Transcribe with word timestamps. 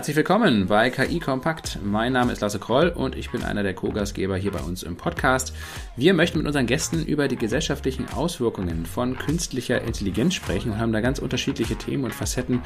Herzlich 0.00 0.16
willkommen 0.16 0.66
bei 0.66 0.88
KI 0.88 1.20
Kompakt. 1.20 1.78
Mein 1.84 2.14
Name 2.14 2.32
ist 2.32 2.40
Lasse 2.40 2.58
Kroll 2.58 2.88
und 2.88 3.14
ich 3.14 3.30
bin 3.30 3.44
einer 3.44 3.62
der 3.62 3.74
Co-Gastgeber 3.74 4.34
hier 4.38 4.50
bei 4.50 4.60
uns 4.60 4.82
im 4.82 4.96
Podcast. 4.96 5.54
Wir 5.94 6.14
möchten 6.14 6.38
mit 6.38 6.46
unseren 6.46 6.64
Gästen 6.64 7.04
über 7.04 7.28
die 7.28 7.36
gesellschaftlichen 7.36 8.08
Auswirkungen 8.08 8.86
von 8.86 9.18
künstlicher 9.18 9.82
Intelligenz 9.82 10.32
sprechen 10.32 10.72
und 10.72 10.78
haben 10.78 10.94
da 10.94 11.02
ganz 11.02 11.18
unterschiedliche 11.18 11.76
Themen 11.76 12.04
und 12.04 12.14
Facetten 12.14 12.62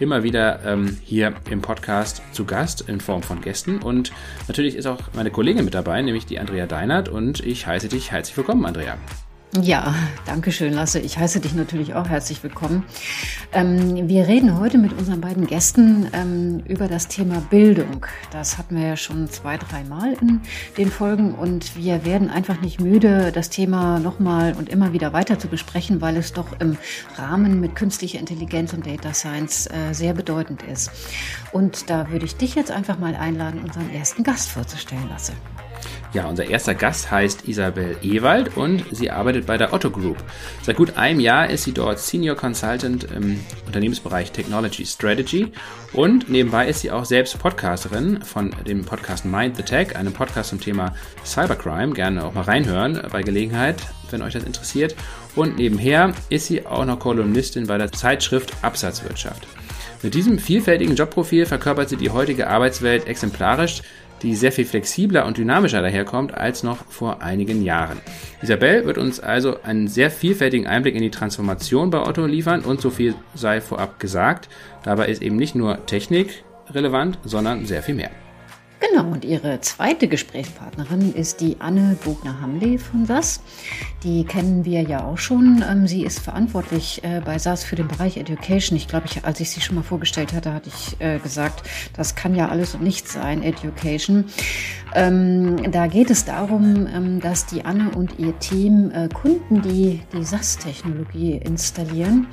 immer 0.00 0.22
wieder 0.22 0.64
ähm, 0.64 0.96
hier 1.04 1.34
im 1.50 1.60
Podcast 1.60 2.22
zu 2.32 2.46
Gast 2.46 2.88
in 2.88 3.02
Form 3.02 3.22
von 3.22 3.42
Gästen. 3.42 3.82
Und 3.82 4.10
natürlich 4.46 4.74
ist 4.74 4.86
auch 4.86 5.12
meine 5.12 5.30
Kollegin 5.30 5.66
mit 5.66 5.74
dabei, 5.74 6.00
nämlich 6.00 6.24
die 6.24 6.38
Andrea 6.38 6.64
Deinert. 6.64 7.10
Und 7.10 7.40
ich 7.40 7.66
heiße 7.66 7.88
dich 7.88 8.12
herzlich 8.12 8.38
willkommen, 8.38 8.64
Andrea. 8.64 8.96
Ja, 9.56 9.94
danke 10.26 10.52
schön, 10.52 10.74
Lasse. 10.74 11.00
Ich 11.00 11.16
heiße 11.16 11.40
dich 11.40 11.54
natürlich 11.54 11.94
auch 11.94 12.06
herzlich 12.06 12.42
willkommen. 12.42 12.84
Ähm, 13.50 14.06
wir 14.06 14.28
reden 14.28 14.60
heute 14.60 14.76
mit 14.76 14.92
unseren 14.92 15.22
beiden 15.22 15.46
Gästen 15.46 16.06
ähm, 16.12 16.62
über 16.66 16.86
das 16.86 17.08
Thema 17.08 17.40
Bildung. 17.48 18.04
Das 18.30 18.58
hatten 18.58 18.76
wir 18.76 18.86
ja 18.86 18.96
schon 18.96 19.30
zwei, 19.30 19.56
dreimal 19.56 20.12
in 20.20 20.42
den 20.76 20.90
Folgen 20.90 21.34
und 21.34 21.76
wir 21.76 22.04
werden 22.04 22.28
einfach 22.28 22.60
nicht 22.60 22.78
müde, 22.78 23.32
das 23.32 23.48
Thema 23.48 23.98
nochmal 23.98 24.52
und 24.52 24.68
immer 24.68 24.92
wieder 24.92 25.14
weiter 25.14 25.38
zu 25.38 25.48
besprechen, 25.48 26.02
weil 26.02 26.18
es 26.18 26.34
doch 26.34 26.60
im 26.60 26.76
Rahmen 27.16 27.58
mit 27.58 27.74
künstlicher 27.74 28.18
Intelligenz 28.18 28.74
und 28.74 28.86
Data 28.86 29.14
Science 29.14 29.66
äh, 29.66 29.94
sehr 29.94 30.12
bedeutend 30.12 30.62
ist. 30.62 30.90
Und 31.52 31.88
da 31.88 32.10
würde 32.10 32.26
ich 32.26 32.36
dich 32.36 32.54
jetzt 32.54 32.70
einfach 32.70 32.98
mal 32.98 33.14
einladen, 33.14 33.62
unseren 33.64 33.88
ersten 33.90 34.24
Gast 34.24 34.50
vorzustellen, 34.50 35.08
Lasse. 35.08 35.32
Ja, 36.14 36.26
unser 36.26 36.48
erster 36.48 36.74
Gast 36.74 37.10
heißt 37.10 37.46
Isabel 37.48 37.98
Ewald 38.02 38.56
und 38.56 38.82
sie 38.90 39.10
arbeitet 39.10 39.44
bei 39.44 39.58
der 39.58 39.74
Otto 39.74 39.90
Group. 39.90 40.16
Seit 40.62 40.76
gut 40.76 40.96
einem 40.96 41.20
Jahr 41.20 41.50
ist 41.50 41.64
sie 41.64 41.72
dort 41.72 41.98
Senior 41.98 42.34
Consultant 42.34 43.06
im 43.14 43.38
Unternehmensbereich 43.66 44.32
Technology 44.32 44.86
Strategy 44.86 45.52
und 45.92 46.30
nebenbei 46.30 46.66
ist 46.66 46.80
sie 46.80 46.90
auch 46.90 47.04
selbst 47.04 47.38
Podcasterin 47.38 48.22
von 48.22 48.54
dem 48.66 48.86
Podcast 48.86 49.26
Mind 49.26 49.56
the 49.56 49.62
Tech, 49.62 49.96
einem 49.96 50.14
Podcast 50.14 50.48
zum 50.48 50.60
Thema 50.60 50.94
Cybercrime. 51.26 51.92
Gerne 51.92 52.24
auch 52.24 52.32
mal 52.32 52.44
reinhören 52.44 53.02
bei 53.12 53.22
Gelegenheit, 53.22 53.76
wenn 54.10 54.22
euch 54.22 54.32
das 54.32 54.44
interessiert. 54.44 54.96
Und 55.36 55.58
nebenher 55.58 56.14
ist 56.30 56.46
sie 56.46 56.64
auch 56.64 56.86
noch 56.86 57.00
Kolumnistin 57.00 57.66
bei 57.66 57.76
der 57.76 57.92
Zeitschrift 57.92 58.54
Absatzwirtschaft. 58.62 59.46
Mit 60.02 60.14
diesem 60.14 60.38
vielfältigen 60.38 60.94
Jobprofil 60.94 61.44
verkörpert 61.44 61.90
sie 61.90 61.96
die 61.96 62.10
heutige 62.10 62.48
Arbeitswelt 62.48 63.06
exemplarisch 63.06 63.82
die 64.22 64.34
sehr 64.34 64.52
viel 64.52 64.64
flexibler 64.64 65.26
und 65.26 65.38
dynamischer 65.38 65.82
daherkommt 65.82 66.34
als 66.34 66.62
noch 66.62 66.84
vor 66.88 67.22
einigen 67.22 67.62
Jahren. 67.62 67.98
Isabel 68.42 68.86
wird 68.86 68.98
uns 68.98 69.20
also 69.20 69.62
einen 69.62 69.88
sehr 69.88 70.10
vielfältigen 70.10 70.66
Einblick 70.66 70.94
in 70.94 71.02
die 71.02 71.10
Transformation 71.10 71.90
bei 71.90 72.00
Otto 72.00 72.26
liefern 72.26 72.62
und 72.62 72.80
so 72.80 72.90
viel 72.90 73.14
sei 73.34 73.60
vorab 73.60 74.00
gesagt. 74.00 74.48
Dabei 74.82 75.08
ist 75.08 75.22
eben 75.22 75.36
nicht 75.36 75.54
nur 75.54 75.86
Technik 75.86 76.44
relevant, 76.70 77.18
sondern 77.24 77.66
sehr 77.66 77.82
viel 77.82 77.94
mehr. 77.94 78.10
Genau, 78.80 79.10
und 79.10 79.24
ihre 79.24 79.60
zweite 79.60 80.06
Gesprächspartnerin 80.06 81.12
ist 81.12 81.40
die 81.40 81.56
Anne 81.58 81.96
Bogner-Hamle 82.04 82.78
von 82.78 83.06
SAS. 83.06 83.40
Die 84.04 84.24
kennen 84.24 84.64
wir 84.64 84.82
ja 84.82 85.04
auch 85.04 85.18
schon. 85.18 85.64
Ähm, 85.68 85.88
sie 85.88 86.04
ist 86.04 86.20
verantwortlich 86.20 87.02
äh, 87.02 87.20
bei 87.24 87.38
SAS 87.38 87.64
für 87.64 87.74
den 87.74 87.88
Bereich 87.88 88.16
Education. 88.16 88.76
Ich 88.76 88.86
glaube, 88.86 89.06
ich, 89.06 89.24
als 89.24 89.40
ich 89.40 89.50
sie 89.50 89.60
schon 89.60 89.74
mal 89.74 89.82
vorgestellt 89.82 90.32
hatte, 90.32 90.54
hatte 90.54 90.68
ich 90.68 91.00
äh, 91.00 91.18
gesagt, 91.18 91.68
das 91.96 92.14
kann 92.14 92.36
ja 92.36 92.48
alles 92.48 92.76
und 92.76 92.82
nichts 92.82 93.12
sein, 93.12 93.42
Education. 93.42 94.26
Ähm, 94.94 95.72
da 95.72 95.88
geht 95.88 96.10
es 96.10 96.24
darum, 96.24 96.86
ähm, 96.86 97.20
dass 97.20 97.46
die 97.46 97.64
Anne 97.64 97.90
und 97.90 98.20
ihr 98.20 98.38
Team 98.38 98.92
äh, 98.92 99.08
Kunden, 99.08 99.60
die 99.60 100.02
die 100.12 100.24
SAS-Technologie 100.24 101.32
installieren, 101.32 102.28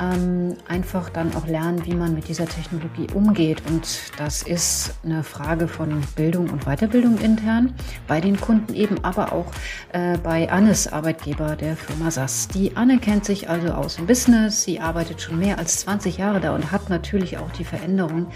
ähm, 0.00 0.56
einfach 0.66 1.10
dann 1.10 1.34
auch 1.34 1.46
lernen, 1.46 1.84
wie 1.84 1.94
man 1.94 2.14
mit 2.14 2.28
dieser 2.28 2.46
Technologie 2.46 3.06
umgeht. 3.14 3.62
Und 3.68 4.12
das 4.18 4.42
ist 4.42 4.94
eine 5.04 5.22
Frage 5.22 5.68
von 5.68 6.02
Bildung 6.16 6.48
und 6.50 6.64
Weiterbildung 6.64 7.18
intern 7.18 7.74
bei 8.08 8.20
den 8.20 8.40
Kunden 8.40 8.74
eben, 8.74 9.04
aber 9.04 9.32
auch 9.32 9.46
äh, 9.92 10.16
bei 10.18 10.50
Annes 10.50 10.90
Arbeitgeber 10.92 11.56
der 11.56 11.76
Firma 11.76 12.10
SAS. 12.10 12.48
Die 12.48 12.76
Anne 12.76 12.98
kennt 12.98 13.24
sich 13.24 13.48
also 13.48 13.68
aus 13.68 13.98
im 13.98 14.06
Business. 14.06 14.62
Sie 14.62 14.80
arbeitet 14.80 15.20
schon 15.20 15.38
mehr 15.38 15.58
als 15.58 15.80
20 15.80 16.18
Jahre 16.18 16.40
da 16.40 16.54
und 16.54 16.72
hat 16.72 16.88
natürlich 16.88 17.38
auch 17.38 17.50
die 17.50 17.64
Veränderungen, 17.64 18.28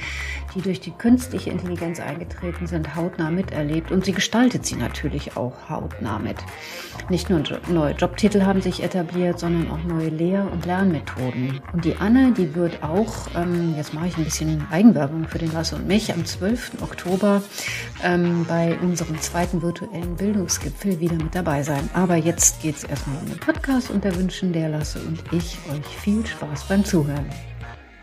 die 0.54 0.62
durch 0.62 0.80
die 0.80 0.90
künstliche 0.90 1.50
Intelligenz 1.50 2.00
eingetreten 2.00 2.66
sind, 2.66 2.94
hautnah 2.94 3.30
miterlebt. 3.30 3.90
Und 3.90 4.04
sie 4.04 4.12
gestaltet 4.12 4.64
sie 4.64 4.76
natürlich 4.76 5.36
auch 5.36 5.68
hautnah 5.68 6.18
mit. 6.18 6.36
Nicht 7.08 7.28
nur 7.28 7.42
neue 7.68 7.94
Jobtitel 7.94 8.42
haben 8.42 8.62
sich 8.62 8.82
etabliert, 8.82 9.38
sondern 9.38 9.70
auch 9.70 9.82
neue 9.84 10.08
Lehr- 10.08 10.50
und 10.50 10.64
Lernmethoden. 10.64 11.60
Und 11.72 11.84
die 11.84 11.96
Anne, 11.96 12.32
die 12.32 12.54
wird 12.54 12.82
auch, 12.82 13.28
ähm, 13.36 13.74
jetzt 13.76 13.92
mache 13.92 14.06
ich 14.06 14.16
ein 14.16 14.24
bisschen 14.24 14.66
Eigenwerbung 14.70 15.26
für 15.28 15.38
den 15.38 15.52
Lasse 15.52 15.76
und 15.76 15.86
mich, 15.86 16.12
am 16.12 16.24
12. 16.24 16.82
Oktober 16.82 17.42
ähm, 18.02 18.44
bei 18.48 18.78
unserem 18.80 19.20
zweiten 19.20 19.60
virtuellen 19.62 20.16
Bildungsgipfel 20.16 21.00
wieder 21.00 21.16
mit 21.16 21.34
dabei 21.34 21.62
sein. 21.62 21.90
Aber 21.92 22.16
jetzt 22.16 22.62
geht 22.62 22.76
es 22.76 22.84
erstmal 22.84 23.18
um 23.18 23.26
den 23.26 23.38
Podcast 23.38 23.90
und 23.90 24.04
da 24.04 24.14
wünschen 24.16 24.52
der 24.52 24.68
Lasse 24.68 25.00
und 25.00 25.22
ich 25.32 25.58
euch 25.72 25.86
viel 25.86 26.24
Spaß 26.24 26.64
beim 26.68 26.84
Zuhören. 26.84 27.26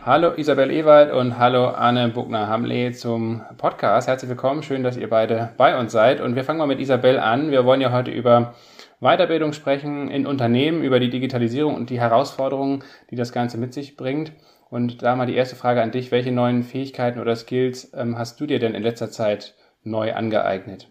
Hallo 0.03 0.33
Isabel 0.35 0.71
Ewald 0.71 1.13
und 1.13 1.37
hallo 1.37 1.67
Anne 1.67 2.09
Buckner-Hamle 2.09 2.91
zum 2.91 3.43
Podcast. 3.59 4.07
Herzlich 4.07 4.29
willkommen, 4.29 4.63
schön, 4.63 4.81
dass 4.81 4.97
ihr 4.97 5.07
beide 5.07 5.51
bei 5.57 5.79
uns 5.79 5.91
seid. 5.91 6.21
Und 6.21 6.35
wir 6.35 6.43
fangen 6.43 6.57
mal 6.57 6.65
mit 6.65 6.79
Isabel 6.79 7.19
an. 7.19 7.51
Wir 7.51 7.65
wollen 7.65 7.81
ja 7.81 7.91
heute 7.91 8.09
über 8.09 8.55
Weiterbildung 8.99 9.53
sprechen 9.53 10.09
in 10.09 10.25
Unternehmen 10.25 10.81
über 10.81 10.99
die 10.99 11.11
Digitalisierung 11.11 11.75
und 11.75 11.91
die 11.91 11.99
Herausforderungen, 11.99 12.83
die 13.11 13.15
das 13.15 13.31
Ganze 13.31 13.59
mit 13.59 13.75
sich 13.75 13.95
bringt. 13.95 14.31
Und 14.71 15.03
da 15.03 15.15
mal 15.15 15.27
die 15.27 15.35
erste 15.35 15.55
Frage 15.55 15.83
an 15.83 15.91
dich. 15.91 16.11
Welche 16.11 16.31
neuen 16.31 16.63
Fähigkeiten 16.63 17.19
oder 17.19 17.35
Skills 17.35 17.93
ähm, 17.95 18.17
hast 18.17 18.39
du 18.41 18.47
dir 18.47 18.57
denn 18.57 18.73
in 18.73 18.81
letzter 18.81 19.11
Zeit 19.11 19.53
neu 19.83 20.15
angeeignet? 20.15 20.89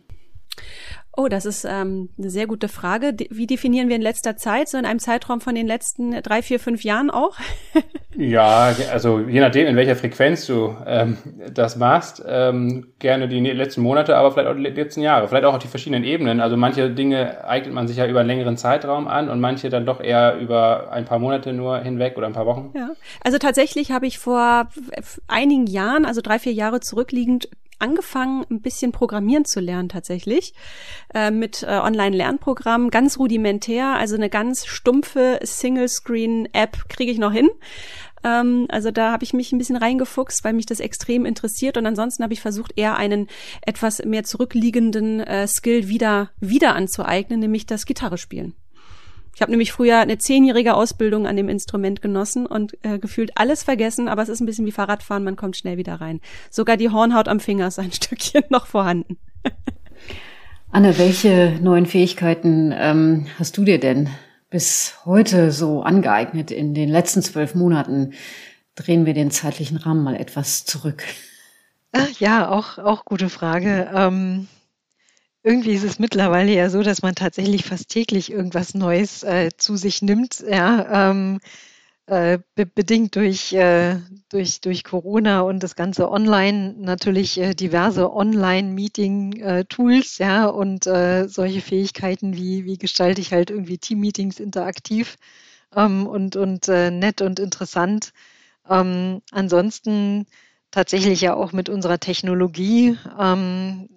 Oh, 1.23 1.29
das 1.29 1.45
ist 1.45 1.67
ähm, 1.69 2.09
eine 2.19 2.31
sehr 2.31 2.47
gute 2.47 2.67
Frage. 2.67 3.15
Wie 3.29 3.47
definieren 3.47 3.91
wir 3.91 3.97
in 3.97 4.01
letzter 4.01 4.39
Zeit? 4.39 4.71
So 4.71 4.79
in 4.79 4.87
einem 4.87 5.01
Zeitraum 5.01 5.43
von 5.43 5.55
den 5.55 5.67
letzten 5.67 6.13
drei, 6.23 6.41
vier, 6.41 6.59
fünf 6.59 6.83
Jahren 6.83 7.11
auch? 7.11 7.37
ja, 8.17 8.75
also 8.91 9.21
je 9.21 9.41
nachdem, 9.41 9.67
in 9.67 9.77
welcher 9.77 9.97
Frequenz 9.97 10.47
du 10.47 10.75
ähm, 10.87 11.19
das 11.53 11.77
machst, 11.77 12.23
ähm, 12.27 12.95
gerne 13.01 13.29
die 13.29 13.39
letzten 13.39 13.83
Monate, 13.83 14.17
aber 14.17 14.33
vielleicht 14.33 14.49
auch 14.49 14.55
die 14.55 14.63
letzten 14.63 15.03
Jahre, 15.03 15.29
vielleicht 15.29 15.45
auch 15.45 15.53
auf 15.53 15.59
die 15.59 15.69
verschiedenen 15.69 16.05
Ebenen. 16.05 16.41
Also 16.41 16.57
manche 16.57 16.89
Dinge 16.89 17.45
eignet 17.45 17.75
man 17.75 17.87
sich 17.87 17.99
ja 17.99 18.07
über 18.07 18.21
einen 18.21 18.29
längeren 18.29 18.57
Zeitraum 18.57 19.07
an 19.07 19.29
und 19.29 19.41
manche 19.41 19.69
dann 19.69 19.85
doch 19.85 20.01
eher 20.01 20.39
über 20.39 20.91
ein 20.91 21.05
paar 21.05 21.19
Monate 21.19 21.53
nur 21.53 21.81
hinweg 21.81 22.17
oder 22.17 22.29
ein 22.29 22.33
paar 22.33 22.47
Wochen. 22.47 22.73
Ja, 22.75 22.93
also 23.23 23.37
tatsächlich 23.37 23.93
habe 23.93 24.07
ich 24.07 24.19
vor 24.19 24.71
einigen 25.29 25.67
Jahren, 25.67 26.07
also 26.07 26.23
drei, 26.23 26.39
vier 26.39 26.55
Jahre 26.55 26.81
zurückliegend, 26.81 27.51
angefangen, 27.81 28.45
ein 28.51 28.61
bisschen 28.61 28.93
programmieren 28.93 29.45
zu 29.45 29.61
lernen 29.61 29.89
tatsächlich 29.89 30.55
äh, 31.15 31.31
mit 31.31 31.63
äh, 31.63 31.67
Online-Lernprogrammen, 31.67 32.91
ganz 32.91 33.19
rudimentär, 33.19 33.95
also 33.95 34.15
eine 34.15 34.31
ganz 34.31 34.67
stumpfe 34.67 35.41
Single-Screen-App 35.43 36.89
kriege 36.89 37.11
ich 37.11 37.19
noch 37.19 37.33
hin. 37.33 37.51
Ähm, 38.23 38.67
also 38.69 38.91
da 38.91 39.13
habe 39.13 39.25
ich 39.25 39.33
mich 39.33 39.53
ein 39.53 39.59
bisschen 39.59 39.77
reingefuchst, 39.77 40.45
weil 40.45 40.53
mich 40.53 40.67
das 40.67 40.81
extrem 40.81 41.25
interessiert 41.25 41.77
und 41.77 41.87
ansonsten 41.87 42.23
habe 42.23 42.33
ich 42.33 42.41
versucht, 42.41 42.73
eher 42.77 42.97
einen 42.97 43.29
etwas 43.63 44.05
mehr 44.05 44.25
zurückliegenden 44.25 45.21
äh, 45.21 45.47
Skill 45.47 45.89
wieder 45.89 46.31
wieder 46.41 46.75
anzueignen, 46.75 47.41
nämlich 47.41 47.67
das 47.67 47.87
Gitarre 47.87 48.19
spielen. 48.19 48.55
Ich 49.35 49.43
habe 49.43 49.53
nämlich 49.53 49.73
früher 49.73 49.99
eine 49.99 50.19
zehnjährige 50.19 50.75
Ausbildung 50.75 51.27
an 51.27 51.37
dem 51.37 51.49
Instrument 51.49 52.03
genossen 52.03 52.47
und 52.47 52.77
äh, 52.83 52.99
gefühlt 52.99 53.33
alles 53.37 53.63
vergessen, 53.63 54.09
aber 54.09 54.23
es 54.23 54.29
ist 54.29 54.41
ein 54.41 54.47
bisschen 54.47 54.67
wie 54.67 54.73
Fahrradfahren, 54.73 55.25
man 55.25 55.37
kommt 55.37 55.57
schnell 55.57 55.77
wieder 55.77 55.95
rein. 55.95 56.21
Sogar 56.51 56.77
die 56.77 56.91
Hornhaut 56.91 57.29
am 57.29 57.41
Finger 57.41 57.69
ist 57.69 57.79
ein 57.79 57.93
Stückchen 57.93 58.45
noch 58.51 58.67
vorhanden. 58.67 59.19
Anne, 60.71 60.99
welche 60.99 61.59
neuen 61.61 61.87
Fähigkeiten 61.87 62.73
ähm, 62.77 63.27
hast 63.39 63.57
du 63.57 63.65
dir 63.65 63.81
denn 63.81 64.09
bis 64.51 64.95
heute 65.05 65.51
so 65.53 65.83
angeeignet 65.83 66.51
in 66.51 66.75
den 66.75 66.89
letzten 66.89 67.23
zwölf 67.23 67.55
Monaten? 67.55 68.13
Drehen 68.77 69.05
wir 69.05 69.15
den 69.15 69.31
zeitlichen 69.31 69.77
Rahmen 69.79 70.05
mal 70.05 70.17
etwas 70.17 70.65
zurück. 70.65 71.05
Ja, 72.19 72.49
auch, 72.51 72.79
auch 72.79 73.05
gute 73.05 73.29
Frage. 73.29 73.91
Ähm 73.93 74.49
irgendwie 75.43 75.73
ist 75.73 75.85
es 75.85 75.99
mittlerweile 75.99 76.53
ja 76.53 76.69
so, 76.71 76.83
dass 76.83 77.03
man 77.03 77.15
tatsächlich 77.15 77.65
fast 77.65 77.89
täglich 77.89 78.31
irgendwas 78.33 78.75
Neues 78.75 79.23
äh, 79.23 79.51
zu 79.57 79.77
sich 79.77 80.03
nimmt, 80.03 80.41
ja, 80.41 81.11
ähm, 81.11 81.41
äh, 82.07 82.39
be 82.57 82.67
bedingt 82.67 83.15
durch, 83.17 83.53
äh, 83.53 83.97
durch, 84.31 84.61
durch 84.61 84.85
Corona 84.85 85.41
und 85.43 85.63
das 85.63 85.77
ganze 85.77 86.11
Online, 86.11 86.75
natürlich 86.79 87.39
äh, 87.39 87.55
diverse 87.55 88.13
Online-Meeting-Tools, 88.13 90.19
ja, 90.19 90.47
und 90.47 90.87
äh, 90.87 91.29
solche 91.29 91.61
Fähigkeiten 91.61 92.35
wie, 92.37 92.65
wie 92.65 92.79
gestalte 92.79 93.21
ich 93.21 93.33
halt 93.33 93.51
irgendwie 93.51 93.79
Team-Meetings 93.79 94.41
interaktiv 94.41 95.17
ähm, 95.77 96.07
und, 96.07 96.37
und 96.37 96.69
äh, 96.69 96.91
nett 96.91 97.21
und 97.23 97.39
interessant. 97.41 98.13
Ähm, 98.69 99.23
ansonsten 99.33 100.27
tatsächlich 100.71 101.21
ja 101.21 101.35
auch 101.35 101.53
mit 101.53 101.69
unserer 101.69 101.99
Technologie. 102.01 102.97
Ähm, 103.19 103.89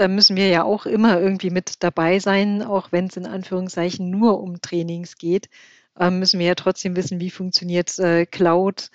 da 0.00 0.08
müssen 0.08 0.34
wir 0.34 0.48
ja 0.48 0.64
auch 0.64 0.86
immer 0.86 1.20
irgendwie 1.20 1.50
mit 1.50 1.82
dabei 1.82 2.20
sein, 2.20 2.62
auch 2.62 2.90
wenn 2.90 3.08
es 3.08 3.18
in 3.18 3.26
Anführungszeichen 3.26 4.08
nur 4.08 4.40
um 4.40 4.62
Trainings 4.62 5.18
geht, 5.18 5.50
ähm, 5.98 6.18
müssen 6.18 6.40
wir 6.40 6.46
ja 6.46 6.54
trotzdem 6.54 6.96
wissen, 6.96 7.20
wie 7.20 7.28
funktioniert 7.28 7.98
äh, 7.98 8.24
Cloud, 8.24 8.90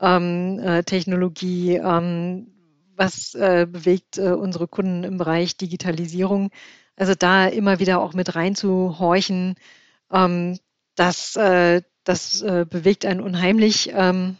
ähm, 0.00 0.58
äh, 0.58 0.82
Technologie, 0.82 1.76
ähm, 1.76 2.48
was 2.96 3.36
äh, 3.36 3.68
bewegt 3.70 4.18
äh, 4.18 4.32
unsere 4.32 4.66
Kunden 4.66 5.04
im 5.04 5.16
Bereich 5.18 5.56
Digitalisierung. 5.56 6.50
Also 6.96 7.14
da 7.14 7.46
immer 7.46 7.78
wieder 7.78 8.00
auch 8.00 8.12
mit 8.12 8.34
reinzuhorchen, 8.34 9.54
ähm, 10.12 10.58
das, 10.96 11.36
äh, 11.36 11.82
das 12.02 12.42
äh, 12.42 12.66
bewegt 12.68 13.06
einen 13.06 13.20
unheimlich. 13.20 13.92
Ähm, 13.94 14.36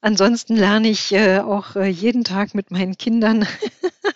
ansonsten 0.00 0.56
lerne 0.56 0.88
ich 0.88 1.12
äh, 1.12 1.38
auch 1.38 1.76
äh, 1.76 1.86
jeden 1.86 2.24
Tag 2.24 2.56
mit 2.56 2.72
meinen 2.72 2.98
Kindern 2.98 3.46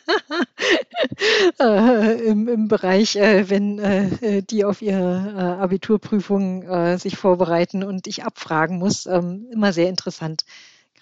äh, 1.61 2.23
im, 2.25 2.49
im 2.49 2.69
Bereich, 2.69 3.17
äh, 3.17 3.49
wenn 3.51 3.79
äh, 3.79 4.43
die 4.43 4.65
auf 4.65 4.83
ihre 4.83 5.35
äh, 5.37 5.63
Abiturprüfung 5.63 6.63
äh, 6.63 6.99
sich 6.99 7.17
vorbereiten 7.17 7.83
und 7.83 8.07
ich 8.07 8.25
abfragen 8.25 8.79
muss. 8.79 9.07
Ähm, 9.07 9.47
immer 9.53 9.73
sehr 9.73 9.89
interessant 9.89 10.45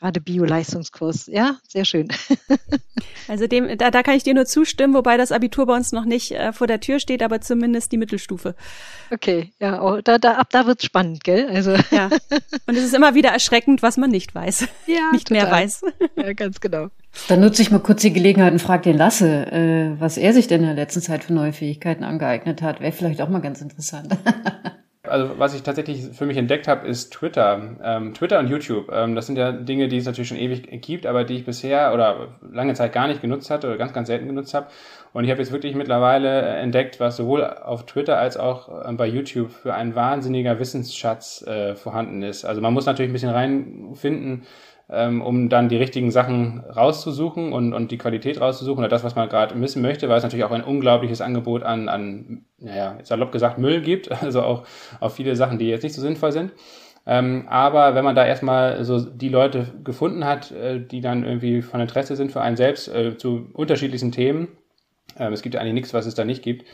gerade 0.04 0.20
Bio-Leistungskurs. 0.20 1.28
Ja, 1.28 1.58
sehr 1.66 1.84
schön. 1.84 2.08
Also 3.26 3.46
dem, 3.46 3.78
da, 3.78 3.90
da 3.90 4.02
kann 4.02 4.16
ich 4.16 4.22
dir 4.22 4.34
nur 4.34 4.44
zustimmen, 4.44 4.92
wobei 4.92 5.16
das 5.16 5.32
Abitur 5.32 5.64
bei 5.64 5.74
uns 5.74 5.92
noch 5.92 6.04
nicht 6.04 6.32
äh, 6.32 6.52
vor 6.52 6.66
der 6.66 6.80
Tür 6.80 6.98
steht, 6.98 7.22
aber 7.22 7.40
zumindest 7.40 7.90
die 7.90 7.96
Mittelstufe. 7.96 8.54
Okay, 9.10 9.54
ja, 9.58 9.80
auch 9.80 10.02
da, 10.02 10.18
da, 10.18 10.32
ab 10.34 10.48
da 10.50 10.66
wird's 10.66 10.84
spannend, 10.84 11.24
gell? 11.24 11.48
Also. 11.48 11.74
Ja. 11.90 12.10
Und 12.66 12.76
es 12.76 12.84
ist 12.84 12.94
immer 12.94 13.14
wieder 13.14 13.30
erschreckend, 13.30 13.82
was 13.82 13.96
man 13.96 14.10
nicht 14.10 14.34
weiß. 14.34 14.68
Ja, 14.86 15.10
nicht 15.12 15.28
total. 15.28 15.42
mehr 15.42 15.52
weiß. 15.52 15.84
Ja, 16.16 16.32
ganz 16.34 16.60
genau. 16.60 16.88
Dann 17.28 17.40
nutze 17.40 17.62
ich 17.62 17.70
mal 17.70 17.81
kurz 17.81 18.02
die 18.02 18.12
Gelegenheit 18.12 18.52
und 18.52 18.58
frage 18.58 18.82
den 18.82 18.99
Lasse, 18.99 19.46
äh, 19.50 20.00
was 20.00 20.16
er 20.16 20.32
sich 20.32 20.46
denn 20.46 20.61
in 20.61 20.66
der 20.66 20.76
letzten 20.76 21.00
Zeit 21.00 21.25
für 21.25 21.32
neue 21.32 21.52
Fähigkeiten 21.52 22.05
angeeignet 22.05 22.61
hat. 22.61 22.81
Wäre 22.81 22.93
vielleicht 22.93 23.22
auch 23.22 23.28
mal 23.28 23.40
ganz 23.40 23.61
interessant. 23.61 24.16
Also 25.06 25.38
was 25.38 25.55
ich 25.55 25.62
tatsächlich 25.62 26.16
für 26.16 26.25
mich 26.25 26.38
entdeckt 26.38 26.66
habe, 26.66 26.88
ist 26.88 27.12
Twitter. 27.12 27.76
Ähm, 27.82 28.14
Twitter 28.14 28.38
und 28.38 28.49
YouTube. 28.49 28.90
Ähm, 28.90 29.14
das 29.14 29.26
sind 29.26 29.37
ja 29.37 29.52
Dinge, 29.52 29.87
die 29.88 29.99
es 29.99 30.06
natürlich 30.06 30.28
schon 30.28 30.38
ewig 30.38 30.81
gibt, 30.81 31.05
aber 31.05 31.25
die 31.25 31.37
ich 31.37 31.44
bisher 31.44 31.93
oder 31.93 32.38
lange 32.50 32.72
Zeit 32.72 32.94
gar 32.94 33.06
nicht 33.06 33.20
genutzt 33.20 33.50
hatte 33.50 33.67
oder 33.67 33.76
ganz, 33.76 33.93
ganz 33.93 34.08
selten 34.08 34.26
genutzt 34.26 34.55
habe. 34.55 34.69
Und 35.12 35.25
ich 35.25 35.31
habe 35.31 35.40
jetzt 35.43 35.52
wirklich 35.52 35.75
mittlerweile 35.75 36.40
entdeckt, 36.56 37.00
was 37.00 37.17
sowohl 37.19 37.44
auf 37.44 37.84
Twitter 37.84 38.19
als 38.19 38.38
auch 38.38 38.88
ähm, 38.88 38.96
bei 38.96 39.06
YouTube 39.06 39.50
für 39.50 39.75
ein 39.75 39.94
wahnsinniger 39.94 40.58
Wissensschatz 40.58 41.43
äh, 41.46 41.75
vorhanden 41.75 42.22
ist. 42.22 42.46
Also 42.46 42.62
man 42.62 42.72
muss 42.72 42.87
natürlich 42.87 43.10
ein 43.10 43.12
bisschen 43.12 43.31
reinfinden, 43.31 44.44
ähm, 44.90 45.22
um 45.22 45.48
dann 45.48 45.69
die 45.69 45.76
richtigen 45.76 46.10
Sachen 46.10 46.60
rauszusuchen 46.60 47.52
und, 47.52 47.72
und 47.72 47.90
die 47.90 47.98
Qualität 47.98 48.40
rauszusuchen 48.40 48.81
oder 48.81 48.88
das, 48.88 49.04
was 49.04 49.14
man 49.14 49.28
gerade 49.28 49.58
wissen 49.60 49.82
möchte, 49.82 50.08
weil 50.08 50.19
es 50.19 50.22
natürlich 50.22 50.44
auch 50.44 50.50
ein 50.50 50.64
unglaubliches 50.64 51.20
Angebot 51.20 51.62
an, 51.62 51.88
an 51.88 52.44
naja, 52.58 52.98
salopp 53.02 53.32
gesagt 53.32 53.58
Müll 53.58 53.81
gibt, 53.81 54.10
also 54.22 54.42
auch 54.42 54.64
auf 55.00 55.14
viele 55.14 55.36
Sachen, 55.36 55.58
die 55.58 55.69
jetzt 55.69 55.82
nicht 55.82 55.94
so 55.94 56.02
sinnvoll 56.02 56.32
sind. 56.32 56.52
Ähm, 57.06 57.46
aber 57.48 57.94
wenn 57.94 58.04
man 58.04 58.14
da 58.14 58.26
erstmal 58.26 58.82
so 58.84 58.98
die 58.98 59.28
Leute 59.28 59.66
gefunden 59.84 60.25
hat, 60.25 60.52
äh, 60.52 60.81
die 60.81 61.00
dann 61.00 61.25
irgendwie 61.25 61.60
von 61.60 61.81
Interesse 61.81 62.16
sind 62.16 62.32
für 62.32 62.40
einen 62.40 62.56
selbst 62.56 62.88
äh, 62.88 63.16
zu 63.19 63.50
unterschiedlichsten 63.52 64.10
Themen, 64.10 64.48
äh, 65.19 65.31
es 65.31 65.42
gibt 65.42 65.54
ja 65.54 65.60
eigentlich 65.60 65.75
nichts, 65.75 65.94
was 65.94 66.06
es 66.06 66.14
da 66.14 66.25
nicht 66.25 66.42
gibt, 66.42 66.64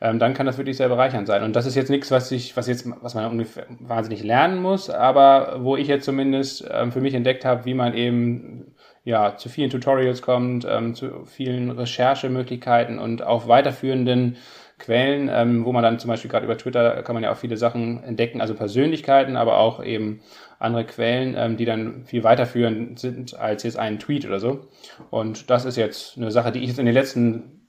ähm, 0.00 0.18
dann 0.18 0.34
kann 0.34 0.46
das 0.46 0.56
wirklich 0.58 0.76
sehr 0.76 0.88
bereichernd 0.88 1.26
sein. 1.26 1.42
Und 1.42 1.54
das 1.54 1.66
ist 1.66 1.74
jetzt 1.74 1.90
nichts, 1.90 2.10
was 2.10 2.30
ich, 2.32 2.56
was 2.56 2.66
jetzt, 2.66 2.88
was 3.02 3.14
man 3.14 3.30
ungefähr 3.30 3.66
wahnsinnig 3.80 4.22
lernen 4.22 4.62
muss, 4.62 4.88
aber 4.88 5.58
wo 5.62 5.76
ich 5.76 5.88
jetzt 5.88 6.04
zumindest 6.04 6.66
ähm, 6.70 6.90
für 6.92 7.00
mich 7.00 7.14
entdeckt 7.14 7.44
habe, 7.44 7.64
wie 7.64 7.74
man 7.74 7.94
eben 7.94 8.74
ja 9.04 9.36
zu 9.36 9.48
vielen 9.48 9.70
Tutorials 9.70 10.22
kommt, 10.22 10.66
ähm, 10.68 10.94
zu 10.94 11.24
vielen 11.26 11.70
Recherchemöglichkeiten 11.70 12.98
und 12.98 13.22
auch 13.22 13.48
weiterführenden 13.48 14.36
Quellen, 14.78 15.28
ähm, 15.30 15.64
wo 15.66 15.72
man 15.72 15.82
dann 15.82 15.98
zum 15.98 16.08
Beispiel 16.08 16.30
gerade 16.30 16.46
über 16.46 16.56
Twitter 16.56 17.02
kann 17.02 17.14
man 17.14 17.22
ja 17.22 17.30
auch 17.30 17.36
viele 17.36 17.58
Sachen 17.58 18.02
entdecken, 18.02 18.40
also 18.40 18.54
Persönlichkeiten, 18.54 19.36
aber 19.36 19.58
auch 19.58 19.84
eben 19.84 20.22
andere 20.58 20.84
Quellen, 20.84 21.34
ähm, 21.36 21.56
die 21.58 21.66
dann 21.66 22.04
viel 22.06 22.24
weiterführend 22.24 22.98
sind 22.98 23.38
als 23.38 23.62
jetzt 23.62 23.78
ein 23.78 23.98
Tweet 23.98 24.26
oder 24.26 24.40
so. 24.40 24.68
Und 25.10 25.50
das 25.50 25.66
ist 25.66 25.76
jetzt 25.76 26.16
eine 26.16 26.30
Sache, 26.30 26.52
die 26.52 26.60
ich 26.60 26.68
jetzt 26.68 26.78
in 26.78 26.86
den 26.86 26.94
letzten 26.94 27.59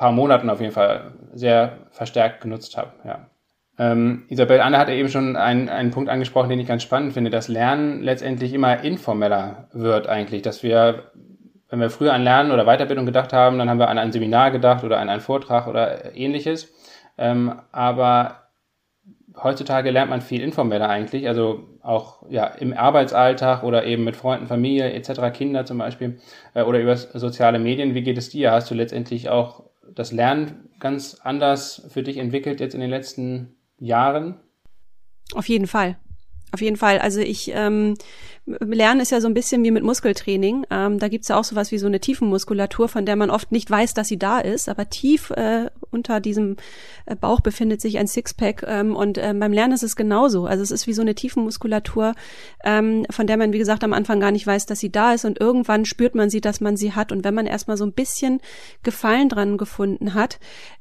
paar 0.00 0.12
Monaten 0.12 0.48
auf 0.48 0.62
jeden 0.62 0.72
Fall 0.72 1.12
sehr 1.34 1.76
verstärkt 1.90 2.40
genutzt 2.40 2.78
habe. 2.78 2.92
Ja. 3.04 3.26
Ähm, 3.78 4.24
Isabel 4.28 4.62
Anne 4.62 4.78
hat 4.78 4.88
ja 4.88 4.94
eben 4.94 5.10
schon 5.10 5.36
einen, 5.36 5.68
einen 5.68 5.90
Punkt 5.90 6.08
angesprochen, 6.08 6.48
den 6.48 6.58
ich 6.58 6.66
ganz 6.66 6.82
spannend 6.82 7.12
finde, 7.12 7.28
dass 7.28 7.48
Lernen 7.48 8.00
letztendlich 8.00 8.54
immer 8.54 8.82
informeller 8.82 9.68
wird 9.74 10.06
eigentlich, 10.06 10.40
dass 10.40 10.62
wir 10.62 11.10
wenn 11.68 11.80
wir 11.80 11.90
früher 11.90 12.14
an 12.14 12.24
Lernen 12.24 12.50
oder 12.50 12.64
Weiterbildung 12.64 13.06
gedacht 13.06 13.32
haben, 13.32 13.58
dann 13.58 13.68
haben 13.70 13.78
wir 13.78 13.88
an 13.88 13.98
ein 13.98 14.10
Seminar 14.10 14.50
gedacht 14.50 14.82
oder 14.82 14.98
an 14.98 15.08
einen 15.10 15.20
Vortrag 15.20 15.68
oder 15.68 16.16
ähnliches. 16.16 16.72
Ähm, 17.16 17.60
aber 17.70 18.48
heutzutage 19.40 19.90
lernt 19.90 20.10
man 20.10 20.22
viel 20.22 20.42
informeller 20.42 20.88
eigentlich, 20.88 21.28
also 21.28 21.60
auch 21.82 22.24
ja, 22.28 22.46
im 22.46 22.72
Arbeitsalltag 22.72 23.62
oder 23.62 23.84
eben 23.84 24.02
mit 24.02 24.16
Freunden, 24.16 24.46
Familie 24.46 24.92
etc., 24.94 25.32
Kinder 25.32 25.64
zum 25.64 25.78
Beispiel 25.78 26.18
äh, 26.54 26.62
oder 26.62 26.80
über 26.80 26.96
soziale 26.96 27.58
Medien. 27.58 27.94
Wie 27.94 28.02
geht 28.02 28.18
es 28.18 28.30
dir? 28.30 28.50
Hast 28.50 28.70
du 28.70 28.74
letztendlich 28.74 29.28
auch 29.28 29.69
das 29.94 30.12
Lernen 30.12 30.68
ganz 30.78 31.16
anders 31.22 31.86
für 31.88 32.02
dich 32.02 32.16
entwickelt 32.16 32.60
jetzt 32.60 32.74
in 32.74 32.80
den 32.80 32.90
letzten 32.90 33.56
Jahren? 33.78 34.40
Auf 35.34 35.48
jeden 35.48 35.66
Fall. 35.66 35.98
Auf 36.52 36.60
jeden 36.60 36.76
Fall. 36.76 36.98
Also 36.98 37.20
ich 37.20 37.52
ähm, 37.54 37.94
Lernen 38.60 39.00
ist 39.00 39.10
ja 39.10 39.20
so 39.20 39.28
ein 39.28 39.34
bisschen 39.34 39.62
wie 39.64 39.70
mit 39.70 39.82
Muskeltraining. 39.82 40.66
Ähm, 40.70 40.98
da 40.98 41.08
gibt's 41.08 41.28
ja 41.28 41.38
auch 41.38 41.44
sowas 41.44 41.70
wie 41.72 41.78
so 41.78 41.86
eine 41.86 42.00
Tiefenmuskulatur, 42.00 42.88
von 42.88 43.06
der 43.06 43.16
man 43.16 43.30
oft 43.30 43.52
nicht 43.52 43.70
weiß, 43.70 43.94
dass 43.94 44.08
sie 44.08 44.18
da 44.18 44.40
ist. 44.40 44.68
Aber 44.68 44.88
tief 44.88 45.30
äh, 45.30 45.70
unter 45.90 46.20
diesem 46.20 46.56
äh, 47.06 47.16
Bauch 47.16 47.40
befindet 47.40 47.80
sich 47.80 47.98
ein 47.98 48.06
Sixpack. 48.06 48.64
Ähm, 48.66 48.96
und 48.96 49.18
äh, 49.18 49.34
beim 49.34 49.52
Lernen 49.52 49.72
ist 49.72 49.82
es 49.82 49.96
genauso. 49.96 50.46
Also 50.46 50.62
es 50.62 50.70
ist 50.70 50.86
wie 50.86 50.92
so 50.92 51.02
eine 51.02 51.14
Tiefenmuskulatur, 51.14 52.14
ähm, 52.64 53.06
von 53.10 53.26
der 53.26 53.36
man, 53.36 53.52
wie 53.52 53.58
gesagt, 53.58 53.84
am 53.84 53.92
Anfang 53.92 54.20
gar 54.20 54.30
nicht 54.30 54.46
weiß, 54.46 54.66
dass 54.66 54.80
sie 54.80 54.90
da 54.90 55.12
ist. 55.12 55.24
Und 55.24 55.40
irgendwann 55.40 55.84
spürt 55.84 56.14
man 56.14 56.30
sie, 56.30 56.40
dass 56.40 56.60
man 56.60 56.76
sie 56.76 56.92
hat. 56.92 57.12
Und 57.12 57.24
wenn 57.24 57.34
man 57.34 57.46
erstmal 57.46 57.76
so 57.76 57.84
ein 57.84 57.92
bisschen 57.92 58.40
Gefallen 58.82 59.28
dran 59.28 59.58
gefunden 59.58 60.14
hat, 60.14 60.38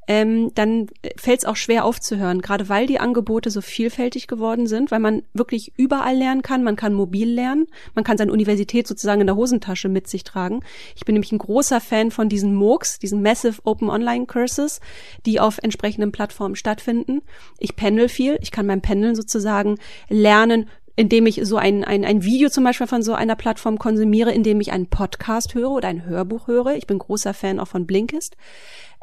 ähm, 0.10 0.52
dann 0.56 0.88
fällt 1.18 1.42
es 1.42 1.46
auch 1.46 1.56
schwer 1.56 1.86
aufzuhören. 1.86 2.42
Gerade 2.42 2.68
weil 2.68 2.88
die 2.88 3.00
Angebote 3.00 3.52
so 3.52 3.62
vielfältig 3.62 4.26
geworden 4.26 4.66
sind, 4.66 4.90
weil 4.90 5.00
man 5.00 5.22
wirklich 5.34 5.72
überall 5.78 6.18
lernen 6.18 6.42
kann. 6.42 6.64
Man 6.64 6.76
kann 6.76 6.96
mobil 6.96 7.30
lernen. 7.30 7.68
Man 7.94 8.04
kann 8.04 8.18
seine 8.18 8.32
Universität 8.32 8.88
sozusagen 8.88 9.22
in 9.22 9.28
der 9.28 9.36
Hosentasche 9.36 9.88
mit 9.88 10.08
sich 10.08 10.24
tragen. 10.24 10.62
Ich 10.96 11.06
bin 11.06 11.14
nämlich 11.14 11.32
ein 11.32 11.38
großer 11.38 11.80
Fan 11.80 12.10
von 12.10 12.28
diesen 12.28 12.56
MOOCs, 12.56 12.98
diesen 12.98 13.22
Massive 13.22 13.62
Open 13.66 13.92
Online 13.92 14.26
Courses, 14.26 14.80
die 15.28 15.40
auf 15.40 15.60
entsprechenden 15.62 16.12
Plattformen 16.12 16.56
stattfinden. 16.56 17.22
Ich 17.60 17.76
pendel 17.76 18.10
viel. 18.10 18.40
Ich 18.42 18.50
kann 18.50 18.66
beim 18.66 18.82
Pendeln 18.82 19.14
sozusagen 19.14 19.78
lernen, 20.10 20.66
indem 21.00 21.28
ich 21.28 21.40
so 21.44 21.56
ein, 21.56 21.86
ein, 21.86 22.04
ein 22.04 22.24
Video 22.24 22.50
zum 22.50 22.66
Beispiel 22.66 22.86
von 22.86 23.04
so 23.04 23.14
einer 23.14 23.38
Plattform 23.38 23.80
konsumiere, 23.80 24.34
indem 24.34 24.60
ich 24.60 24.74
einen 24.74 24.88
Podcast 24.88 25.54
höre 25.54 25.72
oder 25.72 25.88
ein 25.88 26.04
Hörbuch 26.04 26.48
höre. 26.48 26.76
Ich 26.76 26.88
bin 26.88 27.00
großer 27.00 27.34
Fan 27.34 27.60
auch 27.62 27.70
von 27.70 27.86
Blinkist. 27.88 28.36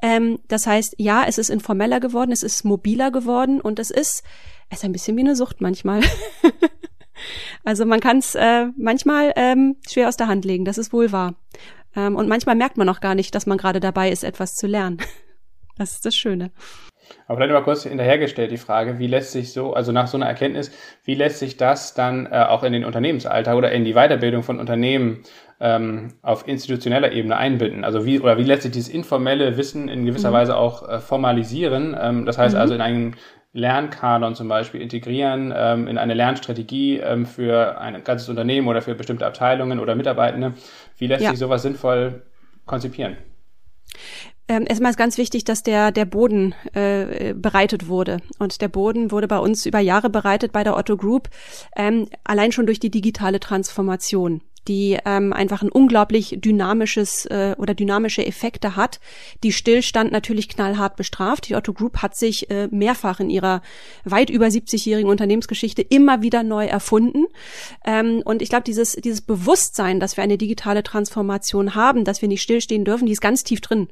Ähm, 0.03 0.39
das 0.49 0.67
heißt, 0.67 0.97
ja, 0.99 1.25
es 1.27 1.39
ist 1.39 1.51
informeller 1.51 2.01
geworden, 2.01 2.33
es 2.33 2.43
ist 2.43 2.65
mobiler 2.65 3.11
geworden 3.11 3.61
und 3.61 3.79
es 3.79 3.91
ist, 3.91 4.23
es 4.69 4.79
ist 4.79 4.85
ein 4.85 4.93
bisschen 4.93 5.17
wie 5.17 5.23
eine 5.23 5.37
Sucht 5.37 5.61
manchmal. 5.61 6.01
Also 7.65 7.85
man 7.85 8.01
kann 8.01 8.19
es 8.19 8.35
äh, 8.35 8.67
manchmal 8.77 9.33
ähm, 9.37 9.77
schwer 9.89 10.09
aus 10.09 10.17
der 10.17 10.29
Hand 10.29 10.45
legen, 10.45 10.65
das 10.65 10.79
ist 10.79 10.93
wohl 10.93 11.13
wahr. 11.13 11.35
Ähm, 11.95 12.17
und 12.17 12.29
manchmal 12.29 12.55
merkt 12.55 12.77
man 12.77 12.89
auch 12.89 13.01
gar 13.01 13.15
nicht, 13.15 13.35
dass 13.35 13.47
man 13.47 13.59
gerade 13.59 13.81
dabei 13.81 14.11
ist, 14.11 14.25
etwas 14.25 14.55
zu 14.57 14.67
lernen. 14.67 14.99
Das 15.79 15.93
ist 15.93 16.07
das 16.07 16.17
Schöne. 16.17 16.53
Aber 17.27 17.37
vielleicht 17.37 17.53
mal 17.53 17.63
kurz 17.63 17.83
hinterhergestellt 17.83 18.51
die 18.51 18.57
Frage, 18.57 18.99
wie 18.99 19.09
lässt 19.09 19.33
sich 19.33 19.53
so, 19.53 19.75
also 19.75 19.93
nach 19.93 20.07
so 20.07 20.17
einer 20.17 20.25
Erkenntnis, 20.25 20.71
wie 21.05 21.15
lässt 21.15 21.39
sich 21.39 21.59
das 21.59 21.93
dann 21.93 22.25
äh, 22.25 22.47
auch 22.49 22.63
in 22.63 22.73
den 22.73 22.87
Unternehmensalltag 22.87 23.55
oder 23.55 23.71
in 23.73 23.85
die 23.85 23.93
Weiterbildung 23.93 24.43
von 24.43 24.59
Unternehmen 24.59 25.23
ähm, 25.61 26.15
auf 26.23 26.47
institutioneller 26.47 27.13
Ebene 27.13 27.37
einbinden? 27.37 27.85
Also 27.85 28.05
wie, 28.05 28.21
oder 28.21 28.39
wie 28.39 28.45
lässt 28.45 28.63
sich 28.63 28.73
dieses 28.73 28.89
informelle 28.89 29.57
Wissen 29.57 29.89
in 29.89 30.05
gewisser 30.05 30.31
mhm. 30.31 30.35
Weise 30.35 30.57
auch 30.57 30.89
äh, 30.89 31.01
formalisieren? 31.01 31.97
Ähm, 31.99 32.27
das 32.27 32.39
heißt 32.39 32.55
mhm. 32.55 32.61
also 32.61 32.75
in 32.75 32.81
einen 32.81 33.17
Lernkanon 33.53 34.35
zum 34.35 34.49
Beispiel 34.49 34.83
integrieren 34.83 35.53
ähm, 35.57 35.89
in 35.89 35.97
eine 35.97 36.15
Lernstrategie 36.15 36.99
ähm, 36.99 37.25
für 37.25 37.81
ein 37.81 38.05
ganzes 38.05 38.29
Unternehmen 38.29 38.69
oder 38.69 38.83
für 38.83 38.95
bestimmte 38.95 39.27
Abteilungen 39.27 39.81
oder 39.81 39.95
Mitarbeitende. 39.95 40.53
Wie 40.99 41.07
lässt 41.07 41.25
ja. 41.25 41.31
sich 41.31 41.39
sowas 41.39 41.63
sinnvoll 41.63 42.23
konzipieren? 42.67 43.17
Ähm, 44.49 44.65
erstmal 44.69 44.91
ist 44.91 44.97
ganz 44.97 45.19
wichtig, 45.19 45.45
dass 45.45 45.63
der, 45.63 45.91
der 45.91 46.05
Boden 46.05 46.55
äh, 46.73 47.35
bereitet 47.35 47.89
wurde. 47.89 48.19
Und 48.39 48.61
der 48.61 48.69
Boden 48.69 49.11
wurde 49.11 49.27
bei 49.27 49.39
uns 49.39 49.67
über 49.67 49.81
Jahre 49.81 50.11
bereitet 50.11 50.53
bei 50.53 50.63
der 50.63 50.77
Otto 50.77 50.97
Group, 50.97 51.31
ähm, 51.75 52.09
allein 52.25 52.53
schon 52.53 52.67
durch 52.67 52.79
die 52.79 52.91
digitale 52.91 53.41
Transformation 53.41 54.43
die 54.69 54.99
ähm, 55.05 55.33
einfach 55.33 55.63
ein 55.63 55.69
unglaublich 55.69 56.37
dynamisches 56.39 57.27
äh, 57.27 57.55
oder 57.59 57.75
dynamische 57.75 58.27
Effekte 58.27 58.77
hat, 58.77 59.01
die 59.43 59.53
Stillstand 59.53 60.13
natürlich 60.13 60.49
knallhart 60.49 60.97
bestraft. 60.97 61.49
Die 61.49 61.55
Otto 61.55 61.73
Group 61.73 61.99
hat 61.99 62.17
sich 62.17 62.51
äh, 62.51 62.69
mehrfach 62.71 63.21
in 63.21 63.31
ihrer 63.31 63.63
weit 64.05 64.31
über 64.31 64.47
70-jährigen 64.47 65.11
Unternehmensgeschichte 65.11 65.83
immer 65.83 66.23
wieder 66.23 66.43
neu 66.43 66.67
erfunden. 66.67 67.27
Ähm, 67.85 68.23
und 68.25 68.43
ich 68.43 68.49
glaube, 68.49 68.65
dieses, 68.65 68.93
dieses 68.93 69.21
Bewusstsein, 69.21 70.01
dass 70.01 70.17
wir 70.17 70.25
eine 70.25 70.39
digitale 70.39 70.83
Transformation 70.83 71.75
haben, 71.75 72.05
dass 72.05 72.23
wir 72.23 72.29
nicht 72.29 72.43
stillstehen 72.43 72.85
dürfen, 72.85 73.07
die 73.07 73.13
ist 73.13 73.21
ganz 73.21 73.45
tief 73.45 73.61
drin 73.61 73.89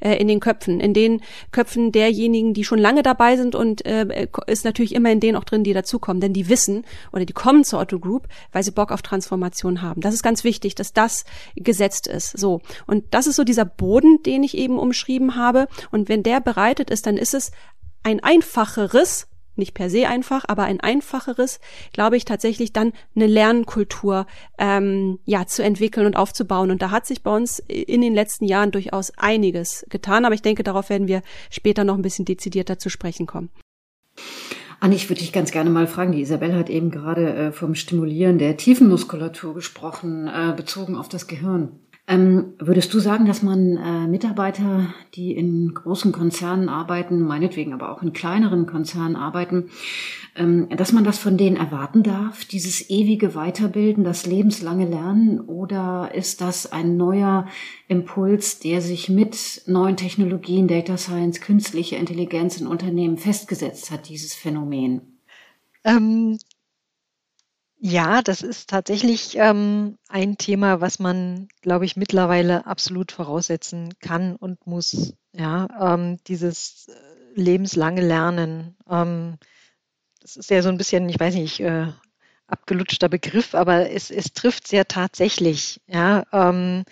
äh, 0.00 0.16
in 0.16 0.28
den 0.28 0.40
Köpfen, 0.40 0.80
in 0.80 0.94
den 0.94 1.20
Köpfen 1.52 1.92
derjenigen, 1.92 2.54
die 2.54 2.64
schon 2.64 2.78
lange 2.78 3.02
dabei 3.02 3.36
sind 3.36 3.54
und 3.54 3.84
äh, 3.86 4.26
ist 4.46 4.64
natürlich 4.64 4.94
immer 4.94 5.10
in 5.10 5.20
denen 5.20 5.36
auch 5.36 5.44
drin, 5.44 5.64
die 5.64 5.72
dazukommen, 5.72 6.20
denn 6.20 6.32
die 6.32 6.48
wissen 6.48 6.84
oder 7.12 7.24
die 7.24 7.32
kommen 7.32 7.64
zur 7.64 7.80
Otto 7.80 7.98
Group, 7.98 8.28
weil 8.52 8.62
sie 8.62 8.70
Bock 8.70 8.92
auf 8.92 9.02
Transformation 9.02 9.82
haben. 9.82 10.00
Das 10.00 10.14
ist 10.16 10.22
ganz 10.22 10.44
wichtig, 10.44 10.74
dass 10.74 10.92
das 10.92 11.24
gesetzt 11.54 12.06
ist. 12.06 12.36
So. 12.38 12.60
Und 12.86 13.04
das 13.12 13.26
ist 13.26 13.36
so 13.36 13.44
dieser 13.44 13.64
Boden, 13.64 14.22
den 14.24 14.42
ich 14.42 14.56
eben 14.56 14.78
umschrieben 14.78 15.36
habe. 15.36 15.68
Und 15.90 16.08
wenn 16.08 16.22
der 16.22 16.40
bereitet 16.40 16.90
ist, 16.90 17.06
dann 17.06 17.16
ist 17.16 17.34
es 17.34 17.52
ein 18.02 18.22
einfacheres, 18.22 19.28
nicht 19.56 19.74
per 19.74 19.88
se 19.88 20.06
einfach, 20.08 20.44
aber 20.48 20.64
ein 20.64 20.80
einfacheres, 20.80 21.60
glaube 21.92 22.16
ich 22.16 22.24
tatsächlich 22.24 22.72
dann 22.72 22.92
eine 23.14 23.26
Lernkultur 23.26 24.26
ähm, 24.58 25.18
ja 25.24 25.46
zu 25.46 25.62
entwickeln 25.62 26.06
und 26.06 26.16
aufzubauen. 26.16 26.70
Und 26.70 26.82
da 26.82 26.90
hat 26.90 27.06
sich 27.06 27.22
bei 27.22 27.34
uns 27.34 27.58
in 27.58 28.00
den 28.00 28.14
letzten 28.14 28.44
Jahren 28.44 28.70
durchaus 28.70 29.12
einiges 29.16 29.86
getan. 29.88 30.24
Aber 30.24 30.34
ich 30.34 30.42
denke, 30.42 30.62
darauf 30.62 30.90
werden 30.90 31.08
wir 31.08 31.22
später 31.50 31.84
noch 31.84 31.94
ein 31.94 32.02
bisschen 32.02 32.24
dezidierter 32.24 32.78
zu 32.78 32.90
sprechen 32.90 33.26
kommen. 33.26 33.50
Anni, 34.78 34.96
ich 34.96 35.08
würde 35.08 35.20
dich 35.20 35.32
ganz 35.32 35.52
gerne 35.52 35.70
mal 35.70 35.86
fragen. 35.86 36.12
Die 36.12 36.20
Isabel 36.20 36.54
hat 36.54 36.68
eben 36.68 36.90
gerade 36.90 37.34
äh, 37.34 37.52
vom 37.52 37.74
Stimulieren 37.74 38.38
der 38.38 38.56
Tiefenmuskulatur 38.56 39.54
gesprochen, 39.54 40.28
äh, 40.28 40.52
bezogen 40.54 40.96
auf 40.96 41.08
das 41.08 41.26
Gehirn. 41.26 41.80
Ähm, 42.08 42.54
würdest 42.60 42.94
du 42.94 43.00
sagen, 43.00 43.26
dass 43.26 43.42
man 43.42 43.76
äh, 43.76 44.06
Mitarbeiter, 44.06 44.94
die 45.14 45.32
in 45.32 45.74
großen 45.74 46.12
Konzernen 46.12 46.68
arbeiten, 46.68 47.20
meinetwegen 47.20 47.72
aber 47.72 47.90
auch 47.90 48.00
in 48.00 48.12
kleineren 48.12 48.66
Konzernen 48.66 49.16
arbeiten, 49.16 49.70
ähm, 50.36 50.68
dass 50.68 50.92
man 50.92 51.02
das 51.02 51.18
von 51.18 51.36
denen 51.36 51.56
erwarten 51.56 52.04
darf, 52.04 52.44
dieses 52.44 52.90
ewige 52.90 53.34
Weiterbilden, 53.34 54.04
das 54.04 54.24
lebenslange 54.24 54.86
Lernen? 54.86 55.40
Oder 55.40 56.12
ist 56.14 56.40
das 56.40 56.70
ein 56.70 56.96
neuer 56.96 57.48
Impuls, 57.88 58.60
der 58.60 58.82
sich 58.82 59.08
mit 59.08 59.62
neuen 59.66 59.96
Technologien, 59.96 60.68
Data 60.68 60.96
Science, 60.96 61.40
künstliche 61.40 61.96
Intelligenz 61.96 62.60
in 62.60 62.68
Unternehmen 62.68 63.16
festgesetzt 63.16 63.90
hat, 63.90 64.08
dieses 64.08 64.32
Phänomen? 64.32 65.18
Ähm, 65.82 66.38
ja, 67.78 68.22
das 68.22 68.42
ist 68.42 68.70
tatsächlich 68.70 69.36
ähm, 69.36 69.98
ein 70.08 70.38
Thema, 70.38 70.80
was 70.80 70.98
man, 70.98 71.48
glaube 71.60 71.84
ich, 71.84 71.96
mittlerweile 71.96 72.66
absolut 72.66 73.12
voraussetzen 73.12 73.94
kann 74.00 74.36
und 74.36 74.66
muss. 74.66 75.14
Ja, 75.32 75.68
ähm, 75.94 76.18
dieses 76.26 76.88
äh, 76.88 77.40
lebenslange 77.40 78.00
Lernen. 78.00 78.76
Ähm, 78.88 79.36
das 80.20 80.36
ist 80.36 80.50
ja 80.50 80.62
so 80.62 80.70
ein 80.70 80.78
bisschen, 80.78 81.08
ich 81.08 81.20
weiß 81.20 81.34
nicht, 81.34 81.60
äh, 81.60 81.88
abgelutschter 82.46 83.08
Begriff, 83.08 83.54
aber 83.54 83.90
es, 83.90 84.10
es 84.10 84.32
trifft 84.32 84.68
sehr 84.68 84.86
tatsächlich, 84.88 85.80
ja, 85.86 86.24
ähm, 86.32 86.84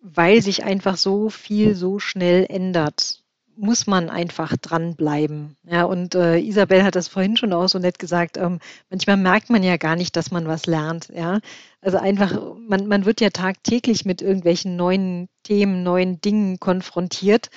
weil 0.00 0.42
sich 0.42 0.64
einfach 0.64 0.96
so 0.96 1.30
viel 1.30 1.74
so 1.74 1.98
schnell 1.98 2.46
ändert 2.48 3.24
muss 3.56 3.86
man 3.86 4.10
einfach 4.10 4.56
dranbleiben. 4.56 5.56
Ja, 5.64 5.84
und 5.84 6.14
äh, 6.14 6.38
Isabel 6.38 6.84
hat 6.84 6.94
das 6.94 7.08
vorhin 7.08 7.36
schon 7.36 7.52
auch 7.52 7.68
so 7.68 7.78
nett 7.78 7.98
gesagt. 7.98 8.36
Ähm, 8.36 8.60
manchmal 8.90 9.16
merkt 9.16 9.50
man 9.50 9.62
ja 9.62 9.76
gar 9.76 9.96
nicht, 9.96 10.14
dass 10.16 10.30
man 10.30 10.46
was 10.46 10.66
lernt. 10.66 11.08
Ja, 11.14 11.40
also 11.80 11.98
einfach, 11.98 12.38
man, 12.58 12.86
man 12.86 13.04
wird 13.04 13.20
ja 13.20 13.30
tagtäglich 13.30 14.04
mit 14.04 14.22
irgendwelchen 14.22 14.76
neuen 14.76 15.28
Themen, 15.42 15.82
neuen 15.82 16.20
Dingen 16.20 16.60
konfrontiert. 16.60 17.48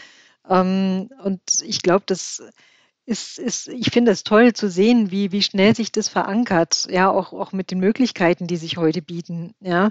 Ähm, 0.50 1.10
und 1.24 1.42
ich 1.64 1.82
glaube, 1.82 2.04
das 2.08 2.44
ist, 3.10 3.40
ist, 3.40 3.68
ich 3.70 3.90
finde 3.92 4.12
es 4.12 4.24
toll 4.24 4.54
zu 4.54 4.70
sehen, 4.70 5.10
wie, 5.10 5.32
wie 5.32 5.42
schnell 5.42 5.76
sich 5.76 5.92
das 5.92 6.08
verankert. 6.10 6.88
Ja, 6.90 7.10
auch, 7.10 7.34
auch 7.34 7.52
mit 7.52 7.72
den 7.72 7.80
Möglichkeiten, 7.80 8.46
die 8.46 8.58
sich 8.58 8.78
heute 8.78 9.02
bieten. 9.02 9.56
Ja, 9.62 9.90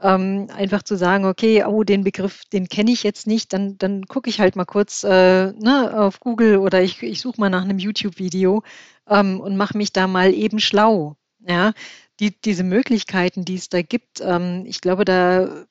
ähm, 0.00 0.46
einfach 0.54 0.84
zu 0.84 0.96
sagen, 0.96 1.24
okay, 1.24 1.64
oh, 1.64 1.82
den 1.82 2.04
Begriff, 2.04 2.44
den 2.52 2.68
kenne 2.68 2.92
ich 2.92 3.02
jetzt 3.02 3.26
nicht, 3.26 3.52
dann, 3.52 3.76
dann 3.78 4.06
gucke 4.06 4.30
ich 4.30 4.40
halt 4.40 4.54
mal 4.54 4.64
kurz 4.64 5.02
äh, 5.04 5.52
ne, 5.52 5.92
auf 5.94 6.20
Google 6.20 6.58
oder 6.58 6.80
ich, 6.80 7.02
ich 7.02 7.20
suche 7.20 7.40
mal 7.40 7.50
nach 7.50 7.64
einem 7.64 7.78
YouTube-Video 7.78 8.62
ähm, 9.08 9.40
und 9.40 9.56
mache 9.56 9.76
mich 9.76 9.92
da 9.92 10.06
mal 10.06 10.32
eben 10.32 10.60
schlau. 10.60 11.16
Ja, 11.46 11.72
die, 12.20 12.38
diese 12.40 12.64
Möglichkeiten, 12.64 13.44
die 13.44 13.56
es 13.56 13.68
da 13.68 13.82
gibt, 13.82 14.20
ähm, 14.20 14.64
ich 14.66 14.80
glaube, 14.80 15.04
da 15.04 15.66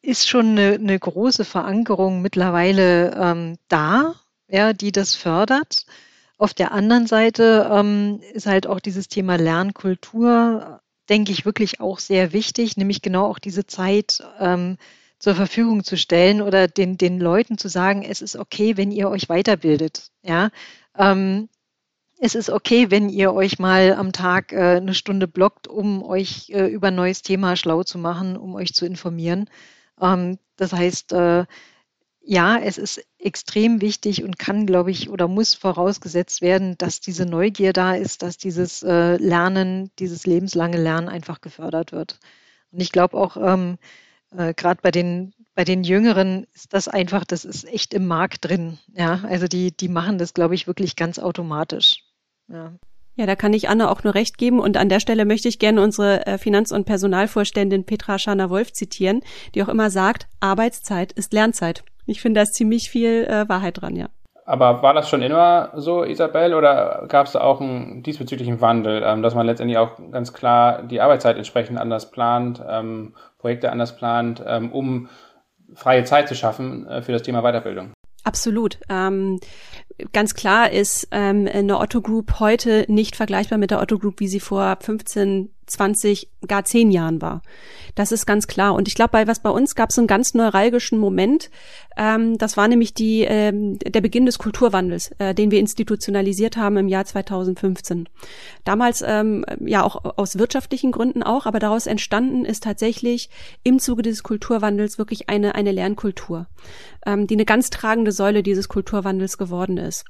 ist 0.00 0.28
schon 0.28 0.50
eine, 0.50 0.74
eine 0.74 0.98
große 0.98 1.44
Verankerung 1.44 2.22
mittlerweile 2.22 3.14
ähm, 3.16 3.56
da, 3.68 4.14
ja, 4.48 4.72
die 4.72 4.92
das 4.92 5.14
fördert. 5.14 5.86
Auf 6.38 6.54
der 6.54 6.72
anderen 6.72 7.06
Seite 7.06 7.70
ähm, 7.72 8.20
ist 8.32 8.46
halt 8.46 8.66
auch 8.66 8.80
dieses 8.80 9.08
Thema 9.08 9.36
Lernkultur 9.36 10.80
denke 11.08 11.32
ich, 11.32 11.44
wirklich 11.44 11.80
auch 11.80 11.98
sehr 11.98 12.32
wichtig, 12.32 12.76
nämlich 12.76 13.02
genau 13.02 13.26
auch 13.26 13.38
diese 13.38 13.66
Zeit 13.66 14.22
ähm, 14.38 14.76
zur 15.18 15.34
Verfügung 15.34 15.84
zu 15.84 15.96
stellen 15.96 16.42
oder 16.42 16.68
den, 16.68 16.96
den 16.96 17.18
Leuten 17.18 17.58
zu 17.58 17.68
sagen, 17.68 18.02
es 18.02 18.20
ist 18.22 18.36
okay, 18.36 18.76
wenn 18.76 18.90
ihr 18.90 19.08
euch 19.08 19.28
weiterbildet. 19.28 20.10
Ja, 20.22 20.50
ähm, 20.96 21.48
es 22.18 22.34
ist 22.34 22.50
okay, 22.50 22.90
wenn 22.90 23.08
ihr 23.08 23.32
euch 23.34 23.58
mal 23.58 23.94
am 23.94 24.12
Tag 24.12 24.52
äh, 24.52 24.76
eine 24.76 24.94
Stunde 24.94 25.28
blockt, 25.28 25.66
um 25.68 26.02
euch 26.02 26.50
äh, 26.50 26.66
über 26.66 26.88
ein 26.88 26.94
neues 26.94 27.22
Thema 27.22 27.56
schlau 27.56 27.82
zu 27.82 27.98
machen, 27.98 28.36
um 28.36 28.54
euch 28.54 28.74
zu 28.74 28.86
informieren. 28.86 29.50
Ähm, 30.00 30.38
das 30.56 30.72
heißt, 30.72 31.12
äh, 31.12 31.44
ja, 32.22 32.56
es 32.58 32.78
ist 32.78 33.04
extrem 33.24 33.80
wichtig 33.80 34.22
und 34.22 34.38
kann, 34.38 34.66
glaube 34.66 34.90
ich, 34.90 35.08
oder 35.08 35.28
muss 35.28 35.54
vorausgesetzt 35.54 36.42
werden, 36.42 36.76
dass 36.78 37.00
diese 37.00 37.24
Neugier 37.24 37.72
da 37.72 37.94
ist, 37.94 38.22
dass 38.22 38.36
dieses 38.36 38.82
äh, 38.82 39.16
Lernen, 39.16 39.90
dieses 39.98 40.26
lebenslange 40.26 40.76
Lernen 40.76 41.08
einfach 41.08 41.40
gefördert 41.40 41.92
wird. 41.92 42.20
Und 42.70 42.80
ich 42.80 42.92
glaube 42.92 43.16
auch, 43.16 43.36
ähm, 43.36 43.78
äh, 44.36 44.52
gerade 44.54 44.80
bei 44.82 44.90
den, 44.90 45.32
bei 45.54 45.64
den 45.64 45.84
Jüngeren 45.84 46.46
ist 46.54 46.74
das 46.74 46.86
einfach, 46.88 47.24
das 47.24 47.44
ist 47.44 47.64
echt 47.64 47.94
im 47.94 48.06
Markt 48.06 48.44
drin. 48.44 48.78
Ja, 48.94 49.20
also 49.24 49.46
die, 49.46 49.74
die 49.74 49.88
machen 49.88 50.18
das, 50.18 50.34
glaube 50.34 50.54
ich, 50.54 50.66
wirklich 50.66 50.96
ganz 50.96 51.18
automatisch. 51.18 52.02
Ja. 52.48 52.74
Ja, 53.16 53.26
da 53.26 53.36
kann 53.36 53.52
ich 53.52 53.68
Anne 53.68 53.90
auch 53.90 54.02
nur 54.02 54.14
recht 54.14 54.38
geben. 54.38 54.58
Und 54.58 54.76
an 54.76 54.88
der 54.88 54.98
Stelle 54.98 55.24
möchte 55.24 55.48
ich 55.48 55.60
gerne 55.60 55.80
unsere 55.82 56.26
äh, 56.26 56.36
Finanz- 56.36 56.72
und 56.72 56.84
Personalvorständin 56.84 57.84
Petra 57.86 58.18
Scharner-Wolf 58.18 58.72
zitieren, 58.72 59.22
die 59.54 59.62
auch 59.62 59.68
immer 59.68 59.88
sagt, 59.88 60.26
Arbeitszeit 60.40 61.12
ist 61.12 61.32
Lernzeit. 61.32 61.84
Ich 62.06 62.20
finde, 62.20 62.38
da 62.38 62.42
ist 62.42 62.54
ziemlich 62.54 62.90
viel 62.90 63.24
äh, 63.24 63.48
Wahrheit 63.48 63.80
dran, 63.80 63.96
ja. 63.96 64.08
Aber 64.46 64.82
war 64.82 64.92
das 64.92 65.08
schon 65.08 65.22
immer 65.22 65.70
so, 65.74 66.04
Isabel, 66.04 66.54
oder 66.54 67.06
gab 67.08 67.26
es 67.26 67.32
da 67.32 67.40
auch 67.40 67.60
einen 67.60 68.02
diesbezüglichen 68.02 68.60
Wandel, 68.60 69.02
ähm, 69.04 69.22
dass 69.22 69.34
man 69.34 69.46
letztendlich 69.46 69.78
auch 69.78 69.92
ganz 70.10 70.34
klar 70.34 70.82
die 70.82 71.00
Arbeitszeit 71.00 71.36
entsprechend 71.36 71.78
anders 71.78 72.10
plant, 72.10 72.62
ähm, 72.68 73.14
Projekte 73.38 73.72
anders 73.72 73.96
plant, 73.96 74.42
ähm, 74.46 74.70
um 74.70 75.08
freie 75.74 76.04
Zeit 76.04 76.28
zu 76.28 76.34
schaffen 76.34 76.86
äh, 76.86 77.00
für 77.00 77.12
das 77.12 77.22
Thema 77.22 77.42
Weiterbildung? 77.42 77.92
Absolut. 78.22 78.78
Ähm, 78.88 79.38
ganz 80.12 80.34
klar 80.34 80.70
ist 80.70 81.08
ähm, 81.10 81.48
eine 81.50 81.78
Otto 81.78 82.00
Group 82.00 82.40
heute 82.40 82.86
nicht 82.88 83.16
vergleichbar 83.16 83.58
mit 83.58 83.70
der 83.70 83.80
Otto 83.80 83.98
Group, 83.98 84.20
wie 84.20 84.28
sie 84.28 84.40
vor 84.40 84.78
15, 84.80 85.50
20, 85.66 86.30
gar 86.46 86.64
10 86.64 86.90
Jahren 86.90 87.22
war. 87.22 87.42
Das 87.94 88.12
ist 88.12 88.26
ganz 88.26 88.46
klar. 88.46 88.74
Und 88.74 88.88
ich 88.88 88.94
glaube, 88.94 89.10
bei 89.12 89.26
was 89.26 89.40
bei 89.40 89.50
uns 89.50 89.74
gab 89.74 89.90
es 89.90 89.98
einen 89.98 90.06
ganz 90.06 90.34
neuralgischen 90.34 90.98
Moment. 90.98 91.50
Ähm, 91.96 92.38
das 92.38 92.56
war 92.56 92.68
nämlich 92.68 92.94
die, 92.94 93.22
ähm, 93.22 93.78
der 93.78 94.00
Beginn 94.00 94.26
des 94.26 94.38
Kulturwandels, 94.38 95.12
äh, 95.18 95.34
den 95.34 95.50
wir 95.50 95.60
institutionalisiert 95.60 96.56
haben 96.56 96.76
im 96.76 96.88
Jahr 96.88 97.04
2015. 97.04 98.08
Damals 98.64 99.02
ähm, 99.06 99.44
ja 99.60 99.82
auch 99.82 100.04
aus 100.16 100.38
wirtschaftlichen 100.38 100.92
Gründen 100.92 101.22
auch, 101.22 101.46
aber 101.46 101.58
daraus 101.58 101.86
entstanden 101.86 102.44
ist 102.44 102.64
tatsächlich 102.64 103.30
im 103.62 103.78
Zuge 103.78 104.02
dieses 104.02 104.22
Kulturwandels 104.22 104.98
wirklich 104.98 105.28
eine 105.28 105.54
eine 105.54 105.72
Lernkultur, 105.72 106.46
ähm, 107.06 107.26
die 107.26 107.34
eine 107.34 107.44
ganz 107.44 107.70
tragende 107.70 108.12
Säule 108.12 108.42
dieses 108.42 108.68
Kulturwandels 108.68 109.38
geworden 109.38 109.78
ist. 109.78 110.04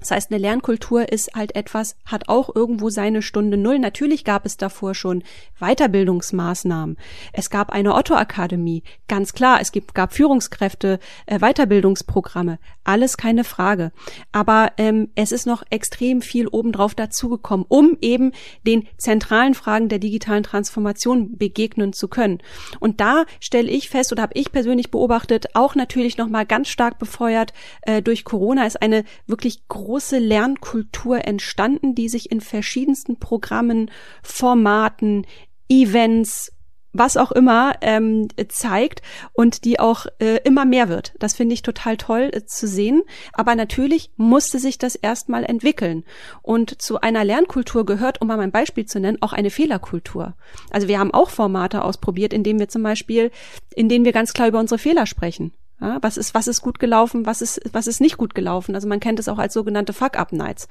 Das 0.00 0.10
heißt, 0.10 0.30
eine 0.30 0.40
Lernkultur 0.40 1.12
ist 1.12 1.34
halt 1.34 1.54
etwas, 1.54 1.94
hat 2.06 2.28
auch 2.28 2.54
irgendwo 2.54 2.88
seine 2.88 3.22
Stunde 3.22 3.56
Null. 3.56 3.78
Natürlich 3.78 4.24
gab 4.24 4.46
es 4.46 4.56
davor 4.56 4.94
schon 4.94 5.22
Weiterbildungsmaßnahmen. 5.60 6.96
Es 7.32 7.50
gab 7.50 7.70
eine 7.70 7.94
Otto-Akademie. 7.94 8.82
Ganz 9.08 9.34
klar, 9.34 9.60
es 9.60 9.72
gibt, 9.72 9.94
gab 9.94 10.14
Führungskräfte, 10.14 10.98
äh, 11.26 11.38
Weiterbildungsprogramme. 11.38 12.58
Alles 12.90 13.16
keine 13.16 13.44
Frage. 13.44 13.92
Aber 14.32 14.72
ähm, 14.76 15.10
es 15.14 15.32
ist 15.32 15.46
noch 15.46 15.62
extrem 15.70 16.22
viel 16.22 16.48
obendrauf 16.48 16.94
dazugekommen, 16.94 17.64
um 17.68 17.96
eben 18.00 18.32
den 18.66 18.88
zentralen 18.98 19.54
Fragen 19.54 19.88
der 19.88 20.00
digitalen 20.00 20.42
Transformation 20.42 21.38
begegnen 21.38 21.92
zu 21.92 22.08
können. 22.08 22.38
Und 22.80 23.00
da 23.00 23.24
stelle 23.38 23.70
ich 23.70 23.88
fest 23.88 24.12
oder 24.12 24.22
habe 24.22 24.34
ich 24.34 24.52
persönlich 24.52 24.90
beobachtet, 24.90 25.54
auch 25.54 25.74
natürlich 25.74 26.18
nochmal 26.18 26.46
ganz 26.46 26.68
stark 26.68 26.98
befeuert 26.98 27.52
äh, 27.82 28.02
durch 28.02 28.24
Corona, 28.24 28.66
ist 28.66 28.82
eine 28.82 29.04
wirklich 29.26 29.68
große 29.68 30.10
große 30.10 30.18
Lernkultur 30.18 31.26
entstanden, 31.26 31.94
die 31.94 32.08
sich 32.08 32.30
in 32.30 32.40
verschiedensten 32.40 33.18
Programmen, 33.18 33.90
Formaten, 34.22 35.26
Events, 35.68 36.52
was 36.92 37.16
auch 37.16 37.32
immer 37.32 37.74
ähm, 37.80 38.28
zeigt 38.48 39.02
und 39.32 39.64
die 39.64 39.78
auch 39.78 40.06
äh, 40.18 40.38
immer 40.44 40.64
mehr 40.64 40.88
wird. 40.88 41.12
Das 41.18 41.34
finde 41.34 41.54
ich 41.54 41.62
total 41.62 41.96
toll 41.96 42.30
äh, 42.32 42.44
zu 42.44 42.66
sehen. 42.66 43.02
Aber 43.32 43.54
natürlich 43.54 44.10
musste 44.16 44.58
sich 44.58 44.78
das 44.78 44.96
erstmal 44.96 45.44
entwickeln. 45.44 46.04
Und 46.42 46.82
zu 46.82 47.00
einer 47.00 47.24
Lernkultur 47.24 47.86
gehört, 47.86 48.20
um 48.20 48.28
mal 48.28 48.40
ein 48.40 48.52
Beispiel 48.52 48.86
zu 48.86 49.00
nennen, 49.00 49.18
auch 49.20 49.32
eine 49.32 49.50
Fehlerkultur. 49.50 50.34
Also 50.70 50.88
wir 50.88 50.98
haben 50.98 51.14
auch 51.14 51.30
Formate 51.30 51.84
ausprobiert, 51.84 52.32
in 52.32 52.42
denen 52.42 52.58
wir 52.58 52.68
zum 52.68 52.82
Beispiel, 52.82 53.30
in 53.74 53.88
denen 53.88 54.04
wir 54.04 54.12
ganz 54.12 54.32
klar 54.32 54.48
über 54.48 54.60
unsere 54.60 54.78
Fehler 54.78 55.06
sprechen 55.06 55.52
Ja, 55.80 55.98
was 56.02 56.16
ist, 56.16 56.34
was 56.34 56.46
ist 56.46 56.60
gut 56.60 56.78
gelaufen, 56.78 57.24
was 57.24 57.40
ist, 57.40 57.60
was 57.72 57.86
ist 57.86 58.00
nicht 58.00 58.18
gut 58.18 58.34
gelaufen? 58.34 58.74
Also 58.74 58.86
man 58.86 59.00
kennt 59.00 59.18
es 59.18 59.28
auch 59.28 59.38
als 59.38 59.54
sogenannte 59.54 59.92
Fuck-Up-Nights, 59.92 60.68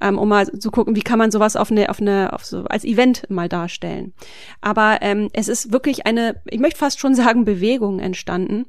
ähm, 0.00 0.18
um 0.18 0.28
mal 0.28 0.46
zu 0.46 0.70
gucken, 0.70 0.96
wie 0.96 1.02
kann 1.02 1.18
man 1.18 1.30
sowas 1.30 1.56
auf 1.56 1.70
eine, 1.70 1.88
auf 1.88 2.00
eine, 2.00 2.32
auf 2.32 2.44
so 2.44 2.64
als 2.64 2.84
Event 2.84 3.28
mal 3.30 3.48
darstellen. 3.48 4.12
Aber 4.60 4.98
ähm, 5.00 5.28
es 5.32 5.48
ist 5.48 5.72
wirklich 5.72 6.06
eine, 6.06 6.42
ich 6.44 6.60
möchte 6.60 6.78
fast 6.78 7.00
schon 7.00 7.14
sagen, 7.14 7.44
Bewegung 7.44 8.00
entstanden 8.00 8.66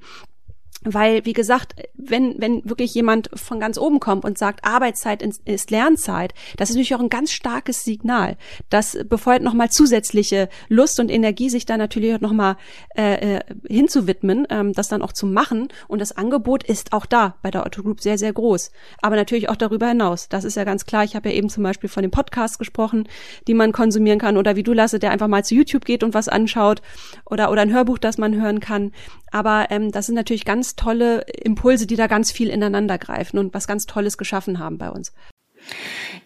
weil, 0.85 1.25
wie 1.25 1.33
gesagt, 1.33 1.75
wenn, 1.95 2.35
wenn 2.39 2.63
wirklich 2.63 2.93
jemand 2.93 3.29
von 3.33 3.59
ganz 3.59 3.77
oben 3.77 3.99
kommt 3.99 4.23
und 4.23 4.37
sagt, 4.37 4.65
Arbeitszeit 4.65 5.23
ist 5.45 5.71
Lernzeit, 5.71 6.33
das 6.57 6.69
ist 6.69 6.75
natürlich 6.75 6.95
auch 6.95 6.99
ein 6.99 7.09
ganz 7.09 7.31
starkes 7.31 7.83
Signal. 7.83 8.37
Das 8.69 8.97
befeuert 9.09 9.41
nochmal 9.41 9.69
zusätzliche 9.69 10.47
Lust 10.69 10.99
und 10.99 11.09
Energie, 11.09 11.49
sich 11.49 11.65
da 11.65 11.77
natürlich 11.77 12.13
auch 12.13 12.21
nochmal 12.21 12.57
äh, 12.95 13.37
äh, 13.37 13.39
hinzuwidmen, 13.67 14.47
ähm, 14.49 14.73
das 14.73 14.87
dann 14.87 15.01
auch 15.01 15.11
zu 15.11 15.25
machen. 15.25 15.69
Und 15.87 15.99
das 15.99 16.15
Angebot 16.15 16.63
ist 16.63 16.93
auch 16.93 17.05
da 17.05 17.35
bei 17.41 17.49
der 17.51 17.65
Otto 17.65 17.81
Group 17.81 18.01
sehr, 18.01 18.17
sehr 18.17 18.31
groß. 18.31 18.71
Aber 19.01 19.15
natürlich 19.15 19.49
auch 19.49 19.55
darüber 19.55 19.87
hinaus. 19.87 20.29
Das 20.29 20.43
ist 20.43 20.55
ja 20.55 20.63
ganz 20.63 20.85
klar. 20.85 21.03
Ich 21.03 21.15
habe 21.15 21.29
ja 21.29 21.35
eben 21.35 21.49
zum 21.49 21.63
Beispiel 21.63 21.89
von 21.89 22.03
den 22.03 22.11
Podcasts 22.11 22.59
gesprochen, 22.59 23.07
die 23.47 23.55
man 23.55 23.71
konsumieren 23.71 24.19
kann. 24.19 24.37
Oder 24.37 24.55
wie 24.55 24.63
du, 24.63 24.73
Lasse, 24.73 24.99
der 24.99 25.11
einfach 25.11 25.27
mal 25.27 25.43
zu 25.43 25.55
YouTube 25.55 25.85
geht 25.85 26.03
und 26.03 26.13
was 26.13 26.27
anschaut. 26.27 26.81
Oder, 27.25 27.51
oder 27.51 27.61
ein 27.61 27.73
Hörbuch, 27.73 27.97
das 27.97 28.17
man 28.17 28.39
hören 28.39 28.59
kann. 28.59 28.91
Aber 29.31 29.67
ähm, 29.69 29.91
das 29.91 30.05
sind 30.05 30.15
natürlich 30.15 30.45
ganz 30.45 30.74
tolle 30.75 31.21
Impulse, 31.21 31.87
die 31.87 31.95
da 31.95 32.07
ganz 32.07 32.31
viel 32.31 32.49
ineinander 32.49 32.97
greifen 32.97 33.37
und 33.37 33.53
was 33.53 33.67
ganz 33.67 33.85
Tolles 33.85 34.17
geschaffen 34.17 34.59
haben 34.59 34.77
bei 34.77 34.89
uns. 34.89 35.13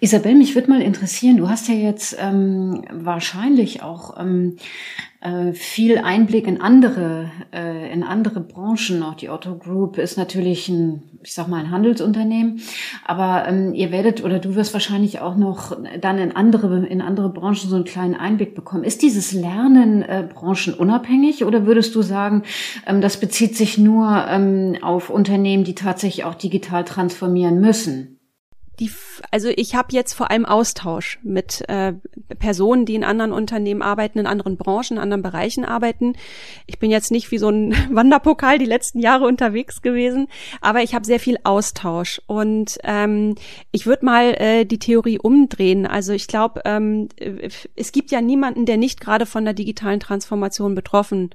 Isabel, 0.01 0.35
mich 0.35 0.55
würde 0.55 0.69
mal 0.69 0.81
interessieren, 0.81 1.37
du 1.37 1.49
hast 1.49 1.67
ja 1.67 1.75
jetzt 1.75 2.15
ähm, 2.19 2.85
wahrscheinlich 2.89 3.83
auch 3.83 4.17
ähm, 4.17 4.55
äh, 5.21 5.51
viel 5.51 5.97
Einblick 5.97 6.47
in 6.47 6.61
andere, 6.61 7.29
äh, 7.51 7.91
in 7.91 8.03
andere 8.03 8.39
Branchen. 8.39 9.03
Auch 9.03 9.15
die 9.15 9.29
Otto 9.29 9.57
Group 9.57 9.97
ist 9.97 10.17
natürlich 10.17 10.69
ein, 10.69 11.03
ich 11.21 11.33
sag 11.33 11.49
mal, 11.49 11.59
ein 11.59 11.71
Handelsunternehmen. 11.71 12.61
Aber 13.05 13.45
ähm, 13.45 13.73
ihr 13.73 13.91
werdet 13.91 14.23
oder 14.23 14.39
du 14.39 14.55
wirst 14.55 14.71
wahrscheinlich 14.71 15.19
auch 15.19 15.35
noch 15.35 15.77
dann 15.99 16.17
in 16.17 16.33
andere, 16.33 16.85
in 16.85 17.01
andere 17.01 17.29
Branchen 17.29 17.69
so 17.69 17.75
einen 17.75 17.83
kleinen 17.83 18.15
Einblick 18.15 18.55
bekommen. 18.55 18.85
Ist 18.85 19.01
dieses 19.01 19.33
Lernen 19.33 20.03
äh, 20.03 20.25
branchenunabhängig 20.33 21.43
oder 21.43 21.65
würdest 21.65 21.93
du 21.95 22.01
sagen, 22.01 22.43
ähm, 22.87 23.01
das 23.01 23.19
bezieht 23.19 23.57
sich 23.57 23.77
nur 23.77 24.25
ähm, 24.29 24.77
auf 24.81 25.09
Unternehmen, 25.09 25.65
die 25.65 25.75
tatsächlich 25.75 26.23
auch 26.23 26.35
digital 26.35 26.85
transformieren 26.85 27.59
müssen? 27.59 28.18
Die, 28.79 28.91
also 29.31 29.49
ich 29.55 29.75
habe 29.75 29.89
jetzt 29.91 30.13
vor 30.13 30.31
allem 30.31 30.45
Austausch 30.45 31.19
mit 31.23 31.67
äh, 31.67 31.93
Personen, 32.39 32.85
die 32.85 32.95
in 32.95 33.03
anderen 33.03 33.33
Unternehmen 33.33 33.81
arbeiten, 33.81 34.19
in 34.19 34.27
anderen 34.27 34.57
Branchen, 34.57 34.93
in 34.93 34.97
anderen 34.97 35.21
Bereichen 35.21 35.65
arbeiten. 35.65 36.13
Ich 36.65 36.79
bin 36.79 36.89
jetzt 36.89 37.11
nicht 37.11 37.31
wie 37.31 37.37
so 37.37 37.49
ein 37.49 37.75
Wanderpokal 37.91 38.57
die 38.57 38.65
letzten 38.65 38.99
Jahre 38.99 39.25
unterwegs 39.25 39.81
gewesen, 39.81 40.27
aber 40.61 40.81
ich 40.81 40.95
habe 40.95 41.05
sehr 41.05 41.19
viel 41.19 41.37
Austausch 41.43 42.21
und 42.27 42.77
ähm, 42.83 43.35
ich 43.71 43.85
würde 43.85 44.05
mal 44.05 44.33
äh, 44.35 44.65
die 44.65 44.79
Theorie 44.79 45.19
umdrehen. 45.19 45.85
Also 45.85 46.13
ich 46.13 46.27
glaube, 46.27 46.61
ähm, 46.65 47.09
es 47.75 47.91
gibt 47.91 48.11
ja 48.11 48.21
niemanden, 48.21 48.65
der 48.65 48.77
nicht 48.77 49.01
gerade 49.01 49.25
von 49.25 49.43
der 49.43 49.53
digitalen 49.53 49.99
Transformation 49.99 50.75
betroffen 50.75 51.31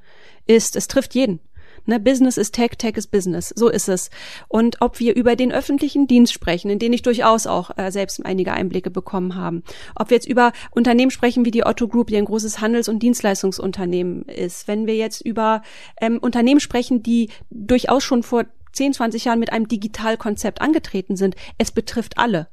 ist. 0.47 0.77
Es 0.77 0.89
trifft 0.89 1.15
jeden. 1.15 1.41
Ne, 1.87 2.01
Business 2.01 2.37
ist 2.37 2.55
Tech, 2.55 2.73
Tech 2.79 2.97
ist 2.97 3.11
Business. 3.11 3.53
So 3.55 3.69
ist 3.69 3.89
es. 3.89 4.11
Und 4.49 4.81
ob 4.81 5.01
wir 5.01 5.15
über 5.15 5.37
den 5.37 5.53
öffentlichen 5.53 6.07
Dienst 6.07 6.33
sprechen, 6.33 6.71
in 6.71 6.79
den 6.79 6.93
ich 6.93 7.03
durchaus 7.03 7.47
auch 7.47 7.77
äh, 7.77 7.91
selbst 7.91 8.25
einige 8.25 8.53
Einblicke 8.53 8.91
bekommen 8.91 9.35
haben, 9.35 9.63
ob 9.95 10.11
wir 10.11 10.17
jetzt 10.17 10.29
über 10.29 10.53
Unternehmen 10.71 11.11
sprechen 11.11 11.45
wie 11.45 11.51
die 11.51 11.67
Otto 11.67 11.89
Group, 11.89 12.07
die 12.09 12.17
ein 12.17 12.25
großes 12.25 12.61
Handels- 12.61 12.89
und 12.89 13.03
Dienstleistungsunternehmen 13.03 14.25
ist, 14.25 14.67
wenn 14.67 14.87
wir 14.87 14.97
jetzt 14.97 15.21
über 15.21 15.63
ähm, 16.01 16.19
Unternehmen 16.19 16.61
sprechen, 16.61 17.03
die 17.03 17.31
durchaus 17.51 18.03
schon 18.03 18.23
vor 18.23 18.45
10, 18.73 18.95
20 18.95 19.25
Jahren 19.27 19.39
mit 19.39 19.53
einem 19.53 19.69
Digitalkonzept 19.69 20.61
angetreten 20.61 21.17
sind, 21.17 21.37
es 21.59 21.71
betrifft 21.71 22.19
alle. 22.19 22.49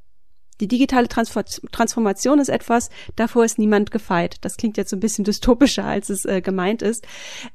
Die 0.62 0.68
digitale 0.68 1.08
Transformation 1.08 2.40
ist 2.40 2.50
etwas, 2.50 2.92
davor 3.16 3.44
ist 3.44 3.58
niemand 3.58 3.90
gefeit. 3.90 4.36
Das 4.42 4.58
klingt 4.58 4.78
jetzt 4.78 4.92
so 4.92 4.96
ein 4.96 5.00
bisschen 5.00 5.26
dystopischer, 5.26 5.84
als 5.84 6.10
es 6.10 6.24
äh, 6.26 6.42
gemeint 6.42 6.84
ist. 6.84 7.06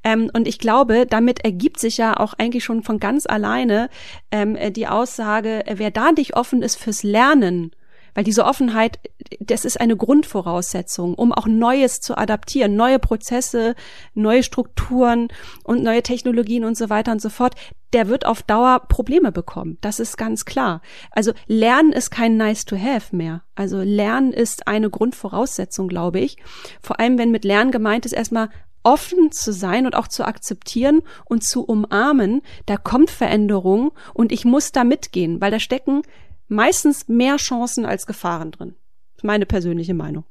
Ähm, 0.03 0.29
und 0.35 0.49
ich 0.49 0.59
glaube, 0.59 1.07
damit 1.07 1.45
ergibt 1.45 1.79
sich 1.79 1.99
ja 1.99 2.19
auch 2.19 2.35
eigentlich 2.35 2.65
schon 2.65 2.83
von 2.83 2.99
ganz 2.99 3.25
alleine 3.27 3.91
ähm, 4.33 4.57
äh, 4.57 4.73
die 4.73 4.89
Aussage, 4.89 5.65
äh, 5.67 5.79
wer 5.79 5.93
da 5.93 6.11
nicht 6.11 6.37
offen 6.37 6.63
ist 6.63 6.77
fürs 6.77 7.05
Lernen, 7.05 7.71
weil 8.17 8.25
diese 8.25 8.47
Offenheit, 8.47 8.99
das 9.41 9.67
ist 9.67 9.79
eine 9.79 9.95
Grundvoraussetzung, 9.95 11.15
um 11.15 11.33
auch 11.33 11.47
Neues 11.47 12.01
zu 12.01 12.17
adaptieren, 12.17 12.75
neue 12.75 12.99
Prozesse, 12.99 13.75
neue 14.15 14.43
Strukturen 14.43 15.29
und 15.65 15.83
neue 15.83 16.03
Technologien 16.03 16.65
und 16.65 16.79
so 16.79 16.89
weiter 16.89 17.13
und 17.13 17.21
so 17.21 17.29
fort. 17.29 17.55
Der 17.93 18.09
wird 18.09 18.25
auf 18.25 18.43
Dauer 18.43 18.81
Probleme 18.89 19.33
bekommen. 19.33 19.77
Das 19.83 20.01
ist 20.01 20.17
ganz 20.17 20.47
klar. 20.47 20.81
Also 21.11 21.33
Lernen 21.47 21.93
ist 21.93 22.11
kein 22.11 22.39
nice 22.39 22.65
to 22.65 22.79
have 22.79 23.15
mehr. 23.15 23.43
Also 23.55 23.83
Lernen 23.83 24.33
ist 24.33 24.67
eine 24.67 24.89
Grundvoraussetzung, 24.89 25.87
glaube 25.87 26.21
ich. 26.21 26.39
Vor 26.81 26.99
allem, 26.99 27.19
wenn 27.19 27.31
mit 27.31 27.45
Lernen 27.45 27.71
gemeint 27.71 28.07
ist, 28.07 28.13
erstmal 28.13 28.49
offen 28.83 29.31
zu 29.31 29.53
sein 29.53 29.85
und 29.85 29.95
auch 29.95 30.09
zu 30.09 30.25
akzeptieren 30.25 31.03
und 31.27 31.45
zu 31.45 31.65
umarmen, 31.65 32.41
da 32.65 32.79
kommt 32.79 33.11
Veränderung 33.11 33.93
und 34.15 34.33
ich 34.33 34.47
muss 34.47 34.73
da 34.73 34.85
mitgehen, 34.85 35.41
weil 35.41 35.51
da 35.51 35.59
stecken 35.59 36.03
meistens 36.49 37.09
mehr 37.09 37.37
Chancen 37.37 37.85
als 37.85 38.07
Gefahren 38.07 38.51
drin. 38.51 38.75
Das 39.15 39.19
ist 39.19 39.25
meine 39.25 39.47
persönliche 39.47 39.95
Meinung. 39.95 40.25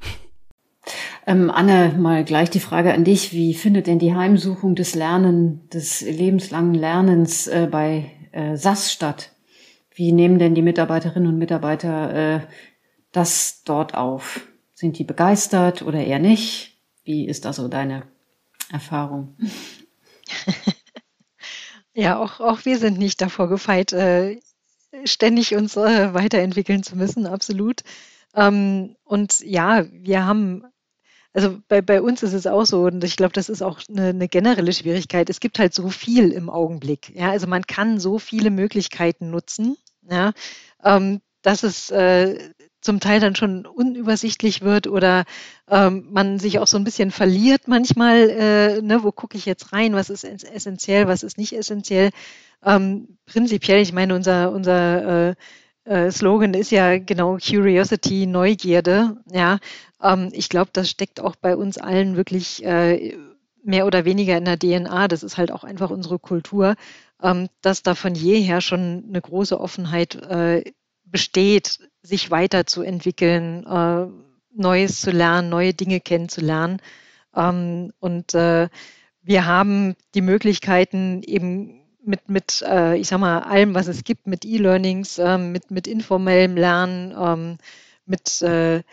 Ähm, 1.26 1.50
Anne, 1.50 1.96
mal 1.98 2.24
gleich 2.24 2.50
die 2.50 2.60
Frage 2.60 2.94
an 2.94 3.04
dich. 3.04 3.34
Wie 3.34 3.54
findet 3.56 3.88
denn 3.88 4.00
die 4.00 4.14
Heimsuchung 4.14 4.76
des 4.76 4.94
Lernen, 4.94 5.68
des 5.70 6.02
lebenslangen 6.02 6.76
Lernens 6.76 7.48
äh, 7.48 7.68
bei 7.70 8.12
äh, 8.32 8.56
SAS 8.56 8.92
statt? 8.92 9.32
Wie 9.94 10.12
nehmen 10.12 10.38
denn 10.38 10.56
die 10.56 10.62
Mitarbeiterinnen 10.62 11.30
und 11.30 11.40
Mitarbeiter 11.40 12.36
äh, 12.36 12.40
das 13.12 13.64
dort 13.64 13.96
auf? 13.96 14.42
Sind 14.74 15.00
die 15.00 15.06
begeistert 15.06 15.82
oder 15.82 16.04
eher 16.04 16.20
nicht? 16.20 16.78
Wie 17.04 17.26
ist 17.28 17.46
da 17.46 17.54
so 17.54 17.68
deine 17.68 18.04
Erfahrung? 18.72 19.36
Ja, 21.98 22.20
auch, 22.20 22.42
auch 22.42 22.66
wir 22.66 22.78
sind 22.78 22.98
nicht 22.98 23.22
davor 23.22 23.48
gefeit, 23.48 23.94
äh, 23.94 24.38
ständig 25.06 25.56
uns 25.56 25.76
äh, 25.78 26.14
weiterentwickeln 26.14 26.84
zu 26.84 26.96
müssen, 26.96 27.26
absolut. 27.28 27.82
Ähm, 28.36 28.96
und 29.04 29.40
ja, 29.42 29.86
wir 29.92 30.26
haben, 30.26 30.64
also 31.34 31.60
bei, 31.68 31.82
bei 31.82 32.02
uns 32.02 32.24
ist 32.24 32.34
es 32.34 32.48
auch 32.48 32.66
so, 32.66 32.84
und 32.84 33.04
ich 33.04 33.16
glaube, 33.16 33.34
das 33.34 33.50
ist 33.50 33.62
auch 33.62 33.80
eine, 33.90 34.10
eine 34.10 34.28
generelle 34.28 34.74
Schwierigkeit. 34.74 35.30
Es 35.30 35.40
gibt 35.40 35.60
halt 35.60 35.74
so 35.74 35.90
viel 35.90 36.32
im 36.32 36.50
Augenblick. 36.50 37.16
Ja, 37.16 37.32
also 37.32 37.48
man 37.48 37.66
kann 37.66 38.00
so 38.00 38.20
viele 38.20 38.50
Möglichkeiten 38.52 39.30
nutzen, 39.30 39.78
ja, 40.10 40.34
ähm, 40.84 41.22
dass 41.42 41.64
es 41.64 41.92
äh, 41.92 42.54
zum 42.86 43.00
Teil 43.00 43.20
dann 43.20 43.36
schon 43.36 43.66
unübersichtlich 43.66 44.62
wird 44.62 44.88
oder 44.88 45.26
ähm, 45.70 46.08
man 46.12 46.40
sich 46.40 46.60
auch 46.60 46.68
so 46.68 46.78
ein 46.78 46.84
bisschen 46.84 47.12
verliert 47.12 47.68
manchmal, 47.68 48.30
äh, 48.30 48.82
ne, 48.82 49.04
wo 49.04 49.12
gucke 49.12 49.38
ich 49.38 49.46
jetzt 49.46 49.74
rein, 49.74 49.94
was 49.94 50.10
ist 50.10 50.24
essentiell, 50.24 51.08
was 51.08 51.24
ist 51.24 51.38
nicht 51.38 51.54
essentiell. 51.54 52.12
Ähm, 52.64 53.18
prinzipiell, 53.26 53.82
ich 53.82 53.92
meine, 53.94 54.16
unser, 54.16 54.52
unser 54.52 55.30
äh, 55.32 55.36
äh, 55.86 56.12
Slogan 56.12 56.54
ist 56.54 56.72
ja 56.72 56.98
genau 56.98 57.38
Curiosity, 57.38 58.28
Neugierde. 58.28 59.18
Ja, 59.32 59.60
ähm, 60.02 60.30
ich 60.32 60.50
glaube, 60.50 60.70
das 60.74 60.90
steckt 60.90 61.20
auch 61.20 61.36
bei 61.36 61.56
uns 61.56 61.78
allen 61.78 62.16
wirklich 62.16 62.64
äh, 62.64 63.18
mehr 63.64 63.86
oder 63.88 64.06
weniger 64.06 64.38
in 64.38 64.46
der 64.46 64.60
DNA. 64.60 65.08
Das 65.08 65.24
ist 65.24 65.38
halt 65.38 65.52
auch 65.52 65.64
einfach 65.64 65.90
unsere 65.90 66.20
Kultur, 66.20 66.76
ähm, 67.22 67.50
dass 67.62 67.84
da 67.84 67.96
von 67.96 68.16
jeher 68.16 68.62
schon 68.62 69.06
eine 69.10 69.22
große 69.22 69.60
Offenheit 69.60 70.16
äh, 70.16 70.64
besteht, 71.06 71.80
sich 72.06 72.32
weiterzuentwickeln, 72.32 73.66
äh, 73.66 74.08
Neues 74.58 75.02
zu 75.02 75.12
lernen, 75.12 75.50
neue 75.50 75.74
Dinge 75.74 76.00
kennenzulernen. 76.00 76.82
Ähm, 77.36 77.92
und 78.00 78.34
äh, 78.34 78.70
wir 79.22 79.46
haben 79.46 79.96
die 80.14 80.22
Möglichkeiten 80.22 81.22
eben 81.24 81.82
mit, 82.04 82.30
mit 82.30 82.62
äh, 82.62 82.96
ich 82.96 83.08
sag 83.08 83.20
mal, 83.20 83.40
allem, 83.40 83.74
was 83.74 83.88
es 83.88 84.04
gibt, 84.04 84.28
mit 84.28 84.46
E-Learnings, 84.46 85.18
ähm, 85.18 85.52
mit, 85.52 85.72
mit 85.72 85.88
informellem 85.88 86.56
Lernen, 86.56 87.14
ähm, 87.20 87.58
mit 88.06 88.42
äh, 88.42 88.84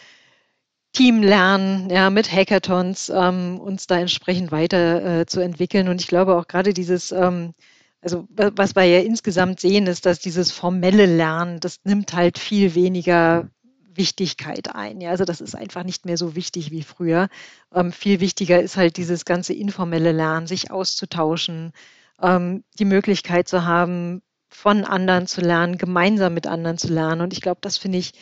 Teamlernen, 0.93 1.89
ja, 1.91 2.11
mit 2.11 2.31
Hackathons, 2.31 3.11
ähm, 3.15 3.59
uns 3.61 3.87
da 3.87 3.99
entsprechend 3.99 4.53
weiter 4.53 5.21
äh, 5.21 5.27
zu 5.27 5.41
entwickeln. 5.41 5.89
Und 5.89 6.01
ich 6.01 6.07
glaube 6.07 6.37
auch 6.37 6.47
gerade 6.47 6.75
dieses, 6.75 7.13
ähm, 7.13 7.55
also 8.03 8.27
was 8.37 8.75
wir 8.75 8.85
ja 8.85 9.01
insgesamt 9.01 9.61
sehen, 9.61 9.87
ist, 9.87 10.07
dass 10.07 10.19
dieses 10.19 10.51
formelle 10.51 11.07
Lernen, 11.07 11.61
das 11.61 11.81
nimmt 11.85 12.13
halt 12.13 12.39
viel 12.39 12.75
weniger 12.75 13.49
Wichtigkeit 13.95 14.75
ein. 14.75 15.01
Ja, 15.01 15.11
also 15.11 15.25
das 15.25 15.41
ist 15.41 15.55
einfach 15.55 15.85
nicht 15.85 16.05
mehr 16.05 16.17
so 16.17 16.35
wichtig 16.35 16.71
wie 16.71 16.83
früher. 16.83 17.29
Ähm, 17.73 17.93
viel 17.93 18.21
wichtiger 18.21 18.61
ist 18.61 18.77
halt 18.77 18.97
dieses 18.97 19.25
ganze 19.25 19.53
informelle 19.53 20.13
Lernen, 20.13 20.47
sich 20.47 20.71
auszutauschen, 20.71 21.73
ähm, 22.21 22.65
die 22.79 22.85
Möglichkeit 22.85 23.49
zu 23.49 23.65
haben, 23.65 24.23
von 24.49 24.85
anderen 24.85 25.27
zu 25.27 25.41
lernen, 25.41 25.79
gemeinsam 25.79 26.35
mit 26.35 26.47
anderen 26.47 26.79
zu 26.79 26.89
lernen. 26.89 27.21
Und 27.21 27.33
ich 27.33 27.41
glaube, 27.41 27.61
das 27.63 27.79
finde 27.79 27.99
ich, 27.99 28.13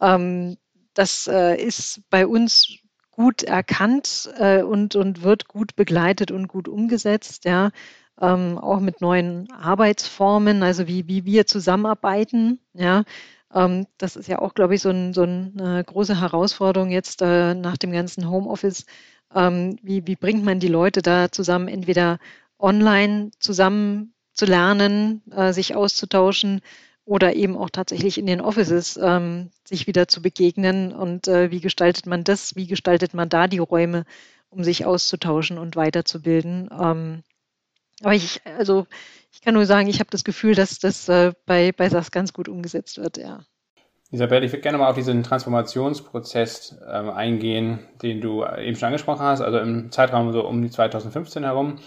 ähm, 0.00 0.56
das 0.94 1.26
äh, 1.26 1.56
ist 1.56 2.02
bei 2.08 2.26
uns 2.26 2.78
gut 3.10 3.42
erkannt 3.42 4.30
äh, 4.38 4.62
und, 4.62 4.96
und 4.96 5.22
wird 5.22 5.46
gut 5.46 5.76
begleitet 5.76 6.30
und 6.30 6.48
gut 6.48 6.68
umgesetzt. 6.68 7.44
Ja. 7.44 7.70
Ähm, 8.20 8.58
auch 8.58 8.80
mit 8.80 9.00
neuen 9.00 9.50
Arbeitsformen, 9.52 10.62
also 10.62 10.86
wie, 10.86 11.08
wie 11.08 11.24
wir 11.24 11.46
zusammenarbeiten. 11.46 12.60
Ja, 12.74 13.04
ähm, 13.52 13.86
das 13.98 14.16
ist 14.16 14.28
ja 14.28 14.40
auch, 14.40 14.54
glaube 14.54 14.74
ich, 14.74 14.82
so, 14.82 14.90
ein, 14.90 15.14
so 15.14 15.22
eine 15.22 15.82
große 15.84 16.20
Herausforderung 16.20 16.90
jetzt 16.90 17.22
äh, 17.22 17.54
nach 17.54 17.76
dem 17.76 17.92
ganzen 17.92 18.28
Homeoffice. 18.30 18.86
Ähm, 19.34 19.78
wie, 19.82 20.06
wie 20.06 20.16
bringt 20.16 20.44
man 20.44 20.60
die 20.60 20.68
Leute 20.68 21.02
da 21.02 21.30
zusammen, 21.30 21.68
entweder 21.68 22.18
online 22.58 23.30
zusammen 23.38 24.14
zu 24.32 24.46
lernen, 24.46 25.22
äh, 25.32 25.52
sich 25.52 25.74
auszutauschen 25.74 26.60
oder 27.04 27.34
eben 27.34 27.56
auch 27.56 27.70
tatsächlich 27.70 28.18
in 28.18 28.26
den 28.26 28.40
Offices 28.40 28.98
ähm, 29.00 29.50
sich 29.64 29.86
wieder 29.86 30.08
zu 30.08 30.22
begegnen 30.22 30.92
und 30.92 31.28
äh, 31.28 31.50
wie 31.50 31.60
gestaltet 31.60 32.06
man 32.06 32.24
das, 32.24 32.56
wie 32.56 32.66
gestaltet 32.66 33.14
man 33.14 33.28
da 33.28 33.46
die 33.46 33.58
Räume, 33.58 34.04
um 34.50 34.64
sich 34.64 34.86
auszutauschen 34.86 35.58
und 35.58 35.76
weiterzubilden. 35.76 36.70
Ähm, 36.72 37.22
aber 38.04 38.14
ich, 38.14 38.40
also 38.44 38.86
ich 39.32 39.40
kann 39.40 39.54
nur 39.54 39.66
sagen, 39.66 39.88
ich 39.88 40.00
habe 40.00 40.10
das 40.10 40.24
Gefühl, 40.24 40.54
dass 40.54 40.78
das 40.78 41.08
äh, 41.08 41.32
bei, 41.46 41.72
bei 41.72 41.88
SAS 41.88 42.10
ganz 42.10 42.32
gut 42.32 42.48
umgesetzt 42.48 42.98
wird, 42.98 43.16
ja. 43.16 43.40
Isabel, 44.10 44.44
ich 44.44 44.52
würde 44.52 44.62
gerne 44.62 44.78
mal 44.78 44.88
auf 44.88 44.94
diesen 44.94 45.24
Transformationsprozess 45.24 46.76
ähm, 46.88 47.10
eingehen, 47.10 47.80
den 48.00 48.20
du 48.20 48.44
eben 48.44 48.76
schon 48.76 48.86
angesprochen 48.86 49.22
hast, 49.22 49.40
also 49.40 49.58
im 49.58 49.90
Zeitraum 49.90 50.32
so 50.32 50.46
um 50.46 50.62
die 50.62 50.70
2015 50.70 51.42
herum. 51.42 51.80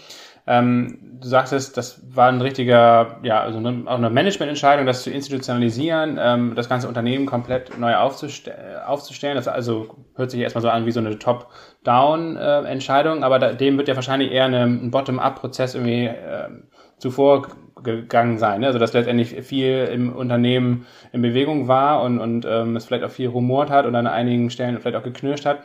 Ähm, 0.48 1.18
du 1.20 1.28
sagtest, 1.28 1.76
das 1.76 2.00
war 2.16 2.28
ein 2.28 2.40
richtiger, 2.40 3.18
ja, 3.22 3.42
also 3.42 3.58
eine, 3.58 3.82
auch 3.86 3.98
eine 3.98 4.08
Managemententscheidung, 4.08 4.86
das 4.86 5.02
zu 5.02 5.10
institutionalisieren, 5.10 6.18
ähm, 6.18 6.54
das 6.54 6.70
ganze 6.70 6.88
Unternehmen 6.88 7.26
komplett 7.26 7.78
neu 7.78 7.94
aufzustell 7.94 8.80
aufzustellen. 8.86 9.36
Das 9.36 9.46
also 9.46 9.94
hört 10.14 10.30
sich 10.30 10.40
erstmal 10.40 10.62
so 10.62 10.70
an 10.70 10.86
wie 10.86 10.90
so 10.90 11.00
eine 11.00 11.18
Top-Down-Entscheidung, 11.18 13.24
aber 13.24 13.38
da, 13.38 13.52
dem 13.52 13.76
wird 13.76 13.88
ja 13.88 13.94
wahrscheinlich 13.94 14.32
eher 14.32 14.46
eine, 14.46 14.62
ein 14.62 14.90
Bottom-up-Prozess 14.90 15.74
irgendwie 15.74 16.06
äh, 16.06 16.48
zuvor 16.96 17.48
gegangen 17.82 18.38
sein. 18.38 18.60
Ne? 18.60 18.68
Also 18.68 18.78
dass 18.78 18.94
letztendlich 18.94 19.34
viel 19.42 19.86
im 19.92 20.16
Unternehmen 20.16 20.86
in 21.12 21.20
Bewegung 21.20 21.68
war 21.68 22.02
und, 22.02 22.20
und 22.20 22.46
ähm, 22.48 22.74
es 22.74 22.86
vielleicht 22.86 23.04
auch 23.04 23.10
viel 23.10 23.28
rumort 23.28 23.70
hat 23.70 23.84
und 23.84 23.94
an 23.94 24.06
einigen 24.06 24.48
Stellen 24.48 24.80
vielleicht 24.80 24.96
auch 24.96 25.04
geknirscht 25.04 25.44
hat. 25.44 25.58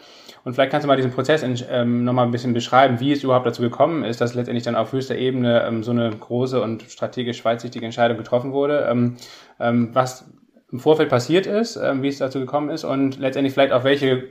Und 0.44 0.54
vielleicht 0.54 0.72
kannst 0.72 0.84
du 0.84 0.88
mal 0.88 0.98
diesen 0.98 1.12
Prozess 1.12 1.44
ähm, 1.70 2.04
nochmal 2.04 2.26
ein 2.26 2.32
bisschen 2.32 2.54
beschreiben, 2.54 3.00
wie 3.00 3.14
es 3.14 3.24
überhaupt 3.24 3.46
dazu 3.46 3.62
gekommen 3.62 4.04
ist, 4.04 4.20
dass 4.20 4.34
letztendlich 4.34 4.64
dann 4.64 4.76
auf 4.76 4.92
höchster 4.92 5.16
Ebene 5.16 5.64
ähm, 5.66 5.84
so 5.84 5.92
eine 5.92 6.10
große 6.10 6.62
und 6.62 6.84
strategisch 6.84 7.44
weitsichtige 7.46 7.86
Entscheidung 7.86 8.18
getroffen 8.18 8.52
wurde, 8.52 8.88
ähm, 8.90 9.16
ähm, 9.60 9.90
was 9.94 10.30
im 10.72 10.80
Vorfeld 10.80 11.10
passiert 11.10 11.46
ist, 11.46 11.78
ähm, 11.78 12.04
wie 12.04 12.10
es 12.10 12.18
dazu 12.18 12.40
gekommen 12.40 12.70
ist 12.70 12.84
und 12.84 13.20
letztendlich 13.20 13.54
vielleicht 13.54 13.72
auch 13.72 13.84
welche 13.84 14.24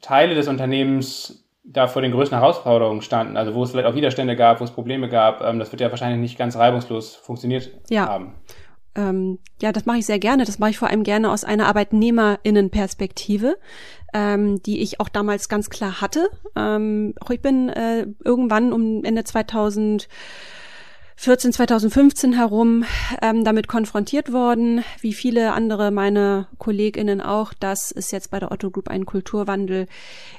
Teile 0.00 0.34
des 0.34 0.46
Unternehmens 0.46 1.44
da 1.64 1.88
vor 1.88 2.02
den 2.02 2.12
größten 2.12 2.38
Herausforderungen 2.38 3.00
standen, 3.00 3.36
also 3.36 3.54
wo 3.54 3.64
es 3.64 3.70
vielleicht 3.70 3.86
auch 3.86 3.94
Widerstände 3.94 4.36
gab, 4.36 4.60
wo 4.60 4.64
es 4.64 4.70
Probleme 4.70 5.08
gab, 5.08 5.40
ähm, 5.42 5.58
das 5.58 5.72
wird 5.72 5.80
ja 5.80 5.90
wahrscheinlich 5.90 6.20
nicht 6.20 6.38
ganz 6.38 6.56
reibungslos 6.56 7.16
funktioniert 7.16 7.70
ja. 7.88 8.06
haben. 8.06 8.34
Ähm, 8.94 9.38
ja, 9.60 9.72
das 9.72 9.86
mache 9.86 9.98
ich 9.98 10.06
sehr 10.06 10.18
gerne. 10.18 10.44
Das 10.44 10.58
mache 10.58 10.70
ich 10.70 10.78
vor 10.78 10.88
allem 10.88 11.02
gerne 11.02 11.30
aus 11.30 11.44
einer 11.44 11.66
Arbeitnehmerinnenperspektive, 11.66 13.56
ähm, 14.12 14.62
die 14.62 14.80
ich 14.80 15.00
auch 15.00 15.08
damals 15.08 15.48
ganz 15.48 15.70
klar 15.70 16.00
hatte. 16.00 16.28
Ähm, 16.56 17.14
auch 17.20 17.30
ich 17.30 17.40
bin 17.40 17.68
äh, 17.68 18.06
irgendwann 18.24 18.72
um 18.72 19.04
Ende 19.04 19.24
2000 19.24 20.08
14, 21.16 21.52
2015 21.52 22.32
herum 22.32 22.84
ähm, 23.22 23.44
damit 23.44 23.68
konfrontiert 23.68 24.32
worden, 24.32 24.84
wie 25.00 25.12
viele 25.12 25.52
andere 25.52 25.90
meine 25.90 26.48
KollegInnen 26.58 27.20
auch, 27.20 27.54
dass 27.54 27.92
es 27.92 28.10
jetzt 28.10 28.30
bei 28.30 28.40
der 28.40 28.50
Otto 28.50 28.70
Group 28.70 28.88
einen 28.88 29.06
Kulturwandel 29.06 29.86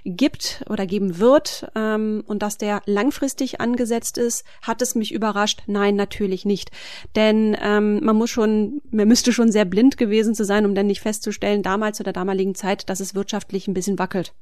gibt 0.03 0.63
oder 0.69 0.85
geben 0.85 1.17
wird 1.17 1.67
ähm, 1.75 2.23
und 2.27 2.41
dass 2.41 2.57
der 2.57 2.81
langfristig 2.85 3.61
angesetzt 3.61 4.17
ist. 4.17 4.43
Hat 4.61 4.81
es 4.81 4.95
mich 4.95 5.13
überrascht? 5.13 5.63
Nein, 5.65 5.95
natürlich 5.95 6.45
nicht. 6.45 6.71
Denn 7.15 7.55
ähm, 7.61 8.03
man 8.03 8.15
muss 8.17 8.29
schon, 8.29 8.81
man 8.91 9.07
müsste 9.07 9.31
schon 9.31 9.51
sehr 9.51 9.65
blind 9.65 9.97
gewesen 9.97 10.35
zu 10.35 10.43
sein, 10.43 10.65
um 10.65 10.75
dann 10.75 10.87
nicht 10.87 11.01
festzustellen, 11.01 11.63
damals 11.63 11.97
zu 11.97 12.03
der 12.03 12.13
damaligen 12.13 12.53
Zeit, 12.53 12.89
dass 12.89 12.99
es 12.99 13.15
wirtschaftlich 13.15 13.67
ein 13.67 13.73
bisschen 13.73 13.97
wackelt. 13.97 14.33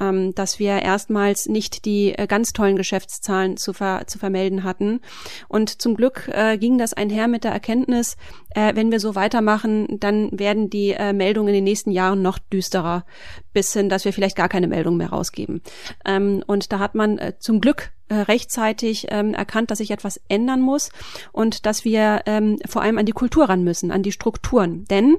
Ähm, 0.00 0.34
dass 0.34 0.58
wir 0.58 0.80
erstmals 0.82 1.46
nicht 1.46 1.84
die 1.84 2.14
äh, 2.14 2.26
ganz 2.26 2.52
tollen 2.52 2.76
Geschäftszahlen 2.76 3.56
zu, 3.56 3.72
ver 3.74 4.06
zu 4.06 4.18
vermelden 4.18 4.64
hatten. 4.64 5.00
Und 5.48 5.57
zum 5.66 5.96
Glück 5.96 6.28
äh, 6.32 6.58
ging 6.58 6.78
das 6.78 6.94
einher 6.94 7.28
mit 7.28 7.44
der 7.44 7.52
Erkenntnis, 7.52 8.16
äh, 8.50 8.74
wenn 8.74 8.90
wir 8.90 9.00
so 9.00 9.14
weitermachen, 9.14 9.98
dann 10.00 10.30
werden 10.32 10.70
die 10.70 10.90
äh, 10.90 11.12
Meldungen 11.12 11.48
in 11.48 11.54
den 11.54 11.64
nächsten 11.64 11.90
Jahren 11.90 12.22
noch 12.22 12.38
düsterer, 12.38 13.04
bis 13.52 13.72
hin, 13.72 13.88
dass 13.88 14.04
wir 14.04 14.12
vielleicht 14.12 14.36
gar 14.36 14.48
keine 14.48 14.68
Meldungen 14.68 14.98
mehr 14.98 15.10
rausgeben. 15.10 15.62
Ähm, 16.04 16.42
und 16.46 16.72
da 16.72 16.78
hat 16.78 16.94
man 16.94 17.18
äh, 17.18 17.34
zum 17.38 17.60
Glück 17.60 17.90
äh, 18.08 18.14
rechtzeitig 18.14 19.08
ähm, 19.10 19.34
erkannt, 19.34 19.70
dass 19.70 19.78
sich 19.78 19.90
etwas 19.90 20.20
ändern 20.28 20.60
muss 20.60 20.90
und 21.32 21.66
dass 21.66 21.84
wir 21.84 22.22
ähm, 22.26 22.58
vor 22.66 22.82
allem 22.82 22.98
an 22.98 23.06
die 23.06 23.12
Kultur 23.12 23.48
ran 23.48 23.64
müssen, 23.64 23.90
an 23.90 24.02
die 24.02 24.12
Strukturen. 24.12 24.84
Denn 24.86 25.18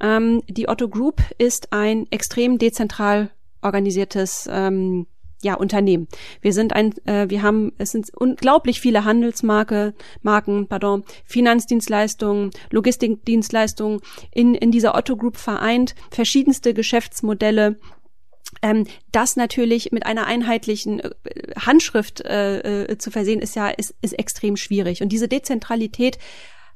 ähm, 0.00 0.42
die 0.48 0.68
Otto 0.68 0.88
Group 0.88 1.22
ist 1.38 1.72
ein 1.72 2.06
extrem 2.10 2.58
dezentral 2.58 3.30
organisiertes 3.62 4.48
ähm, 4.52 5.06
ja, 5.42 5.54
Unternehmen. 5.54 6.08
Wir 6.40 6.52
sind 6.52 6.72
ein, 6.72 6.94
äh, 7.06 7.28
wir 7.28 7.42
haben, 7.42 7.72
es 7.78 7.92
sind 7.92 8.10
unglaublich 8.14 8.80
viele 8.80 9.04
Handelsmarke, 9.04 9.94
Marken, 10.22 10.66
pardon, 10.68 11.04
Finanzdienstleistungen, 11.24 12.50
Logistikdienstleistungen 12.70 14.00
in, 14.32 14.54
in 14.54 14.70
dieser 14.70 14.94
Otto 14.94 15.16
Group 15.16 15.36
vereint, 15.36 15.94
verschiedenste 16.10 16.74
Geschäftsmodelle, 16.74 17.76
ähm, 18.62 18.86
das 19.12 19.36
natürlich 19.36 19.92
mit 19.92 20.06
einer 20.06 20.26
einheitlichen 20.26 21.00
äh, 21.00 21.10
Handschrift 21.58 22.20
äh, 22.24 22.84
äh, 22.84 22.98
zu 22.98 23.10
versehen, 23.10 23.40
ist 23.40 23.56
ja 23.56 23.68
ist, 23.68 23.94
ist 24.02 24.18
extrem 24.18 24.56
schwierig. 24.56 25.02
Und 25.02 25.10
diese 25.10 25.28
Dezentralität 25.28 26.18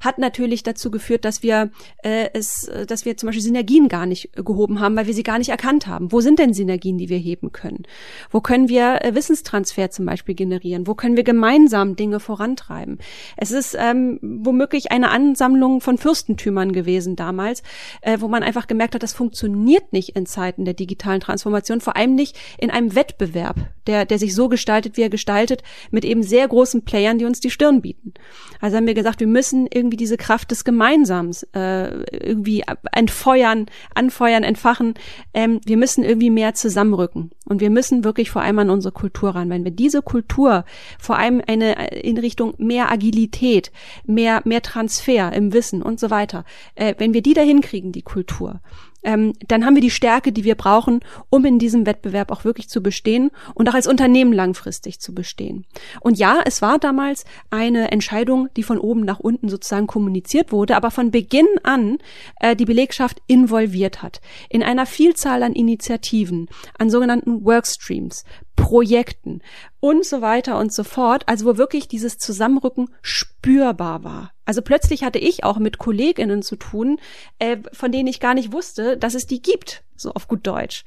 hat 0.01 0.19
natürlich 0.19 0.63
dazu 0.63 0.91
geführt, 0.91 1.25
dass 1.25 1.43
wir 1.43 1.71
äh, 2.03 2.29
es, 2.33 2.69
äh, 2.69 2.87
dass 2.87 3.05
wir 3.05 3.17
zum 3.17 3.29
Beispiel 3.29 3.43
Synergien 3.43 3.89
gar 3.89 4.07
nicht 4.07 4.33
gehoben 4.35 4.81
haben, 4.81 4.97
weil 4.97 5.07
wir 5.07 5.15
sie 5.15 5.23
gar 5.23 5.39
nicht 5.39 5.51
erkannt 5.51 5.87
haben. 5.87 6.11
Wo 6.11 6.21
sind 6.21 6.39
denn 6.39 6.55
Synergien, 6.55 6.99
die 6.99 7.09
wir 7.09 7.19
heben 7.19 7.53
können? 7.53 7.85
Wo 8.31 8.41
können 8.41 8.69
wir 8.69 9.05
äh, 9.05 9.15
Wissenstransfer 9.15 9.91
zum 9.91 10.07
Beispiel 10.07 10.35
generieren? 10.35 10.87
Wo 10.87 10.95
können 10.95 11.17
wir 11.17 11.25
gemeinsam 11.25 11.97
Dinge 11.97 12.21
vorantreiben? 12.21 12.99
Es 13.37 13.51
ist 13.51 13.77
ähm, 13.79 14.19
womöglich 14.23 14.91
eine 14.91 15.11
Ansammlung 15.11 15.81
von 15.81 15.99
Fürstentümern 15.99 16.73
gewesen 16.73 17.17
damals, 17.17 17.63
äh, 18.01 18.19
wo 18.21 18.29
man 18.29 18.43
einfach 18.43 18.67
gemerkt 18.67 18.95
hat, 18.95 19.03
das 19.03 19.13
funktioniert 19.13 19.93
nicht 19.93 20.17
in 20.17 20.27
Zeiten 20.27 20.65
der 20.65 20.75
digitalen 20.75 21.21
Transformation, 21.21 21.81
vor 21.81 21.97
allem 21.97 22.15
nicht 22.15 22.39
in 22.59 22.71
einem 22.71 22.95
Wettbewerb, 22.95 23.57
der, 23.87 24.07
der 24.07 24.19
sich 24.19 24.35
so 24.35 24.49
gestaltet, 24.49 24.97
wie 24.97 25.03
er 25.03 25.11
gestaltet, 25.11 25.63
mit 25.91 26.05
eben 26.05 26.23
sehr 26.23 26.49
großen 26.49 26.85
Playern, 26.85 27.19
die 27.19 27.25
uns 27.25 27.41
die 27.41 27.51
Stirn 27.51 27.83
bieten. 27.83 28.15
Also 28.61 28.77
haben 28.77 28.87
wir 28.87 28.95
gesagt, 28.95 29.21
wir 29.21 29.27
müssen 29.27 29.67
irgendwie 29.73 29.90
irgendwie 29.91 29.97
diese 29.97 30.17
Kraft 30.17 30.51
des 30.53 30.65
Gemeinsams 30.65 31.43
äh, 31.55 32.03
irgendwie 32.13 32.63
entfeuern, 32.93 33.67
anfeuern, 33.95 34.45
entfachen. 34.45 34.95
Ähm, 35.35 35.61
wir 35.65 35.77
müssen 35.77 36.05
irgendwie 36.05 36.31
mehr 36.31 36.55
zusammenrücken 36.55 37.31
und 37.45 37.61
wir 37.61 37.71
müssen 37.71 38.05
wirklich 38.05 38.31
vor 38.31 38.43
allem 38.43 38.61
an 38.61 38.71
unsere 38.71 38.93
Kultur 38.93 39.31
ran. 39.31 39.51
Wenn 39.51 39.65
wir 39.65 39.73
diese 39.73 40.03
Kultur, 40.03 40.65
vor 40.99 41.19
allem 41.19 41.43
eine 41.47 41.91
in 41.91 42.19
Richtung 42.19 42.55
mehr 42.59 42.93
Agilität, 42.93 43.73
mehr 44.05 44.43
mehr 44.45 44.63
Transfer 44.63 45.33
im 45.33 45.53
Wissen 45.53 45.83
und 45.83 45.99
so 45.99 46.11
weiter, 46.11 46.45
äh, 46.77 46.95
wenn 46.99 47.13
wir 47.13 47.23
die 47.23 47.35
dahin 47.35 47.61
kriegen, 47.61 47.91
die 47.91 48.03
Kultur, 48.03 48.61
ähm, 49.03 49.33
dann 49.49 49.65
haben 49.65 49.75
wir 49.75 49.83
die 49.83 49.91
Stärke, 49.91 50.33
die 50.33 50.45
wir 50.45 50.55
brauchen, 50.55 51.01
um 51.31 51.45
in 51.45 51.59
diesem 51.59 51.87
Wettbewerb 51.87 52.31
auch 52.31 52.45
wirklich 52.45 52.69
zu 52.69 52.83
bestehen 52.83 53.31
und 53.55 53.69
auch 53.69 53.75
als 53.75 53.87
Unternehmen 53.87 54.33
langfristig 54.33 55.01
zu 55.01 55.15
bestehen. 55.15 55.67
Und 56.01 56.19
ja, 56.19 56.41
es 56.45 56.63
war 56.63 56.79
damals 56.79 57.25
eine 57.51 57.91
Entscheidung, 57.91 58.49
die 58.57 58.63
von 58.63 58.79
oben 58.79 59.01
nach 59.01 59.21
unten 59.21 59.49
sozusagen 59.49 59.87
kommuniziert 59.87 60.53
wurde, 60.53 60.77
aber 60.77 60.91
von 60.91 61.11
Beginn 61.11 61.49
an 61.63 61.99
äh, 62.41 62.57
die 62.57 62.65
Belegschaft 62.65 63.23
involviert 63.27 64.03
hat 64.03 64.21
in 64.49 64.63
einer 64.63 64.87
Vielzahl 64.87 65.43
an 65.43 65.53
Initiativen, 65.53 66.49
an 66.79 66.91
sogenannten 66.91 67.45
Workstreams, 67.45 68.25
Projekten 68.61 69.41
und 69.81 70.05
so 70.05 70.21
weiter 70.21 70.59
und 70.59 70.73
so 70.73 70.85
fort. 70.85 71.25
Also 71.27 71.47
wo 71.47 71.57
wirklich 71.57 71.89
dieses 71.89 72.19
Zusammenrücken 72.19 72.91
spürbar 73.03 74.05
war. 74.05 74.33
Also 74.45 74.63
plötzlich 74.63 75.03
hatte 75.03 75.19
ich 75.19 75.45
auch 75.45 75.59
mit 75.59 75.79
Kolleginnen 75.79 76.43
zu 76.43 76.57
tun, 76.57 76.99
äh, 77.39 77.57
von 77.73 77.91
denen 77.91 78.09
ich 78.09 78.21
gar 78.21 78.35
nicht 78.35 78.53
wusste, 78.53 78.97
dass 78.97 79.15
es 79.15 79.27
die 79.27 79.41
gibt, 79.41 79.83
so 79.97 80.13
auf 80.13 80.29
gut 80.29 80.47
Deutsch. 80.47 80.85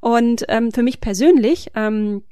Und 0.00 0.44
ähm, 0.48 0.72
für 0.72 0.82
mich 0.82 1.00
persönlich 1.00 1.70
ähm, 1.74 2.22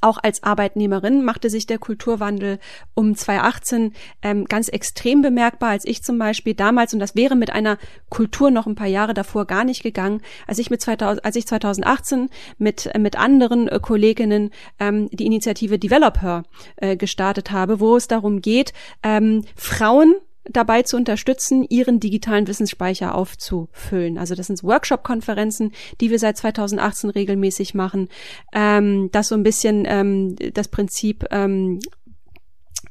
auch 0.00 0.18
als 0.22 0.42
Arbeitnehmerin 0.42 1.24
machte 1.24 1.50
sich 1.50 1.66
der 1.66 1.78
Kulturwandel 1.78 2.58
um 2.94 3.14
2018 3.14 3.94
ähm, 4.22 4.44
ganz 4.44 4.68
extrem 4.68 5.22
bemerkbar, 5.22 5.70
als 5.70 5.84
ich 5.84 6.02
zum 6.02 6.18
Beispiel 6.18 6.54
damals, 6.54 6.94
und 6.94 7.00
das 7.00 7.16
wäre 7.16 7.36
mit 7.36 7.50
einer 7.50 7.78
Kultur 8.08 8.50
noch 8.50 8.66
ein 8.66 8.74
paar 8.74 8.86
Jahre 8.86 9.14
davor 9.14 9.46
gar 9.46 9.64
nicht 9.64 9.82
gegangen, 9.82 10.22
als 10.46 10.58
ich 10.58 10.70
mit 10.70 10.80
2000, 10.80 11.24
als 11.24 11.36
ich 11.36 11.46
2018 11.46 12.30
mit, 12.58 12.86
äh, 12.86 12.98
mit 12.98 13.16
anderen 13.16 13.68
äh, 13.68 13.78
Kolleginnen 13.80 14.50
ähm, 14.78 15.08
die 15.10 15.26
Initiative 15.26 15.78
Developer 15.78 16.44
äh, 16.76 16.96
gestartet 16.96 17.50
habe, 17.50 17.80
wo 17.80 17.96
es 17.96 18.08
darum 18.08 18.40
geht, 18.40 18.72
ähm, 19.02 19.44
Frauen 19.56 20.14
dabei 20.50 20.82
zu 20.82 20.96
unterstützen, 20.96 21.64
ihren 21.68 22.00
digitalen 22.00 22.46
Wissensspeicher 22.46 23.14
aufzufüllen. 23.14 24.18
Also 24.18 24.34
das 24.34 24.46
sind 24.48 24.62
Workshop-Konferenzen, 24.62 25.72
die 26.00 26.10
wir 26.10 26.18
seit 26.18 26.36
2018 26.36 27.10
regelmäßig 27.10 27.74
machen. 27.74 28.08
Ähm, 28.52 29.10
das 29.12 29.28
so 29.28 29.34
ein 29.34 29.42
bisschen 29.42 29.84
ähm, 29.86 30.36
das 30.54 30.68
Prinzip 30.68 31.26
ähm, 31.30 31.80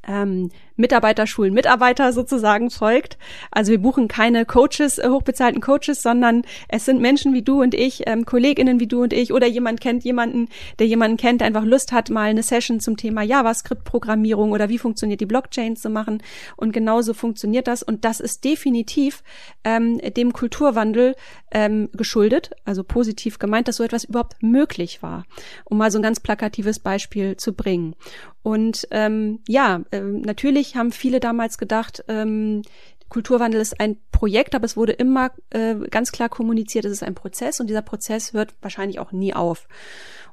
ähm, 0.08 0.50
Mitarbeiterschulen 0.78 1.54
Mitarbeiter 1.54 2.14
sozusagen 2.14 2.70
folgt. 2.70 3.18
Also 3.52 3.72
wir 3.72 3.80
buchen 3.80 4.08
keine 4.08 4.46
Coaches, 4.46 4.98
äh, 4.98 5.10
hochbezahlten 5.10 5.62
Coaches, 5.62 6.02
sondern 6.02 6.44
es 6.70 6.86
sind 6.86 7.02
Menschen 7.02 7.34
wie 7.34 7.42
du 7.42 7.62
und 7.62 7.74
ich, 7.74 8.04
ähm, 8.08 8.26
KollegInnen 8.26 8.80
wie 8.80 8.88
du 8.88 9.04
und 9.04 9.14
ich 9.14 9.34
oder 9.34 9.48
jemand 9.48 9.82
kennt 9.82 10.04
jemanden, 10.04 10.48
der 10.80 10.88
jemanden 10.88 11.18
kennt, 11.18 11.42
der 11.42 11.48
einfach 11.48 11.66
Lust 11.66 11.92
hat, 11.92 12.10
mal 12.10 12.30
eine 12.30 12.44
Session 12.44 12.80
zum 12.80 12.96
Thema 12.98 13.24
JavaScript-Programmierung 13.24 14.52
oder 14.52 14.70
wie 14.70 14.78
funktioniert 14.78 15.20
die 15.20 15.26
Blockchain 15.26 15.76
zu 15.76 15.90
machen. 15.90 16.22
Und 16.56 16.72
genauso 16.72 17.14
funktioniert 17.14 17.68
das. 17.68 17.84
Und 17.84 18.06
das 18.06 18.20
ist 18.20 18.44
definitiv 18.44 19.24
ähm, 19.64 20.00
dem 20.16 20.34
Kulturwandel 20.34 21.16
ähm, 21.52 21.90
geschuldet, 21.94 22.52
also 22.66 22.84
positiv 22.84 23.40
gemeint, 23.40 23.68
dass 23.68 23.78
so 23.78 23.84
etwas 23.84 24.04
überhaupt 24.04 24.42
möglich 24.42 25.02
war, 25.02 25.26
um 25.66 25.78
mal 25.78 25.92
so 25.92 26.00
ein 26.00 26.04
ganz 26.04 26.20
plakatives 26.20 26.80
Beispiel 26.80 27.38
zu 27.38 27.54
bringen. 27.54 27.96
Und 28.44 28.88
ähm, 28.92 29.40
ja, 29.48 29.82
äh, 29.92 30.00
natürlich 30.00 30.67
haben 30.76 30.92
viele 30.92 31.20
damals 31.20 31.58
gedacht, 31.58 32.04
ähm, 32.08 32.62
Kulturwandel 33.10 33.62
ist 33.62 33.80
ein 33.80 33.98
Projekt, 34.12 34.54
aber 34.54 34.66
es 34.66 34.76
wurde 34.76 34.92
immer 34.92 35.32
äh, 35.52 35.76
ganz 35.90 36.12
klar 36.12 36.30
kommuniziert, 36.30 36.86
es 36.86 36.92
ist 36.92 37.04
ein 37.04 37.16
Prozess 37.16 37.60
und 37.60 37.68
dieser 37.68 37.82
Prozess 37.82 38.34
hört 38.34 38.54
wahrscheinlich 38.62 39.00
auch 39.00 39.12
nie 39.12 39.34
auf. 39.34 39.68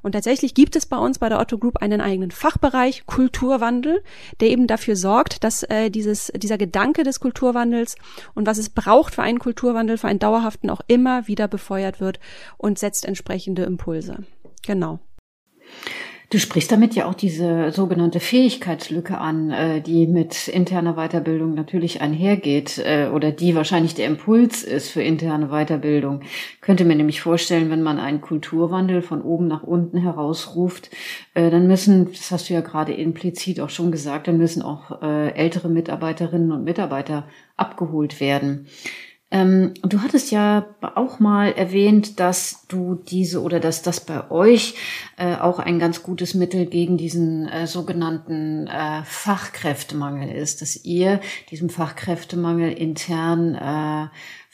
Und 0.01 0.11
tatsächlich 0.11 0.53
gibt 0.53 0.75
es 0.75 0.85
bei 0.85 0.97
uns 0.97 1.17
bei 1.17 1.29
der 1.29 1.39
Otto 1.39 1.57
Group 1.57 1.77
einen 1.77 1.99
eigenen 1.99 2.31
Fachbereich 2.31 3.05
Kulturwandel, 3.07 4.03
der 4.39 4.49
eben 4.49 4.67
dafür 4.67 4.95
sorgt, 4.95 5.43
dass 5.43 5.63
äh, 5.63 5.89
dieses, 5.89 6.31
dieser 6.35 6.57
Gedanke 6.57 7.03
des 7.03 7.19
Kulturwandels 7.19 7.95
und 8.35 8.45
was 8.45 8.57
es 8.57 8.69
braucht 8.69 9.15
für 9.15 9.23
einen 9.23 9.39
Kulturwandel, 9.39 9.97
für 9.97 10.07
einen 10.07 10.19
dauerhaften 10.19 10.69
auch 10.69 10.81
immer 10.87 11.27
wieder 11.27 11.47
befeuert 11.47 12.01
wird 12.01 12.19
und 12.57 12.77
setzt 12.77 13.05
entsprechende 13.05 13.63
Impulse. 13.63 14.25
Genau. 14.63 14.99
Du 16.31 16.39
sprichst 16.39 16.71
damit 16.71 16.95
ja 16.95 17.05
auch 17.05 17.13
diese 17.13 17.71
sogenannte 17.71 18.19
Fähigkeitslücke 18.19 19.17
an, 19.17 19.51
äh, 19.51 19.81
die 19.81 20.07
mit 20.07 20.47
interner 20.47 20.95
Weiterbildung 20.95 21.53
natürlich 21.53 22.01
einhergeht 22.01 22.79
äh, 22.79 23.09
oder 23.13 23.31
die 23.31 23.55
wahrscheinlich 23.55 23.93
der 23.93 24.07
Impuls 24.07 24.63
ist 24.63 24.89
für 24.89 25.03
interne 25.03 25.49
Weiterbildung. 25.49 26.21
Könnte 26.61 26.83
mir 26.83 26.95
nämlich 26.95 27.21
vorstellen, 27.21 27.69
wenn 27.69 27.83
man 27.83 27.99
einen 27.99 28.21
Kulturwandel 28.21 29.03
von 29.03 29.21
oben 29.21 29.47
nach 29.47 29.61
unten 29.61 29.97
herausruft, 29.97 30.89
äh, 31.35 31.51
dann 31.51 31.67
müssen, 31.67 32.11
das 32.11 32.31
hast 32.31 32.49
du 32.49 32.55
ja 32.55 32.61
gerade 32.61 32.93
implizit 32.93 33.59
auch 33.59 33.69
schon 33.69 33.91
gesagt, 33.91 34.27
dann 34.27 34.37
müssen 34.37 34.61
auch 34.61 35.01
ältere 35.01 35.69
Mitarbeiterinnen 35.69 36.51
und 36.51 36.63
Mitarbeiter 36.63 37.27
abgeholt 37.57 38.19
werden. 38.19 38.67
Ähm, 39.31 39.73
du 39.81 40.01
hattest 40.01 40.31
ja 40.31 40.67
auch 40.81 41.19
mal 41.19 41.51
erwähnt, 41.51 42.19
dass 42.19 42.67
du 42.67 42.95
diese 42.95 43.41
oder 43.41 43.59
dass 43.59 43.81
das 43.81 43.99
bei 43.99 44.29
euch 44.29 44.75
äh, 45.17 45.35
auch 45.35 45.57
ein 45.57 45.79
ganz 45.79 46.03
gutes 46.03 46.35
Mittel 46.35 46.67
gegen 46.67 46.95
diesen 46.95 47.47
äh, 47.47 47.65
sogenannten 47.65 48.67
äh, 48.67 49.03
Fachkräftemangel 49.03 50.29
ist, 50.29 50.61
dass 50.61 50.85
ihr 50.85 51.21
diesem 51.49 51.69
Fachkräftemangel 51.69 52.71
intern 52.71 53.55
äh, 53.55 54.07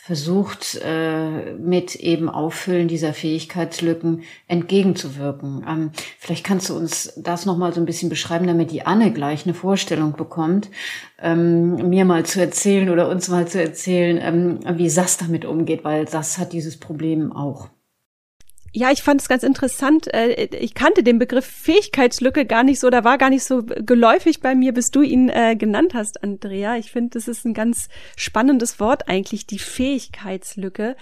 versucht, 0.04 0.82
äh, 0.84 1.54
mit 1.54 1.94
eben 1.96 2.28
Auffüllen 2.28 2.88
dieser 2.88 3.14
Fähigkeitslücken 3.14 4.24
entgegenzuwirken. 4.48 5.64
Ähm, 5.70 5.92
vielleicht 6.18 6.44
kannst 6.44 6.70
du 6.70 6.76
uns 6.76 7.14
das 7.18 7.46
nochmal 7.46 7.72
so 7.72 7.80
ein 7.80 7.86
bisschen 7.86 8.10
beschreiben, 8.10 8.48
damit 8.48 8.72
die 8.72 8.84
Anne 8.84 9.14
gleich 9.14 9.46
eine 9.46 9.54
Vorstellung 9.54 10.14
bekommt, 10.14 10.72
ähm, 11.20 11.90
mir 11.90 12.06
mal 12.06 12.26
zu 12.26 12.42
erzählen 12.42 12.90
oder 12.90 13.10
uns 13.10 13.30
mal 13.30 13.48
zu 13.48 13.62
erzählen, 13.62 14.18
ähm, 14.20 14.78
wie 14.80 14.90
SAS 14.90 15.18
damit 15.18 15.46
umgeht, 15.46 15.84
weil 15.84 16.08
SAS 16.08 16.40
hat 16.40 16.52
dieses 16.52 16.80
Problem 16.80 17.32
auch. 17.32 17.70
Ja, 18.74 18.90
ich 18.92 19.04
fand 19.04 19.22
es 19.22 19.28
ganz 19.28 19.44
interessant. 19.44 20.14
Äh, 20.14 20.46
ich 20.56 20.74
kannte 20.74 21.04
den 21.04 21.20
Begriff 21.20 21.46
Fähigkeitslücke 21.46 22.46
gar 22.46 22.64
nicht 22.64 22.80
so, 22.80 22.90
da 22.90 23.04
war 23.04 23.18
gar 23.18 23.30
nicht 23.30 23.44
so 23.44 23.64
geläufig 23.64 24.40
bei 24.40 24.56
mir, 24.56 24.74
bis 24.74 24.92
du 24.92 25.02
ihn 25.02 25.28
äh, 25.30 25.58
genannt 25.58 25.94
hast, 25.94 26.24
Andrea. 26.24 26.78
Ich 26.78 26.92
finde, 26.92 27.12
das 27.12 27.28
ist 27.28 27.46
ein 27.46 27.54
ganz 27.54 27.90
spannendes 28.16 28.80
Wort 28.80 29.10
eigentlich, 29.10 29.46
die 29.46 29.60
Fähigkeitslücke. 29.60 30.96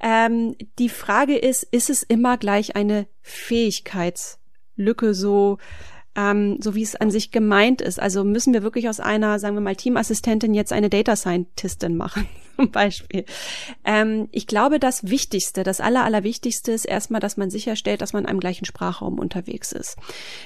Ähm, 0.00 0.56
die 0.80 0.88
Frage 0.88 1.36
ist, 1.36 1.62
ist 1.62 1.88
es 1.88 2.02
immer 2.02 2.36
gleich 2.36 2.74
eine 2.74 3.06
Fähigkeitslücke 3.22 5.14
so? 5.14 5.58
Ähm, 6.16 6.58
so 6.60 6.74
wie 6.74 6.82
es 6.82 6.96
an 6.96 7.10
sich 7.10 7.30
gemeint 7.30 7.80
ist. 7.80 8.00
Also 8.00 8.24
müssen 8.24 8.52
wir 8.52 8.62
wirklich 8.62 8.88
aus 8.88 9.00
einer, 9.00 9.38
sagen 9.38 9.56
wir 9.56 9.60
mal, 9.60 9.76
Teamassistentin 9.76 10.54
jetzt 10.54 10.72
eine 10.72 10.90
Data 10.90 11.16
Scientistin 11.16 11.96
machen, 11.96 12.28
zum 12.56 12.70
Beispiel. 12.70 13.24
Ähm, 13.84 14.28
ich 14.30 14.46
glaube, 14.46 14.78
das 14.78 15.08
Wichtigste, 15.08 15.64
das 15.64 15.80
Aller, 15.80 16.04
Allerwichtigste 16.04 16.72
ist 16.72 16.84
erstmal, 16.84 17.20
dass 17.20 17.36
man 17.36 17.50
sicherstellt, 17.50 18.00
dass 18.00 18.12
man 18.12 18.26
einem 18.26 18.40
gleichen 18.40 18.64
Sprachraum 18.64 19.18
unterwegs 19.18 19.72
ist. 19.72 19.96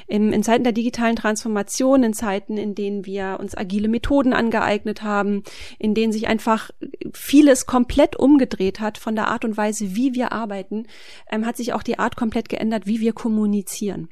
In, 0.07 0.33
in 0.33 0.43
Zeiten 0.43 0.65
der 0.65 0.73
digitalen 0.73 1.17
Transformation, 1.17 2.03
in 2.03 2.15
Zeiten, 2.15 2.57
in 2.57 2.75
denen 2.75 3.05
wir 3.05 3.37
uns 3.39 3.57
agile 3.57 3.89
Methoden 3.89 4.33
angeeignet 4.33 5.03
haben, 5.03 5.43
in 5.79 5.95
denen 5.95 6.13
sich 6.13 6.29
einfach 6.29 6.71
vieles 7.13 7.67
komplett 7.67 8.17
umgedreht 8.17 8.81
hat 8.81 8.97
von 8.97 9.15
der 9.15 9.29
Art 9.29 9.45
und 9.45 9.57
Weise, 9.57 9.95
wie 9.95 10.15
wir 10.15 10.33
arbeiten, 10.33 10.87
ähm, 11.31 11.45
hat 11.45 11.57
sich 11.57 11.73
auch 11.75 11.83
die 11.83 11.99
Art 11.99 12.17
komplett 12.17 12.49
geändert, 12.49 12.87
wie 12.87 13.01
wir 13.01 13.13
kommunizieren. 13.13 14.09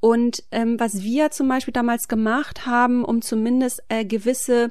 Und 0.00 0.42
ähm, 0.50 0.78
was 0.78 1.02
wir 1.02 1.30
zum 1.30 1.48
Beispiel 1.48 1.72
damals 1.72 2.08
gemacht 2.08 2.66
haben, 2.66 3.04
um 3.04 3.22
zumindest 3.22 3.82
äh, 3.88 4.04
gewisse 4.04 4.70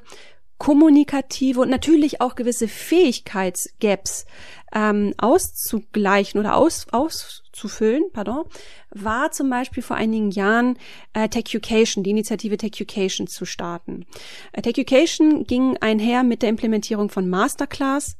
kommunikative 0.57 1.59
und 1.59 1.69
natürlich 1.69 2.21
auch 2.21 2.35
gewisse 2.35 2.69
Fähigkeitsgaps 2.69 4.25
ähm, 4.73 5.13
auszugleichen 5.17 6.39
oder 6.39 6.55
aus, 6.55 6.87
auszufüllen, 6.91 8.03
pardon, 8.13 8.45
war 8.89 9.31
zum 9.31 9.49
Beispiel 9.49 9.83
vor 9.83 9.97
einigen 9.97 10.31
Jahren 10.31 10.77
äh, 11.13 11.27
Techucation, 11.27 12.03
die 12.03 12.11
Initiative 12.11 12.55
Techucation 12.57 13.27
zu 13.27 13.45
starten. 13.45 14.05
Äh, 14.53 14.61
Techucation 14.61 15.43
ging 15.43 15.77
einher 15.81 16.23
mit 16.23 16.41
der 16.41 16.49
Implementierung 16.49 17.09
von 17.09 17.29
Masterclass, 17.29 18.15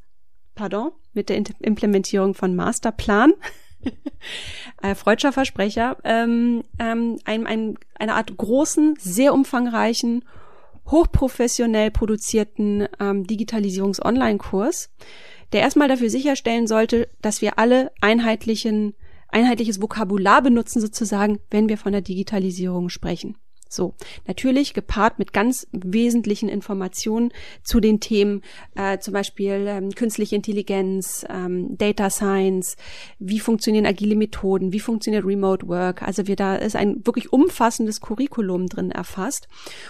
pardon, 0.54 0.92
mit 1.14 1.30
der 1.30 1.42
Implementierung 1.60 2.34
von 2.34 2.54
Masterplan 2.54 3.32
äh, 4.82 4.94
Freudscher 4.94 5.32
Versprecher, 5.32 5.96
ähm, 6.04 6.62
ähm, 6.78 7.18
ein, 7.24 7.46
ein, 7.46 7.78
eine 7.94 8.14
Art 8.14 8.36
großen, 8.36 8.96
sehr 8.98 9.34
umfangreichen, 9.34 10.24
hochprofessionell 10.86 11.90
produzierten 11.90 12.86
ähm, 13.00 13.26
Digitalisierungs-Online-Kurs, 13.26 14.90
der 15.52 15.60
erstmal 15.60 15.88
dafür 15.88 16.10
sicherstellen 16.10 16.66
sollte, 16.66 17.08
dass 17.22 17.40
wir 17.40 17.58
alle 17.58 17.92
einheitlichen, 18.00 18.94
einheitliches 19.28 19.80
Vokabular 19.80 20.42
benutzen 20.42 20.80
sozusagen, 20.80 21.38
wenn 21.50 21.68
wir 21.68 21.78
von 21.78 21.92
der 21.92 22.02
Digitalisierung 22.02 22.88
sprechen. 22.88 23.36
So, 23.74 23.94
natürlich 24.26 24.72
gepaart 24.72 25.18
mit 25.18 25.32
ganz 25.32 25.66
wesentlichen 25.72 26.48
Informationen 26.48 27.32
zu 27.62 27.80
den 27.80 28.00
Themen, 28.00 28.42
äh, 28.76 28.98
zum 28.98 29.14
Beispiel 29.14 29.66
ähm, 29.68 29.90
künstliche 29.90 30.36
Intelligenz, 30.36 31.26
ähm, 31.28 31.76
Data 31.76 32.08
Science, 32.10 32.76
wie 33.18 33.40
funktionieren 33.40 33.86
agile 33.86 34.16
Methoden, 34.16 34.72
wie 34.72 34.80
funktioniert 34.80 35.24
Remote 35.24 35.66
Work. 35.68 36.02
Also 36.02 36.26
wir 36.26 36.36
da 36.36 36.56
ist 36.56 36.76
ein 36.76 37.04
wirklich 37.04 37.32
umfassendes 37.32 38.00
Curriculum 38.00 38.68
drin 38.68 38.90
erfasst. 38.90 39.48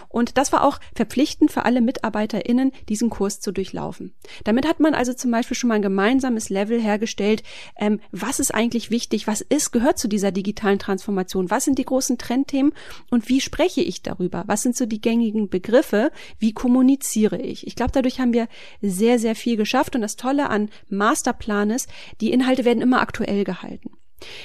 Und 0.08 0.38
das 0.38 0.52
war 0.52 0.64
auch 0.64 0.80
verpflichtend 0.94 1.50
für 1.50 1.64
alle 1.64 1.80
MitarbeiterInnen, 1.80 2.72
diesen 2.88 3.10
Kurs 3.10 3.40
zu 3.40 3.52
durchlaufen. 3.52 4.14
Damit 4.44 4.66
hat 4.66 4.80
man 4.80 4.94
also 4.94 5.12
zum 5.12 5.30
Beispiel 5.30 5.56
schon 5.56 5.68
mal 5.68 5.74
ein 5.74 5.82
gemeinsames 5.82 6.48
Level 6.48 6.80
hergestellt. 6.80 7.42
Ähm, 7.76 8.00
was 8.12 8.40
ist 8.40 8.54
eigentlich 8.54 8.90
wichtig? 8.90 9.26
Was 9.26 9.40
ist, 9.42 9.72
gehört 9.72 9.98
zu 9.98 10.08
dieser 10.08 10.32
digitalen 10.32 10.78
Transformation? 10.78 11.50
Was 11.50 11.64
sind 11.64 11.78
die 11.78 11.84
großen 11.84 12.18
Trendthemen? 12.18 12.72
Und 13.10 13.28
wie 13.28 13.40
spreche 13.40 13.73
spreche 13.74 13.88
ich 13.88 14.02
darüber? 14.02 14.44
Was 14.46 14.62
sind 14.62 14.76
so 14.76 14.86
die 14.86 15.00
gängigen 15.00 15.48
Begriffe? 15.48 16.10
Wie 16.38 16.52
kommuniziere 16.52 17.40
ich? 17.40 17.66
Ich 17.66 17.74
glaube, 17.74 17.92
dadurch 17.92 18.20
haben 18.20 18.32
wir 18.32 18.48
sehr, 18.80 19.18
sehr 19.18 19.34
viel 19.34 19.56
geschafft. 19.56 19.94
Und 19.94 20.02
das 20.02 20.16
Tolle 20.16 20.48
an 20.48 20.70
Masterplan 20.88 21.70
ist, 21.70 21.88
die 22.20 22.30
Inhalte 22.30 22.64
werden 22.64 22.82
immer 22.82 23.00
aktuell 23.00 23.44
gehalten. 23.44 23.90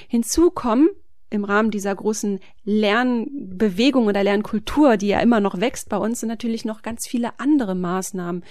Hinzu 0.08 0.50
kommen 0.50 0.90
im 1.30 1.44
Rahmen 1.44 1.70
dieser 1.70 1.94
großen 1.94 2.40
Lernbewegung 2.64 4.08
oder 4.08 4.24
Lernkultur, 4.24 4.98
die 4.98 5.10
ja 5.10 5.20
immer 5.20 5.40
noch 5.40 5.62
wächst 5.62 5.90
bei 5.90 5.98
uns, 5.98 6.22
sind 6.22 6.30
natürlich 6.30 6.66
noch 6.66 6.82
ganz 6.82 7.08
viele 7.08 7.40
andere 7.40 7.76
Maßnahmen, 7.76 8.44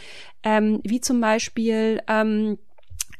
ähm, 0.44 0.80
wie 0.84 1.00
zum 1.00 1.20
Beispiel 1.20 2.00
ähm, 2.06 2.56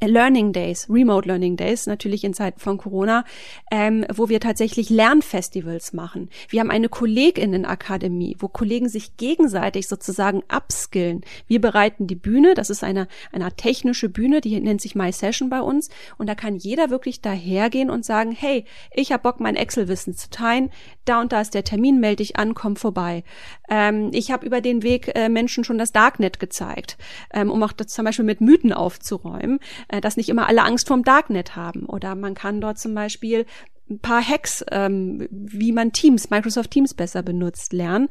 Learning 0.01 0.53
Days, 0.53 0.87
Remote 0.89 1.27
Learning 1.27 1.57
Days, 1.57 1.85
natürlich 1.87 2.23
in 2.23 2.33
Zeiten 2.33 2.59
von 2.59 2.77
Corona, 2.77 3.25
ähm, 3.71 4.05
wo 4.13 4.29
wir 4.29 4.39
tatsächlich 4.39 4.89
Lernfestivals 4.89 5.93
machen. 5.93 6.29
Wir 6.47 6.61
haben 6.61 6.71
eine 6.71 6.89
Kolleginnenakademie, 6.89 8.37
wo 8.39 8.47
Kollegen 8.47 8.87
sich 8.87 9.17
gegenseitig 9.17 9.87
sozusagen 9.87 10.43
upskillen. 10.55 11.21
Wir 11.47 11.59
bereiten 11.59 12.07
die 12.07 12.15
Bühne, 12.15 12.53
das 12.53 12.69
ist 12.69 12.83
eine, 12.83 13.07
eine 13.31 13.51
technische 13.51 14.09
Bühne, 14.09 14.41
die 14.41 14.59
nennt 14.59 14.81
sich 14.81 14.95
My 14.95 15.11
Session 15.11 15.49
bei 15.49 15.61
uns. 15.61 15.89
Und 16.17 16.27
da 16.27 16.35
kann 16.35 16.55
jeder 16.55 16.89
wirklich 16.89 17.21
dahergehen 17.21 17.89
und 17.89 18.05
sagen, 18.05 18.31
hey, 18.31 18.65
ich 18.93 19.11
habe 19.11 19.23
Bock, 19.23 19.39
mein 19.39 19.55
Excel-Wissen 19.55 20.15
zu 20.15 20.29
teilen. 20.29 20.71
Da 21.09 21.21
und 21.21 21.31
da 21.31 21.41
ist 21.41 21.53
der 21.53 21.63
Termin, 21.63 21.99
melde 21.99 22.17
dich 22.17 22.37
an, 22.37 22.53
komm 22.53 22.75
vorbei. 22.75 23.23
Ähm, 23.69 24.11
ich 24.13 24.31
habe 24.31 24.45
über 24.45 24.61
den 24.61 24.83
Weg 24.83 25.11
äh, 25.15 25.29
Menschen 25.29 25.63
schon 25.63 25.77
das 25.77 25.91
Darknet 25.91 26.39
gezeigt, 26.39 26.97
ähm, 27.33 27.49
um 27.51 27.61
auch 27.63 27.71
das 27.71 27.87
zum 27.87 28.05
Beispiel 28.05 28.25
mit 28.25 28.41
Mythen 28.41 28.73
aufzuräumen 28.73 29.59
äh, 29.87 30.01
dass 30.01 30.17
nicht 30.17 30.29
immer 30.29 30.47
alle 30.47 30.63
Angst 30.63 30.87
vorm 30.87 31.03
Darknet 31.03 31.55
haben. 31.55 31.85
Oder 31.85 32.15
man 32.15 32.33
kann 32.33 32.61
dort 32.61 32.79
zum 32.79 32.93
Beispiel 32.93 33.45
ein 33.89 33.99
paar 33.99 34.21
Hacks, 34.21 34.63
ähm, 34.71 35.27
wie 35.31 35.71
man 35.71 35.91
Teams, 35.91 36.29
Microsoft 36.29 36.69
Teams 36.69 36.93
besser 36.93 37.23
benutzt, 37.23 37.73
lernen. 37.73 38.07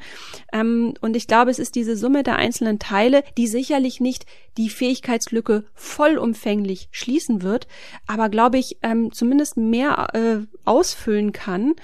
Ähm, 0.52 0.94
und 1.00 1.14
ich 1.14 1.28
glaube, 1.28 1.52
es 1.52 1.60
ist 1.60 1.76
diese 1.76 1.96
Summe 1.96 2.24
der 2.24 2.34
einzelnen 2.34 2.80
Teile, 2.80 3.22
die 3.36 3.46
sicherlich 3.46 4.00
nicht 4.00 4.26
die 4.56 4.70
Fähigkeitslücke 4.70 5.64
vollumfänglich 5.74 6.88
schließen 6.90 7.42
wird, 7.42 7.68
aber 8.08 8.28
glaube 8.28 8.58
ich, 8.58 8.78
ähm, 8.82 9.12
zumindest 9.12 9.56
mehr 9.56 10.08
äh, 10.14 10.38
ausfüllen 10.64 11.30
kann. 11.30 11.74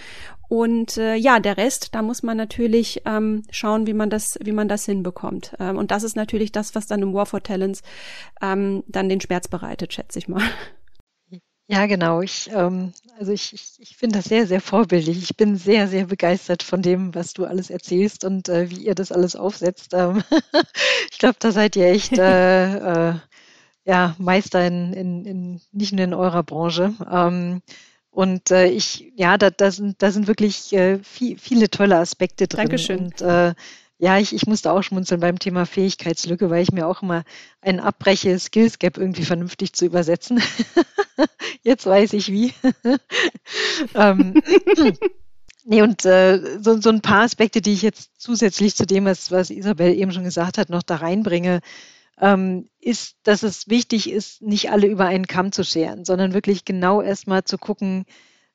Und 0.48 0.96
äh, 0.98 1.14
ja, 1.14 1.40
der 1.40 1.56
Rest, 1.56 1.94
da 1.94 2.02
muss 2.02 2.22
man 2.22 2.36
natürlich 2.36 3.02
ähm, 3.06 3.42
schauen, 3.50 3.86
wie 3.86 3.94
man 3.94 4.10
das, 4.10 4.38
wie 4.42 4.52
man 4.52 4.68
das 4.68 4.84
hinbekommt. 4.84 5.54
Ähm, 5.58 5.78
und 5.78 5.90
das 5.90 6.02
ist 6.02 6.16
natürlich 6.16 6.52
das, 6.52 6.74
was 6.74 6.86
dann 6.86 7.02
im 7.02 7.14
War 7.14 7.26
for 7.26 7.42
Talents 7.42 7.82
ähm, 8.42 8.84
dann 8.86 9.08
den 9.08 9.20
Schmerz 9.20 9.48
bereitet, 9.48 9.92
schätze 9.92 10.18
ich 10.18 10.28
mal. 10.28 10.42
Ja, 11.66 11.86
genau. 11.86 12.20
Ich, 12.20 12.50
ähm, 12.52 12.92
also 13.18 13.32
ich, 13.32 13.54
ich, 13.54 13.76
ich 13.78 13.96
finde 13.96 14.18
das 14.18 14.26
sehr, 14.26 14.46
sehr 14.46 14.60
vorbildlich. 14.60 15.18
Ich 15.18 15.36
bin 15.36 15.56
sehr, 15.56 15.88
sehr 15.88 16.06
begeistert 16.06 16.62
von 16.62 16.82
dem, 16.82 17.14
was 17.14 17.32
du 17.32 17.46
alles 17.46 17.70
erzählst 17.70 18.24
und 18.24 18.50
äh, 18.50 18.70
wie 18.70 18.84
ihr 18.84 18.94
das 18.94 19.10
alles 19.12 19.34
aufsetzt. 19.34 19.94
Ähm, 19.94 20.22
ich 21.10 21.18
glaube, 21.18 21.36
da 21.38 21.52
seid 21.52 21.76
ihr 21.76 21.86
echt 21.86 22.18
äh, 22.18 23.12
äh, 23.12 23.14
ja, 23.86 24.14
Meister 24.18 24.66
in, 24.66 24.92
in, 24.92 25.24
in, 25.24 25.60
nicht 25.72 25.92
nur 25.92 26.04
in 26.04 26.14
eurer 26.14 26.42
Branche. 26.42 26.94
Ähm, 27.10 27.62
und 28.14 28.52
äh, 28.52 28.68
ich, 28.68 29.12
ja, 29.16 29.36
da, 29.36 29.50
da, 29.50 29.72
sind, 29.72 30.00
da 30.00 30.12
sind 30.12 30.28
wirklich 30.28 30.72
äh, 30.72 31.00
viel, 31.00 31.36
viele 31.36 31.68
tolle 31.68 31.98
Aspekte 31.98 32.46
drin. 32.46 32.68
Dankeschön. 32.68 33.06
Und 33.06 33.20
äh, 33.20 33.54
ja, 33.98 34.18
ich, 34.18 34.32
ich 34.32 34.46
musste 34.46 34.70
auch 34.70 34.82
schmunzeln 34.82 35.20
beim 35.20 35.40
Thema 35.40 35.66
Fähigkeitslücke, 35.66 36.48
weil 36.48 36.62
ich 36.62 36.70
mir 36.70 36.86
auch 36.86 37.02
immer 37.02 37.24
einen 37.60 37.80
abbreche, 37.80 38.38
Skills 38.38 38.78
Gap 38.78 38.98
irgendwie 38.98 39.24
vernünftig 39.24 39.72
zu 39.72 39.84
übersetzen. 39.84 40.40
Jetzt 41.64 41.86
weiß 41.86 42.12
ich 42.12 42.30
wie. 42.30 42.54
ähm, 43.96 44.40
nee, 45.64 45.82
und 45.82 46.04
äh, 46.04 46.60
so, 46.62 46.80
so 46.80 46.90
ein 46.90 47.00
paar 47.00 47.22
Aspekte, 47.22 47.62
die 47.62 47.72
ich 47.72 47.82
jetzt 47.82 48.10
zusätzlich 48.18 48.76
zu 48.76 48.86
dem, 48.86 49.06
was, 49.06 49.32
was 49.32 49.50
Isabel 49.50 49.92
eben 49.92 50.12
schon 50.12 50.24
gesagt 50.24 50.58
hat, 50.58 50.70
noch 50.70 50.82
da 50.82 50.96
reinbringe, 50.96 51.60
ist, 52.16 53.16
dass 53.24 53.42
es 53.42 53.68
wichtig 53.68 54.10
ist, 54.10 54.40
nicht 54.40 54.70
alle 54.70 54.86
über 54.86 55.06
einen 55.06 55.26
Kamm 55.26 55.50
zu 55.50 55.64
scheren, 55.64 56.04
sondern 56.04 56.32
wirklich 56.32 56.64
genau 56.64 57.02
erstmal 57.02 57.42
zu 57.42 57.58
gucken, 57.58 58.04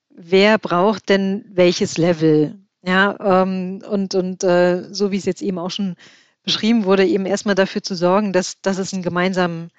wer 0.10 0.58
braucht 0.58 1.10
denn 1.10 1.43
welches 1.50 1.98
Level. 1.98 2.58
Ja, 2.82 3.41
ähm, 3.43 3.84
und, 3.89 4.15
und 4.15 4.43
äh, 4.45 4.93
so 4.93 5.12
wie 5.12 5.17
es 5.17 5.26
jetzt 5.26 5.41
eben 5.41 5.60
auch 5.60 5.72
schon 5.72 5.95
beschrieben 6.43 6.86
wurde, 6.86 7.06
eben 7.06 7.26
erstmal 7.26 7.56
dafür 7.56 7.84
zu 7.84 7.95
sorgen, 7.95 8.32
dass, 8.32 8.62
dass 8.62 8.78
es 8.78 8.93
einen 8.93 9.04
gemeinsamen 9.04 9.69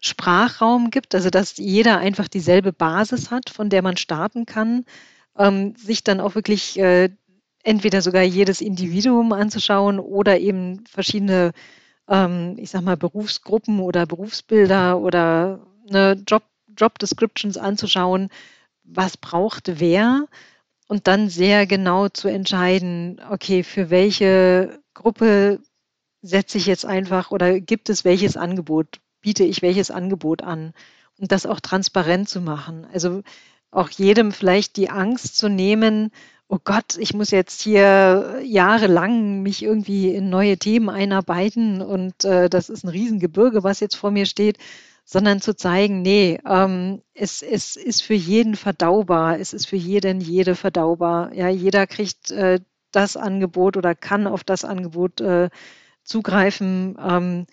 Sprachraum 0.00 0.90
gibt, 0.90 1.14
also 1.14 1.30
dass 1.30 1.56
jeder 1.56 1.98
einfach 1.98 2.28
dieselbe 2.28 2.72
Basis 2.72 3.30
hat, 3.30 3.50
von 3.50 3.70
der 3.70 3.82
man 3.82 3.96
starten 3.96 4.44
kann, 4.46 4.84
ähm, 5.38 5.74
sich 5.76 6.04
dann 6.04 6.20
auch 6.20 6.34
wirklich 6.34 6.78
äh, 6.78 7.10
entweder 7.62 8.02
sogar 8.02 8.22
jedes 8.22 8.60
Individuum 8.60 9.32
anzuschauen 9.32 9.98
oder 9.98 10.38
eben 10.38 10.84
verschiedene, 10.86 11.52
ähm, 12.08 12.56
ich 12.58 12.70
sag 12.70 12.82
mal, 12.82 12.96
Berufsgruppen 12.96 13.80
oder 13.80 14.06
Berufsbilder 14.06 14.98
oder 14.98 15.66
ne, 15.88 16.22
Job, 16.26 16.44
Job 16.76 16.98
Descriptions 16.98 17.56
anzuschauen, 17.56 18.28
was 18.84 19.16
braucht 19.16 19.80
wer 19.80 20.26
und 20.88 21.06
dann 21.06 21.28
sehr 21.28 21.66
genau 21.66 22.08
zu 22.08 22.28
entscheiden, 22.28 23.20
okay, 23.30 23.62
für 23.62 23.90
welche 23.90 24.78
Gruppe 24.94 25.60
setze 26.22 26.58
ich 26.58 26.66
jetzt 26.66 26.86
einfach 26.86 27.30
oder 27.30 27.60
gibt 27.60 27.88
es 27.88 28.04
welches 28.04 28.36
Angebot, 28.36 29.00
biete 29.20 29.44
ich 29.44 29.62
welches 29.62 29.90
Angebot 29.90 30.42
an 30.42 30.72
und 31.18 31.32
das 31.32 31.46
auch 31.46 31.60
transparent 31.60 32.28
zu 32.28 32.40
machen. 32.40 32.86
Also 32.92 33.22
auch 33.70 33.90
jedem 33.90 34.32
vielleicht 34.32 34.76
die 34.76 34.90
Angst 34.90 35.36
zu 35.36 35.48
nehmen, 35.48 36.10
oh 36.48 36.58
Gott, 36.62 36.96
ich 36.98 37.14
muss 37.14 37.30
jetzt 37.30 37.62
hier 37.62 38.40
jahrelang 38.44 39.42
mich 39.42 39.62
irgendwie 39.62 40.14
in 40.14 40.30
neue 40.30 40.58
Themen 40.58 40.88
einarbeiten 40.88 41.82
und 41.82 42.24
äh, 42.24 42.48
das 42.48 42.68
ist 42.68 42.84
ein 42.84 42.88
Riesengebirge, 42.88 43.64
was 43.64 43.80
jetzt 43.80 43.96
vor 43.96 44.10
mir 44.10 44.26
steht, 44.26 44.58
sondern 45.04 45.40
zu 45.40 45.54
zeigen, 45.56 46.02
nee, 46.02 46.40
ähm, 46.46 47.02
es, 47.14 47.42
es 47.42 47.76
ist 47.76 48.02
für 48.02 48.14
jeden 48.14 48.56
verdaubar, 48.56 49.38
es 49.38 49.52
ist 49.52 49.66
für 49.66 49.76
jeden, 49.76 50.20
jede 50.20 50.54
verdaubar. 50.56 51.32
Ja, 51.34 51.48
jeder 51.48 51.86
kriegt 51.86 52.30
äh, 52.32 52.60
das 52.92 53.16
Angebot 53.16 53.76
oder 53.76 53.94
kann 53.94 54.26
auf 54.26 54.44
das 54.44 54.64
Angebot 54.64 55.20
äh, 55.20 55.50
zugreifen, 56.04 56.96
ähm, 57.00 57.46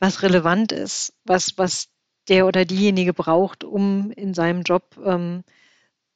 was 0.00 0.22
relevant 0.22 0.72
ist, 0.72 1.14
was, 1.24 1.58
was 1.58 1.88
der 2.28 2.46
oder 2.46 2.64
diejenige 2.64 3.12
braucht, 3.14 3.64
um 3.64 4.10
in 4.12 4.34
seinem 4.34 4.62
Job 4.62 4.96
ähm, 5.04 5.44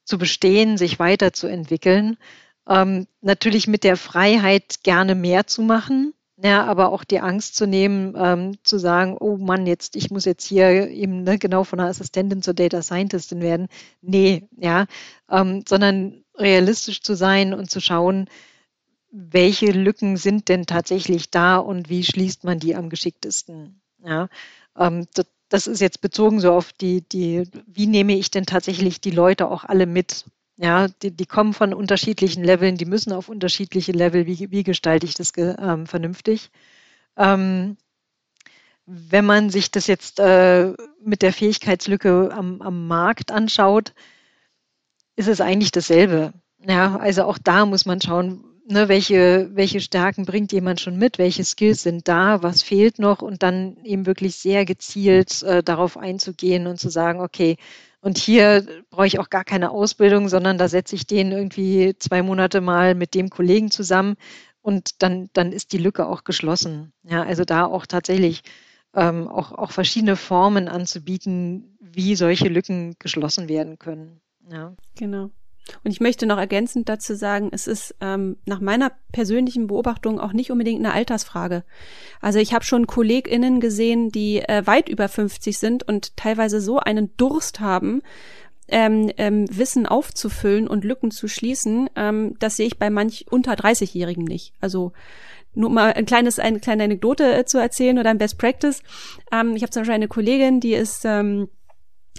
zu 0.09 0.19
bestehen, 0.19 0.77
sich 0.79 0.99
weiterzuentwickeln. 0.99 2.17
Ähm, 2.69 3.07
natürlich 3.21 3.67
mit 3.67 3.85
der 3.85 3.97
Freiheit, 3.97 4.83
gerne 4.83 5.15
mehr 5.15 5.47
zu 5.47 5.63
machen, 5.63 6.15
ja, 6.41 6.65
aber 6.65 6.93
auch 6.93 7.03
die 7.03 7.21
Angst 7.21 7.57
zu 7.57 7.67
nehmen, 7.67 8.15
ähm, 8.17 8.59
zu 8.63 8.79
sagen, 8.79 9.17
oh 9.19 9.37
Mann, 9.39 9.67
jetzt, 9.67 9.97
ich 9.97 10.11
muss 10.11 10.25
jetzt 10.25 10.45
hier 10.45 10.89
eben 10.89 11.25
ne, 11.25 11.37
genau 11.39 11.65
von 11.65 11.81
einer 11.81 11.89
Assistentin 11.89 12.43
zur 12.43 12.55
Data 12.55 12.81
Scientistin 12.81 13.41
werden. 13.41 13.67
Nee, 14.03 14.49
ja, 14.57 14.87
ähm, 15.31 15.65
sondern 15.67 16.25
realistisch 16.37 17.03
zu 17.03 17.15
sein 17.15 17.55
und 17.55 17.71
zu 17.71 17.81
schauen, 17.81 18.29
welche 19.11 19.73
Lücken 19.73 20.17
sind 20.17 20.49
denn 20.49 20.67
tatsächlich 20.67 21.31
da 21.31 21.57
und 21.57 21.89
wie 21.89 22.05
schließt 22.05 22.45
man 22.45 22.61
die 22.61 22.77
am 22.77 22.89
geschicktesten. 22.89 23.81
Ja, 24.05 24.29
ähm, 24.77 25.09
das, 25.49 25.67
ist 25.67 25.81
jetzt 25.81 26.01
bezogen 26.01 26.41
so 26.41 26.53
auf 26.53 26.73
die, 26.73 27.03
die, 27.09 27.45
wie 27.67 27.87
nehme 27.87 28.17
ich 28.17 28.31
denn 28.31 28.47
tatsächlich 28.47 29.01
die 29.01 29.11
Leute 29.11 29.49
auch 29.49 29.65
alle 29.65 29.87
mit? 29.87 30.25
Ja, 30.57 30.89
die, 31.03 31.11
die 31.13 31.27
kommen 31.27 31.55
von 31.55 31.73
unterschiedlichen 31.73 32.43
Leveln, 32.43 32.77
die 32.77 32.85
müssen 32.85 33.13
auf 33.13 33.29
unterschiedliche 33.29 33.93
Level. 33.93 34.27
Wie, 34.27 34.51
wie 34.51 34.65
gestalte 34.65 35.07
ich 35.07 35.15
das 35.15 35.33
ähm, 35.37 35.87
vernünftig? 35.87 36.51
Ähm, 37.17 37.77
wenn 38.87 39.27
man 39.27 39.51
sich 39.51 39.71
das 39.71 39.87
jetzt 39.87 40.19
äh, 40.19 40.73
mit 41.03 41.23
der 41.23 41.33
Fähigkeitslücke 41.33 42.31
am, 42.33 42.63
am 42.63 42.87
Markt 42.89 43.31
anschaut, 43.31 43.93
ist 45.15 45.29
es 45.29 45.41
eigentlich 45.41 45.73
dasselbe. 45.73 46.33
Ja, 46.67 46.97
also 46.97 47.25
auch 47.25 47.39
da 47.39 47.67
muss 47.67 47.87
man 47.87 48.01
schauen, 48.01 48.45
ne, 48.69 48.89
welche, 48.89 49.49
welche 49.55 49.81
Stärken 49.81 50.25
bringt 50.25 50.53
jemand 50.53 50.81
schon 50.81 50.97
mit, 50.99 51.19
welche 51.19 51.45
Skills 51.45 51.83
sind 51.83 52.07
da, 52.07 52.43
was 52.43 52.63
fehlt 52.63 52.99
noch 52.99 53.23
und 53.23 53.43
dann 53.43 53.77
eben 53.85 54.07
wirklich 54.07 54.37
sehr 54.37 54.65
gezielt 54.65 55.43
äh, 55.43 55.63
darauf 55.63 55.97
einzugehen 55.97 56.67
und 56.67 56.79
zu 56.79 56.91
sagen, 56.91 57.21
okay, 57.21 57.57
und 58.01 58.19
hier 58.19 58.65
brauche 58.91 59.07
ich 59.07 59.19
auch 59.19 59.31
gar 59.31 59.45
keine 59.45 59.71
Ausbildung, 59.71 60.29
sondern 60.29 60.59
da 60.59 60.69
setze 60.69 60.95
ich 60.95 61.07
den 61.07 61.33
irgendwie 61.33 61.97
zwei 61.99 62.23
Monate 62.23 62.61
mal 62.61 62.95
mit 62.95 63.15
dem 63.15 63.31
Kollegen 63.31 63.71
zusammen 63.71 64.15
und 64.63 65.03
dann, 65.03 65.31
dann 65.33 65.53
ist 65.53 65.73
die 65.73 65.79
Lücke 65.79 66.07
auch 66.07 66.23
geschlossen. 66.23 66.93
Ja, 67.03 67.23
also 67.23 67.45
da 67.45 67.65
auch 67.65 67.87
tatsächlich 67.87 68.43
ähm, 68.95 69.29
auch, 69.29 69.53
auch 69.53 69.73
verschiedene 69.73 70.17
Formen 70.17 70.69
anzubieten, 70.69 71.77
wie 71.81 72.15
solche 72.15 72.49
Lücken 72.49 72.95
geschlossen 72.99 73.49
werden 73.49 73.79
können. 73.79 74.21
Ja. 74.51 74.75
Genau. 74.97 75.31
Und 75.85 75.91
ich 75.91 76.01
möchte 76.01 76.27
noch 76.27 76.39
ergänzend 76.39 76.89
dazu 76.89 77.15
sagen, 77.15 77.51
es 77.53 77.67
ist 77.67 77.95
ähm, 78.01 78.37
nach 78.47 78.61
meiner 78.61 78.93
persönlichen 79.13 79.67
Beobachtung 79.67 80.21
auch 80.21 80.33
nicht 80.33 80.51
unbedingt 80.51 80.85
eine 80.85 80.95
Altersfrage. 80.95 81.65
Also 82.21 82.39
ich 82.39 82.55
habe 82.55 82.65
schon 82.65 82.87
KollegInnen 82.87 83.61
gesehen, 83.61 84.11
die 84.11 84.41
äh, 84.41 84.67
weit 84.67 84.89
über 84.89 85.09
50 85.09 85.59
sind 85.59 85.87
und 85.87 86.17
teilweise 86.17 86.61
so 86.61 86.79
einen 86.79 87.17
Durst 87.17 87.61
haben, 87.61 88.03
ähm, 88.69 89.11
ähm, 89.17 89.47
Wissen 89.51 89.87
aufzufüllen 89.87 90.69
und 90.69 90.85
Lücken 90.85 91.11
zu 91.11 91.27
schließen, 91.27 91.89
ähm, 91.97 92.37
das 92.39 92.57
sehe 92.57 92.67
ich 92.67 92.79
bei 92.79 92.91
manch 92.91 93.27
unter 93.31 93.55
30-Jährigen 93.55 94.25
nicht. 94.25 94.53
Also 94.61 94.93
nur 95.55 95.71
mal 95.71 95.93
ein 95.95 96.07
kleines, 96.07 96.39
eine 96.39 96.61
kleine 96.61 96.85
Anekdote 96.85 97.35
äh, 97.35 97.45
zu 97.45 97.59
erzählen 97.59 97.99
oder 97.99 98.11
ein 98.11 98.19
Best 98.19 98.39
Practice. 98.39 98.83
Ähm, 99.33 99.57
ich 99.57 99.63
habe 99.63 99.71
zum 99.71 99.83
Beispiel 99.83 99.95
eine 99.95 100.09
Kollegin, 100.09 100.61
die 100.61 100.75
ist 100.75 101.05
ähm, 101.05 101.49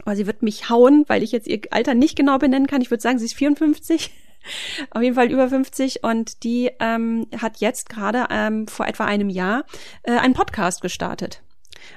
aber 0.05 0.15
sie 0.15 0.27
wird 0.27 0.41
mich 0.41 0.69
hauen, 0.69 1.05
weil 1.07 1.23
ich 1.23 1.31
jetzt 1.31 1.47
ihr 1.47 1.62
Alter 1.71 1.93
nicht 1.93 2.15
genau 2.15 2.38
benennen 2.38 2.67
kann. 2.67 2.81
Ich 2.81 2.91
würde 2.91 3.01
sagen, 3.01 3.19
sie 3.19 3.25
ist 3.25 3.35
54. 3.35 4.12
Auf 4.91 5.02
jeden 5.02 5.15
Fall 5.15 5.31
über 5.31 5.50
50 5.50 6.04
und 6.04 6.43
die 6.43 6.71
ähm, 6.79 7.27
hat 7.37 7.58
jetzt 7.58 7.89
gerade 7.89 8.27
ähm, 8.29 8.67
vor 8.67 8.87
etwa 8.87 9.06
einem 9.06 9.29
Jahr 9.29 9.65
äh, 10.04 10.13
einen 10.13 10.33
Podcast 10.33 10.81
gestartet 10.81 11.41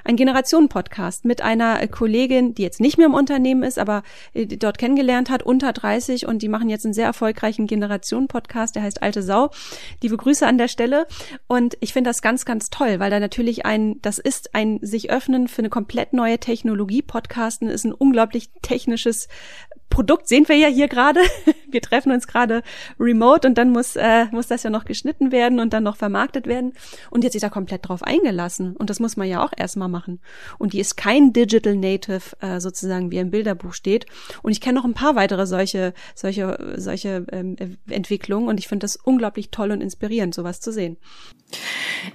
ein 0.03 0.15
Generationen-Podcast 0.15 1.25
mit 1.25 1.41
einer 1.41 1.85
Kollegin, 1.87 2.55
die 2.55 2.63
jetzt 2.63 2.79
nicht 2.79 2.97
mehr 2.97 3.07
im 3.07 3.13
Unternehmen 3.13 3.63
ist, 3.63 3.79
aber 3.79 4.03
äh, 4.33 4.45
dort 4.45 4.77
kennengelernt 4.77 5.29
hat, 5.29 5.43
unter 5.43 5.73
30 5.73 6.27
und 6.27 6.41
die 6.41 6.49
machen 6.49 6.69
jetzt 6.69 6.85
einen 6.85 6.93
sehr 6.93 7.05
erfolgreichen 7.05 7.67
Generationen-Podcast, 7.67 8.75
der 8.75 8.83
heißt 8.83 9.01
Alte 9.01 9.23
Sau. 9.23 9.49
Liebe 10.01 10.17
Grüße 10.17 10.45
an 10.45 10.57
der 10.57 10.67
Stelle 10.67 11.07
und 11.47 11.77
ich 11.79 11.93
finde 11.93 12.09
das 12.09 12.21
ganz, 12.21 12.45
ganz 12.45 12.69
toll, 12.69 12.99
weil 12.99 13.11
da 13.11 13.19
natürlich 13.19 13.65
ein, 13.65 14.01
das 14.01 14.17
ist 14.17 14.55
ein 14.55 14.79
sich 14.81 15.11
öffnen 15.11 15.47
für 15.47 15.59
eine 15.59 15.69
komplett 15.69 16.13
neue 16.13 16.39
Technologie. 16.39 17.01
Podcasten 17.01 17.69
ist 17.69 17.85
ein 17.85 17.93
unglaublich 17.93 18.49
technisches 18.61 19.27
Produkt 19.93 20.27
sehen 20.27 20.47
wir 20.47 20.55
ja 20.55 20.69
hier 20.69 20.87
gerade. 20.87 21.19
Wir 21.69 21.81
treffen 21.81 22.11
uns 22.11 22.27
gerade 22.27 22.61
remote 22.99 23.47
und 23.47 23.57
dann 23.57 23.71
muss, 23.71 23.95
äh, 23.95 24.25
muss 24.31 24.47
das 24.47 24.61
ja 24.61 24.69
noch 24.69 24.85
geschnitten 24.85 25.31
werden 25.31 25.59
und 25.59 25.73
dann 25.73 25.83
noch 25.83 25.97
vermarktet 25.97 26.45
werden. 26.45 26.73
Und 27.09 27.23
jetzt 27.23 27.35
ist 27.35 27.41
er 27.41 27.49
komplett 27.49 27.87
drauf 27.87 28.03
eingelassen. 28.03 28.75
Und 28.75 28.89
das 28.91 28.99
muss 28.99 29.17
man 29.17 29.27
ja 29.27 29.43
auch 29.43 29.51
erstmal 29.55 29.89
machen. 29.89 30.19
Und 30.59 30.73
die 30.73 30.79
ist 30.79 30.97
kein 30.97 31.33
Digital 31.33 31.75
Native, 31.75 32.35
äh, 32.41 32.59
sozusagen, 32.59 33.11
wie 33.11 33.17
im 33.17 33.31
Bilderbuch 33.31 33.73
steht. 33.73 34.05
Und 34.41 34.51
ich 34.51 34.61
kenne 34.61 34.79
noch 34.79 34.85
ein 34.85 34.93
paar 34.93 35.15
weitere 35.15 35.45
solche, 35.47 35.93
solche, 36.15 36.75
solche 36.77 37.25
ähm, 37.31 37.55
Entwicklungen 37.87 38.47
und 38.47 38.59
ich 38.59 38.67
finde 38.67 38.85
das 38.85 38.95
unglaublich 38.95 39.49
toll 39.49 39.71
und 39.71 39.81
inspirierend, 39.81 40.33
sowas 40.33 40.59
zu 40.59 40.71
sehen. 40.71 40.97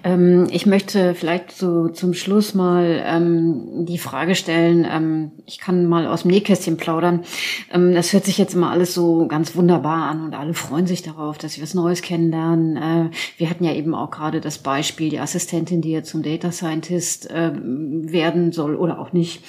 Ähm, 0.04 0.46
ich 0.50 0.66
möchte 0.66 1.14
vielleicht 1.14 1.52
so 1.52 1.88
zum 1.88 2.14
Schluss 2.14 2.54
mal 2.54 3.02
ähm, 3.04 3.86
die 3.86 3.98
Frage 3.98 4.34
stellen, 4.34 4.86
ähm, 4.88 5.32
ich 5.46 5.58
kann 5.58 5.86
mal 5.86 6.06
aus 6.06 6.22
dem 6.22 6.30
Nähkästchen 6.30 6.76
plaudern. 6.76 7.24
Ähm, 7.70 7.94
das 7.94 8.12
hört 8.12 8.24
sich 8.24 8.38
jetzt 8.38 8.54
immer 8.54 8.70
alles 8.70 8.94
so 8.94 9.26
ganz 9.26 9.54
wunderbar 9.56 10.08
an 10.10 10.22
und 10.22 10.34
alle 10.34 10.54
freuen 10.54 10.86
sich 10.86 11.02
darauf, 11.02 11.38
dass 11.38 11.54
sie 11.54 11.62
was 11.62 11.74
Neues 11.74 12.02
kennenlernen. 12.02 12.76
Äh, 12.76 13.10
wir 13.36 13.50
hatten 13.50 13.64
ja 13.64 13.72
eben 13.72 13.94
auch 13.94 14.10
gerade 14.10 14.40
das 14.40 14.58
Beispiel, 14.58 15.10
die 15.10 15.20
Assistentin, 15.20 15.80
die 15.80 15.90
jetzt 15.90 16.10
zum 16.10 16.22
Data 16.22 16.52
Scientist 16.52 17.30
äh, 17.30 17.52
werden 17.54 18.52
soll 18.52 18.76
oder 18.76 18.98
auch 18.98 19.12
nicht. 19.12 19.42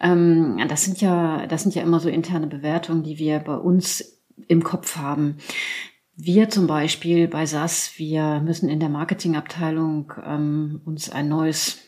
Ähm, 0.00 0.60
das 0.68 0.84
sind 0.84 1.00
ja, 1.00 1.46
das 1.46 1.62
sind 1.62 1.74
ja 1.74 1.82
immer 1.82 2.00
so 2.00 2.08
interne 2.08 2.46
Bewertungen, 2.46 3.02
die 3.02 3.18
wir 3.18 3.38
bei 3.38 3.56
uns 3.56 4.20
im 4.48 4.62
Kopf 4.62 4.96
haben. 4.96 5.36
Wir 6.16 6.48
zum 6.48 6.66
Beispiel 6.66 7.26
bei 7.26 7.44
SAS, 7.44 7.92
wir 7.96 8.40
müssen 8.40 8.68
in 8.68 8.78
der 8.78 8.88
Marketingabteilung 8.88 10.12
ähm, 10.24 10.80
uns 10.84 11.10
ein 11.10 11.28
neues 11.28 11.78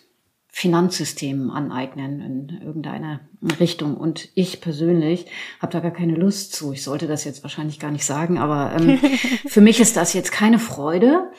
Finanzsystem 0.59 1.51
aneignen 1.51 2.23
in 2.23 2.63
irgendeiner 2.63 3.21
Richtung. 3.61 3.95
Und 3.95 4.31
ich 4.35 4.63
persönlich 4.63 5.27
habe 5.61 5.71
da 5.71 5.81
gar 5.81 5.91
keine 5.91 6.15
Lust 6.15 6.55
zu. 6.55 6.73
Ich 6.73 6.83
sollte 6.83 7.07
das 7.07 7.25
jetzt 7.25 7.43
wahrscheinlich 7.43 7.79
gar 7.79 7.91
nicht 7.91 8.07
sagen, 8.07 8.39
aber 8.39 8.75
ähm, 8.75 8.99
für 9.47 9.61
mich 9.61 9.81
ist 9.81 9.99
das 9.99 10.15
jetzt 10.15 10.33
keine 10.33 10.59
Freude, 10.59 11.31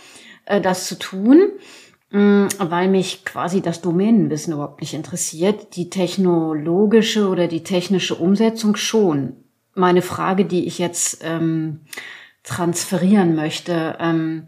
äh, 0.46 0.62
das 0.62 0.86
zu 0.86 1.00
tun, 1.00 1.50
äh, 2.12 2.18
weil 2.60 2.90
mich 2.90 3.26
quasi 3.26 3.62
das 3.62 3.82
Domänenwissen 3.82 4.54
überhaupt 4.54 4.82
nicht 4.82 4.94
interessiert. 4.94 5.76
Die 5.76 5.90
technologische 5.90 7.28
oder 7.28 7.48
die 7.48 7.64
technische 7.64 8.14
Umsetzung 8.14 8.76
schon. 8.76 9.34
Meine 9.74 10.04
Frage, 10.04 10.46
die 10.46 10.68
ich 10.68 10.78
jetzt 10.78 11.22
ähm, 11.24 11.80
transferieren 12.44 13.34
möchte. 13.34 13.98
Ähm, 14.00 14.46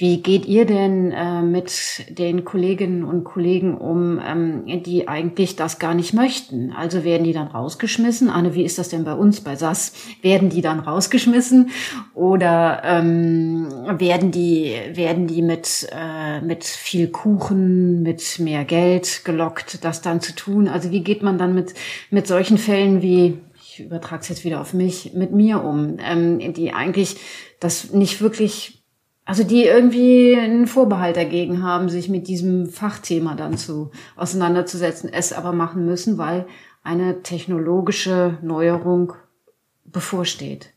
wie 0.00 0.22
geht 0.22 0.46
ihr 0.46 0.64
denn 0.64 1.12
äh, 1.12 1.42
mit 1.42 2.06
den 2.08 2.46
Kolleginnen 2.46 3.04
und 3.04 3.24
Kollegen 3.24 3.76
um, 3.76 4.18
ähm, 4.26 4.82
die 4.82 5.08
eigentlich 5.08 5.56
das 5.56 5.78
gar 5.78 5.92
nicht 5.92 6.14
möchten? 6.14 6.72
Also 6.72 7.04
werden 7.04 7.24
die 7.24 7.34
dann 7.34 7.48
rausgeschmissen? 7.48 8.30
Anne, 8.30 8.54
wie 8.54 8.64
ist 8.64 8.78
das 8.78 8.88
denn 8.88 9.04
bei 9.04 9.12
uns 9.12 9.42
bei 9.42 9.56
SAS? 9.56 9.92
Werden 10.22 10.48
die 10.48 10.62
dann 10.62 10.80
rausgeschmissen 10.80 11.68
oder 12.14 12.80
ähm, 12.82 13.68
werden 13.98 14.30
die 14.30 14.74
werden 14.94 15.26
die 15.26 15.42
mit 15.42 15.86
äh, 15.92 16.40
mit 16.40 16.64
viel 16.64 17.08
Kuchen, 17.08 18.02
mit 18.02 18.38
mehr 18.38 18.64
Geld 18.64 19.26
gelockt, 19.26 19.84
das 19.84 20.00
dann 20.00 20.22
zu 20.22 20.34
tun? 20.34 20.66
Also 20.66 20.90
wie 20.92 21.04
geht 21.04 21.22
man 21.22 21.36
dann 21.36 21.54
mit 21.54 21.74
mit 22.10 22.26
solchen 22.26 22.56
Fällen 22.56 23.02
wie 23.02 23.36
ich 23.62 23.80
übertrage 23.80 24.22
es 24.22 24.28
jetzt 24.30 24.44
wieder 24.44 24.62
auf 24.62 24.72
mich, 24.72 25.12
mit 25.12 25.32
mir 25.32 25.62
um, 25.62 25.98
ähm, 26.00 26.54
die 26.54 26.72
eigentlich 26.72 27.16
das 27.60 27.92
nicht 27.92 28.20
wirklich, 28.20 28.79
also 29.24 29.44
die 29.44 29.64
irgendwie 29.64 30.36
einen 30.36 30.66
Vorbehalt 30.66 31.16
dagegen 31.16 31.62
haben, 31.62 31.88
sich 31.88 32.08
mit 32.08 32.26
diesem 32.26 32.68
Fachthema 32.68 33.34
dann 33.34 33.56
zu 33.56 33.90
auseinanderzusetzen, 34.16 35.12
es 35.12 35.32
aber 35.32 35.52
machen 35.52 35.86
müssen, 35.86 36.18
weil 36.18 36.46
eine 36.82 37.22
technologische 37.22 38.38
Neuerung 38.42 39.12
bevorsteht. 39.84 40.70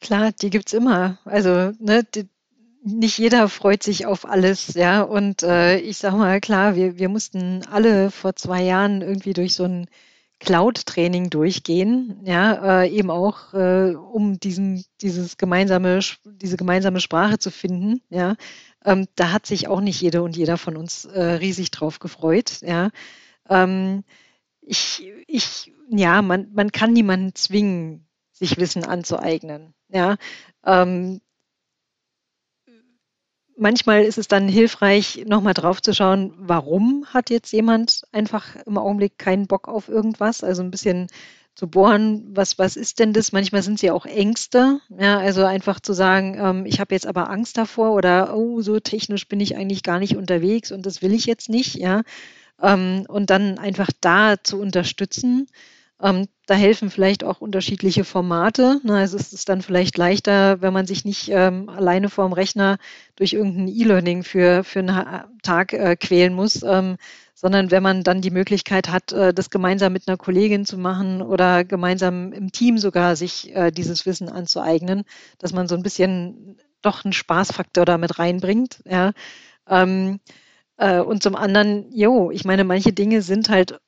Klar, 0.00 0.32
die 0.32 0.50
gibt's 0.50 0.72
immer. 0.72 1.18
Also 1.24 1.72
ne, 1.78 2.04
die, 2.14 2.28
nicht 2.82 3.18
jeder 3.18 3.48
freut 3.48 3.82
sich 3.82 4.06
auf 4.06 4.26
alles, 4.26 4.74
ja. 4.74 5.02
Und 5.02 5.42
äh, 5.42 5.78
ich 5.78 5.98
sag 5.98 6.14
mal, 6.14 6.40
klar, 6.40 6.76
wir, 6.76 6.98
wir 6.98 7.08
mussten 7.08 7.62
alle 7.70 8.10
vor 8.10 8.36
zwei 8.36 8.62
Jahren 8.62 9.02
irgendwie 9.02 9.32
durch 9.32 9.54
so 9.54 9.64
ein 9.64 9.86
Cloud-Training 10.40 11.30
durchgehen, 11.30 12.20
ja, 12.24 12.82
äh, 12.82 12.88
eben 12.88 13.10
auch, 13.10 13.52
äh, 13.52 13.94
um 13.94 14.40
diesen, 14.40 14.84
dieses 15.02 15.36
gemeinsame, 15.36 16.00
diese 16.24 16.56
gemeinsame 16.56 17.00
Sprache 17.00 17.38
zu 17.38 17.50
finden, 17.50 18.02
ja. 18.08 18.36
Ähm, 18.84 19.06
da 19.14 19.32
hat 19.32 19.44
sich 19.44 19.68
auch 19.68 19.82
nicht 19.82 20.00
jede 20.00 20.22
und 20.22 20.36
jeder 20.36 20.56
von 20.56 20.78
uns 20.78 21.04
äh, 21.04 21.20
riesig 21.22 21.70
drauf 21.70 21.98
gefreut, 21.98 22.62
ja. 22.62 22.90
Ähm, 23.48 24.02
ich, 24.62 25.06
ich, 25.26 25.72
ja, 25.90 26.22
man, 26.22 26.48
man 26.54 26.72
kann 26.72 26.92
niemanden 26.94 27.34
zwingen, 27.34 28.06
sich 28.32 28.56
Wissen 28.56 28.84
anzueignen, 28.84 29.74
ja. 29.88 30.16
Ähm, 30.64 31.20
manchmal 33.60 34.04
ist 34.04 34.18
es 34.18 34.26
dann 34.26 34.48
hilfreich, 34.48 35.24
nochmal 35.26 35.54
drauf 35.54 35.80
zu 35.82 35.94
schauen, 35.94 36.32
warum 36.36 37.06
hat 37.12 37.30
jetzt 37.30 37.52
jemand 37.52 38.02
einfach 38.10 38.56
im 38.66 38.78
Augenblick 38.78 39.18
keinen 39.18 39.46
Bock 39.46 39.68
auf 39.68 39.88
irgendwas? 39.88 40.42
Also 40.42 40.62
ein 40.62 40.70
bisschen 40.70 41.08
zu 41.54 41.68
bohren, 41.68 42.24
was, 42.34 42.58
was 42.58 42.76
ist 42.76 42.98
denn 42.98 43.12
das? 43.12 43.32
Manchmal 43.32 43.62
sind 43.62 43.78
sie 43.78 43.90
auch 43.90 44.06
Ängste, 44.06 44.80
ja, 44.98 45.18
also 45.18 45.44
einfach 45.44 45.78
zu 45.80 45.92
sagen, 45.92 46.38
ähm, 46.40 46.64
ich 46.64 46.80
habe 46.80 46.94
jetzt 46.94 47.06
aber 47.06 47.28
Angst 47.28 47.58
davor 47.58 47.92
oder 47.92 48.34
oh, 48.34 48.62
so 48.62 48.80
technisch 48.80 49.28
bin 49.28 49.40
ich 49.40 49.56
eigentlich 49.56 49.82
gar 49.82 49.98
nicht 49.98 50.16
unterwegs 50.16 50.72
und 50.72 50.86
das 50.86 51.02
will 51.02 51.12
ich 51.12 51.26
jetzt 51.26 51.50
nicht, 51.50 51.74
ja. 51.74 52.02
Ähm, 52.62 53.04
und 53.08 53.30
dann 53.30 53.58
einfach 53.58 53.90
da 54.00 54.42
zu 54.42 54.58
unterstützen 54.58 55.48
ähm, 56.02 56.26
da 56.46 56.54
helfen 56.54 56.90
vielleicht 56.90 57.24
auch 57.24 57.40
unterschiedliche 57.40 58.04
Formate. 58.04 58.80
Ne? 58.82 58.96
Also 58.96 59.16
es 59.16 59.32
ist 59.32 59.48
dann 59.48 59.62
vielleicht 59.62 59.98
leichter, 59.98 60.60
wenn 60.62 60.72
man 60.72 60.86
sich 60.86 61.04
nicht 61.04 61.28
ähm, 61.30 61.68
alleine 61.68 62.08
vorm 62.08 62.32
Rechner 62.32 62.78
durch 63.16 63.32
irgendein 63.32 63.68
E-Learning 63.68 64.24
für, 64.24 64.64
für 64.64 64.80
einen 64.80 65.40
Tag 65.42 65.72
äh, 65.72 65.96
quälen 65.96 66.34
muss, 66.34 66.62
ähm, 66.62 66.96
sondern 67.34 67.70
wenn 67.70 67.82
man 67.82 68.02
dann 68.02 68.20
die 68.20 68.30
Möglichkeit 68.30 68.88
hat, 68.90 69.12
äh, 69.12 69.32
das 69.32 69.50
gemeinsam 69.50 69.92
mit 69.92 70.08
einer 70.08 70.16
Kollegin 70.16 70.64
zu 70.64 70.76
machen 70.76 71.22
oder 71.22 71.64
gemeinsam 71.64 72.32
im 72.32 72.52
Team 72.52 72.78
sogar 72.78 73.16
sich 73.16 73.54
äh, 73.54 73.70
dieses 73.70 74.06
Wissen 74.06 74.28
anzueignen, 74.28 75.04
dass 75.38 75.52
man 75.52 75.68
so 75.68 75.74
ein 75.74 75.82
bisschen 75.82 76.58
doch 76.82 77.04
einen 77.04 77.12
Spaßfaktor 77.12 77.84
damit 77.84 78.18
reinbringt. 78.18 78.82
Ja. 78.86 79.12
Ähm, 79.68 80.20
äh, 80.76 81.00
und 81.00 81.22
zum 81.22 81.36
anderen, 81.36 81.92
jo, 81.92 82.30
ich 82.30 82.44
meine, 82.44 82.64
manche 82.64 82.92
Dinge 82.92 83.22
sind 83.22 83.48
halt 83.50 83.78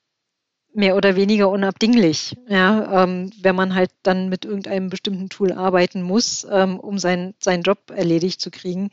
mehr 0.74 0.96
oder 0.96 1.16
weniger 1.16 1.50
unabdinglich, 1.50 2.36
ja, 2.48 3.04
ähm, 3.04 3.30
wenn 3.40 3.54
man 3.56 3.74
halt 3.74 3.90
dann 4.02 4.28
mit 4.28 4.44
irgendeinem 4.44 4.88
bestimmten 4.88 5.28
Tool 5.28 5.52
arbeiten 5.52 6.02
muss, 6.02 6.46
ähm, 6.50 6.80
um 6.80 6.98
sein, 6.98 7.34
seinen 7.38 7.62
Job 7.62 7.90
erledigt 7.94 8.40
zu 8.40 8.50
kriegen, 8.50 8.90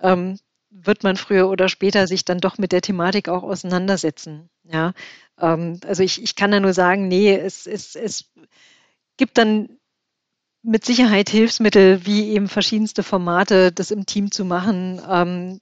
ähm, 0.00 0.38
wird 0.70 1.04
man 1.04 1.16
früher 1.16 1.48
oder 1.48 1.68
später 1.68 2.06
sich 2.06 2.24
dann 2.24 2.38
doch 2.38 2.58
mit 2.58 2.72
der 2.72 2.80
Thematik 2.80 3.28
auch 3.28 3.42
auseinandersetzen. 3.42 4.48
Ja, 4.64 4.94
ähm, 5.40 5.80
also 5.86 6.02
ich, 6.02 6.22
ich 6.22 6.34
kann 6.34 6.50
da 6.50 6.60
nur 6.60 6.72
sagen, 6.72 7.08
nee, 7.08 7.34
es, 7.34 7.66
es, 7.66 7.94
es 7.94 8.30
gibt 9.16 9.38
dann 9.38 9.68
mit 10.62 10.84
Sicherheit 10.84 11.28
Hilfsmittel, 11.28 12.06
wie 12.06 12.30
eben 12.30 12.48
verschiedenste 12.48 13.02
Formate, 13.02 13.72
das 13.72 13.90
im 13.90 14.06
Team 14.06 14.30
zu 14.30 14.44
machen, 14.44 15.00
ähm, 15.08 15.60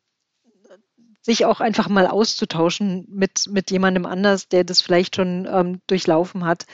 sich 1.23 1.45
auch 1.45 1.61
einfach 1.61 1.89
mal 1.89 2.07
auszutauschen 2.07 3.07
mit, 3.09 3.47
mit 3.51 3.71
jemandem 3.71 4.07
anders, 4.07 4.49
der 4.49 4.65
das 4.65 4.81
vielleicht 4.81 5.17
schon 5.17 5.49
ähm, 5.51 5.81
durchlaufen 5.87 6.45
hat, 6.45 6.67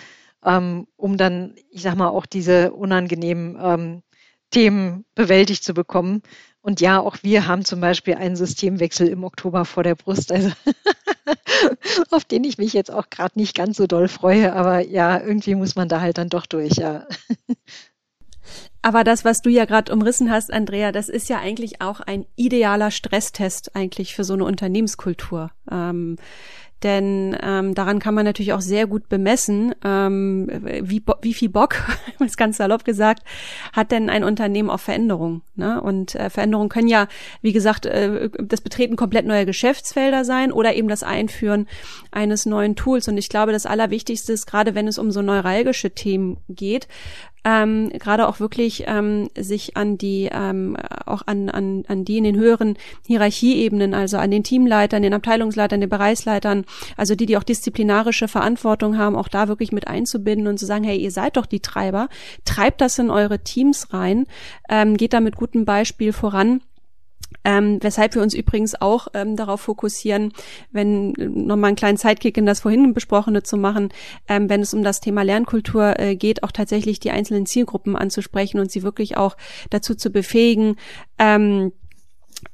ähm, 0.44 0.86
um 0.96 1.16
dann, 1.16 1.54
ich 1.70 1.82
sag 1.82 1.96
mal, 1.96 2.08
auch 2.08 2.26
diese 2.26 2.72
unangenehmen 2.72 3.58
ähm, 3.60 4.02
Themen 4.50 5.04
bewältigt 5.14 5.64
zu 5.64 5.74
bekommen. 5.74 6.22
Und 6.60 6.80
ja, 6.80 7.00
auch 7.00 7.18
wir 7.22 7.46
haben 7.46 7.64
zum 7.64 7.80
Beispiel 7.80 8.14
einen 8.14 8.36
Systemwechsel 8.36 9.08
im 9.08 9.24
Oktober 9.24 9.64
vor 9.64 9.82
der 9.82 9.94
Brust, 9.94 10.32
also 10.32 10.50
auf 12.10 12.24
den 12.24 12.44
ich 12.44 12.58
mich 12.58 12.72
jetzt 12.72 12.90
auch 12.90 13.08
gerade 13.10 13.38
nicht 13.38 13.56
ganz 13.56 13.76
so 13.76 13.86
doll 13.86 14.08
freue, 14.08 14.52
aber 14.52 14.80
ja, 14.80 15.20
irgendwie 15.20 15.54
muss 15.54 15.76
man 15.76 15.88
da 15.88 16.00
halt 16.00 16.18
dann 16.18 16.28
doch 16.28 16.46
durch, 16.46 16.74
ja. 16.74 17.06
Aber 18.86 19.02
das, 19.02 19.24
was 19.24 19.42
du 19.42 19.50
ja 19.50 19.64
gerade 19.64 19.92
umrissen 19.92 20.30
hast, 20.30 20.52
Andrea, 20.52 20.92
das 20.92 21.08
ist 21.08 21.28
ja 21.28 21.40
eigentlich 21.40 21.82
auch 21.82 21.98
ein 21.98 22.24
idealer 22.36 22.92
Stresstest 22.92 23.74
eigentlich 23.74 24.14
für 24.14 24.22
so 24.22 24.34
eine 24.34 24.44
Unternehmenskultur. 24.44 25.50
Ähm, 25.68 26.18
denn 26.84 27.36
ähm, 27.42 27.74
daran 27.74 27.98
kann 27.98 28.14
man 28.14 28.24
natürlich 28.24 28.52
auch 28.52 28.60
sehr 28.60 28.86
gut 28.86 29.08
bemessen, 29.08 29.74
ähm, 29.82 30.48
wie, 30.82 31.02
wie 31.22 31.34
viel 31.34 31.48
Bock, 31.48 31.82
ist 32.24 32.36
ganz 32.36 32.58
salopp 32.58 32.84
gesagt, 32.84 33.24
hat 33.72 33.90
denn 33.90 34.08
ein 34.08 34.22
Unternehmen 34.22 34.70
auf 34.70 34.82
Veränderung. 34.82 35.42
Ne? 35.56 35.80
Und 35.80 36.14
äh, 36.14 36.30
Veränderungen 36.30 36.68
können 36.68 36.86
ja, 36.86 37.08
wie 37.42 37.52
gesagt, 37.52 37.86
äh, 37.86 38.30
das 38.38 38.60
Betreten 38.60 38.94
komplett 38.94 39.26
neuer 39.26 39.46
Geschäftsfelder 39.46 40.24
sein 40.24 40.52
oder 40.52 40.76
eben 40.76 40.86
das 40.86 41.02
Einführen 41.02 41.66
eines 42.12 42.46
neuen 42.46 42.76
Tools. 42.76 43.08
Und 43.08 43.18
ich 43.18 43.30
glaube, 43.30 43.50
das 43.50 43.66
Allerwichtigste 43.66 44.32
ist, 44.32 44.46
gerade 44.46 44.76
wenn 44.76 44.86
es 44.86 44.98
um 44.98 45.10
so 45.10 45.22
neuralgische 45.22 45.90
Themen 45.90 46.36
geht, 46.48 46.86
ähm, 47.46 47.90
gerade 47.90 48.26
auch 48.26 48.40
wirklich 48.40 48.84
ähm, 48.88 49.30
sich 49.38 49.76
an 49.76 49.96
die, 49.98 50.28
ähm, 50.32 50.76
auch 51.06 51.22
an, 51.26 51.48
an, 51.48 51.84
an 51.86 52.04
die 52.04 52.18
in 52.18 52.24
den 52.24 52.36
höheren 52.36 52.76
Hierarchieebenen, 53.06 53.94
also 53.94 54.18
an 54.18 54.32
den 54.32 54.42
Teamleitern, 54.42 55.02
den 55.02 55.14
Abteilungsleitern, 55.14 55.80
den 55.80 55.88
Bereichsleitern, 55.88 56.64
also 56.96 57.14
die, 57.14 57.24
die 57.26 57.36
auch 57.36 57.44
disziplinarische 57.44 58.26
Verantwortung 58.26 58.98
haben, 58.98 59.14
auch 59.14 59.28
da 59.28 59.46
wirklich 59.46 59.70
mit 59.70 59.86
einzubinden 59.86 60.48
und 60.48 60.58
zu 60.58 60.66
sagen, 60.66 60.82
hey, 60.82 60.98
ihr 60.98 61.12
seid 61.12 61.36
doch 61.36 61.46
die 61.46 61.60
Treiber, 61.60 62.08
treibt 62.44 62.80
das 62.80 62.98
in 62.98 63.10
eure 63.10 63.38
Teams 63.38 63.92
rein, 63.92 64.26
ähm, 64.68 64.96
geht 64.96 65.12
da 65.12 65.20
mit 65.20 65.36
gutem 65.36 65.64
Beispiel 65.64 66.12
voran. 66.12 66.62
Ähm, 67.44 67.78
weshalb 67.80 68.14
wir 68.14 68.22
uns 68.22 68.34
übrigens 68.34 68.80
auch 68.80 69.08
ähm, 69.14 69.36
darauf 69.36 69.60
fokussieren, 69.60 70.32
wenn 70.72 71.12
nochmal 71.12 71.68
einen 71.68 71.76
kleinen 71.76 71.96
Sidekick 71.96 72.36
in 72.36 72.46
das 72.46 72.60
vorhin 72.60 72.92
besprochene 72.92 73.42
zu 73.42 73.56
machen, 73.56 73.90
ähm, 74.28 74.48
wenn 74.48 74.60
es 74.60 74.74
um 74.74 74.82
das 74.82 75.00
Thema 75.00 75.22
Lernkultur 75.22 75.98
äh, 75.98 76.16
geht, 76.16 76.42
auch 76.42 76.52
tatsächlich 76.52 76.98
die 76.98 77.10
einzelnen 77.10 77.46
Zielgruppen 77.46 77.96
anzusprechen 77.96 78.58
und 78.58 78.70
sie 78.70 78.82
wirklich 78.82 79.16
auch 79.16 79.36
dazu 79.70 79.94
zu 79.94 80.10
befähigen, 80.10 80.76
ähm, 81.18 81.72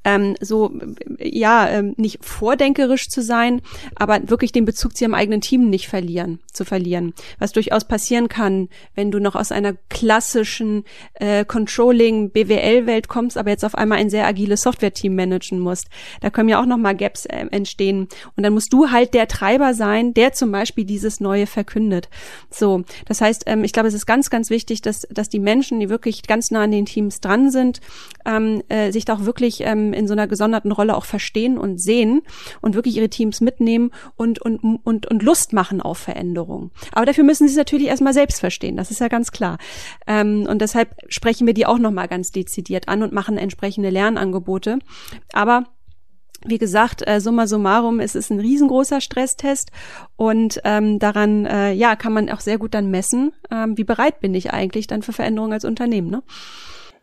ähm, 0.05 0.35
so 0.41 0.73
ja 1.19 1.69
ähm, 1.69 1.95
nicht 1.97 2.25
vordenkerisch 2.25 3.09
zu 3.09 3.23
sein, 3.23 3.63
aber 3.95 4.29
wirklich 4.29 4.53
den 4.53 4.65
Bezug 4.65 4.97
zu 4.97 5.05
ihrem 5.05 5.15
eigenen 5.15 5.41
Team 5.41 5.71
nicht 5.71 5.89
verlieren, 5.89 6.41
zu 6.53 6.65
verlieren. 6.65 7.15
Was 7.39 7.53
durchaus 7.53 7.85
passieren 7.85 8.29
kann, 8.29 8.69
wenn 8.95 9.11
du 9.11 9.21
noch 9.21 9.37
aus 9.37 9.53
einer 9.53 9.75
klassischen 9.89 10.85
äh, 11.15 11.45
Controlling 11.45 12.31
BWL-Welt 12.31 13.09
kommst, 13.09 13.39
aber 13.39 13.51
jetzt 13.51 13.65
auf 13.65 13.75
einmal 13.75 13.99
ein 13.99 14.11
sehr 14.11 14.27
agiles 14.27 14.63
Software-Team 14.63 15.15
managen 15.15 15.59
musst. 15.59 15.89
Da 16.21 16.31
können 16.31 16.49
ja 16.49 16.61
auch 16.61 16.67
noch 16.67 16.79
mal 16.79 16.97
Gaps 16.97 17.27
äh, 17.27 17.47
entstehen 17.51 18.09
und 18.37 18.43
dann 18.43 18.53
musst 18.53 18.73
du 18.73 18.91
halt 18.91 19.15
der 19.15 19.29
Treiber 19.29 19.75
sein, 19.75 20.15
der 20.15 20.33
zum 20.33 20.51
Beispiel 20.53 20.85
dieses 20.85 21.21
Neue 21.21 21.47
verkündet. 21.47 22.09
So, 22.51 22.85
das 23.07 23.21
heißt, 23.21 23.45
ähm, 23.47 23.65
ich 23.65 23.73
glaube, 23.73 23.89
es 23.89 23.95
ist 23.95 24.07
ganz, 24.07 24.31
ganz 24.31 24.51
wichtig, 24.51 24.83
dass 24.83 25.07
dass 25.11 25.29
die 25.29 25.39
Menschen, 25.39 25.81
die 25.81 25.89
wirklich 25.89 26.23
ganz 26.23 26.51
nah 26.51 26.63
an 26.63 26.71
den 26.71 26.87
Teams 26.87 27.21
dran 27.21 27.51
sind, 27.51 27.81
ähm, 28.25 28.63
äh, 28.69 28.93
sich 28.93 29.05
da 29.05 29.15
auch 29.15 29.25
wirklich 29.25 29.61
ähm, 29.61 29.92
in 29.93 30.07
so 30.07 30.13
einer 30.13 30.27
gesonderten 30.27 30.73
Rolle 30.73 30.97
auch 30.97 31.05
verstehen 31.05 31.59
und 31.59 31.79
sehen 31.79 32.23
und 32.61 32.75
wirklich 32.75 32.97
ihre 32.97 33.09
Teams 33.09 33.41
mitnehmen 33.41 33.91
und, 34.17 34.41
und, 34.41 34.59
und, 34.85 35.07
und 35.07 35.23
Lust 35.23 35.53
machen 35.53 35.81
auf 35.81 35.99
Veränderung. 35.99 36.71
Aber 36.93 37.07
dafür 37.07 37.25
müssen 37.25 37.47
sie 37.47 37.53
es 37.53 37.59
natürlich 37.59 37.87
erstmal 37.87 38.15
selbst 38.15 38.41
verstehen, 38.41 38.77
das 38.77 38.91
ist 38.91 39.01
ja 39.01 39.09
ganz 39.09 39.33
klar. 39.33 39.59
Ähm, 40.07 40.47
und 40.49 40.63
deshalb 40.63 40.95
sprechen 41.09 41.47
wir 41.47 41.55
die 41.55 41.67
auch 41.67 41.79
nochmal 41.79 42.09
ganz 42.09 42.31
dezidiert 42.33 42.89
an 42.89 43.03
und 43.03 43.13
machen 43.13 43.39
entsprechende 43.39 43.91
Lernangebote. 43.91 44.79
Aber 45.33 45.65
wie 46.45 46.59
gesagt, 46.59 47.07
äh, 47.07 47.21
summa 47.21 47.47
summarum, 47.47 48.01
es 48.01 48.15
ist 48.15 48.31
ein 48.31 48.41
riesengroßer 48.41 49.01
Stresstest 49.01 49.71
und 50.17 50.61
ähm, 50.65 50.99
daran 50.99 51.47
äh, 51.47 51.73
ja 51.73 51.97
kann 51.97 52.13
man 52.13 52.31
auch 52.31 52.41
sehr 52.41 52.59
gut 52.59 52.75
dann 52.75 52.91
messen, 52.91 53.33
ähm, 53.51 53.77
wie 53.79 53.85
bereit 53.85 54.21
bin 54.21 54.35
ich 54.35 54.53
eigentlich 54.53 54.87
dann 54.87 55.03
für 55.03 55.13
Veränderungen 55.13 55.53
als 55.53 55.65
Unternehmen. 55.65 56.11
Ne? 56.11 56.23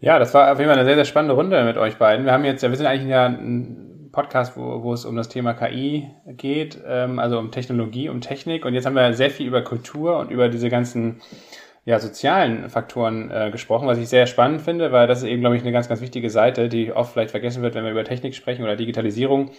Ja, 0.02 0.18
das 0.18 0.34
war 0.34 0.52
auf 0.52 0.60
jeden 0.60 0.70
Fall 0.70 0.78
eine 0.78 0.88
sehr, 0.88 0.95
sehr 0.95 1.06
spannende 1.06 1.36
Runde 1.36 1.62
mit 1.66 1.78
euch 1.78 1.97
beiden. 1.97 2.26
Wir 2.26 2.32
haben 2.32 2.45
jetzt, 2.45 2.64
ja, 2.64 2.70
wir 2.70 2.78
sind 2.78 2.86
eigentlich 2.86 3.10
ja 3.10 3.26
ein 3.26 4.10
Podcast, 4.14 4.56
wo, 4.56 4.82
wo 4.82 4.93
es 4.93 5.04
um 5.04 5.18
das 5.18 5.28
Thema 5.28 5.54
KI 5.54 6.10
geht, 6.26 6.80
ähm, 6.88 7.20
also 7.20 7.38
um 7.38 7.52
Technologie, 7.52 8.08
um 8.08 8.22
Technik. 8.22 8.66
Und 8.66 8.74
jetzt 8.74 8.86
haben 8.86 8.95
wir 8.95 9.14
sehr 9.14 9.30
viel 9.30 9.45
über 9.45 9.62
Kultur 9.62 10.18
und 10.20 10.32
über 10.32 10.47
diese 10.47 10.70
ganzen 10.70 11.22
ja, 11.84 12.00
sozialen 12.00 12.70
Faktoren 12.70 13.30
äh, 13.30 13.52
gesprochen, 13.52 13.88
was 13.88 13.97
ich 13.97 14.08
sehr 14.08 14.26
spannend 14.26 14.62
finde, 14.62 14.93
weil 14.93 15.08
das 15.08 15.20
ist 15.20 15.28
eben, 15.28 15.41
glaube 15.41 15.58
ich, 15.58 15.64
eine 15.64 15.72
ganz, 15.74 15.89
ganz 15.89 16.00
wichtige 16.00 16.30
Seite, 16.30 16.70
die 16.70 16.93
oft 16.93 17.12
vielleicht 17.12 17.32
vergessen 17.32 17.62
wird, 17.62 17.76
wenn 17.76 17.84
wir 17.84 17.91
über 17.91 18.06
Technik 18.06 18.36
sprechen 18.36 18.64
oder 18.64 18.78
Digitalisierung, 18.78 19.52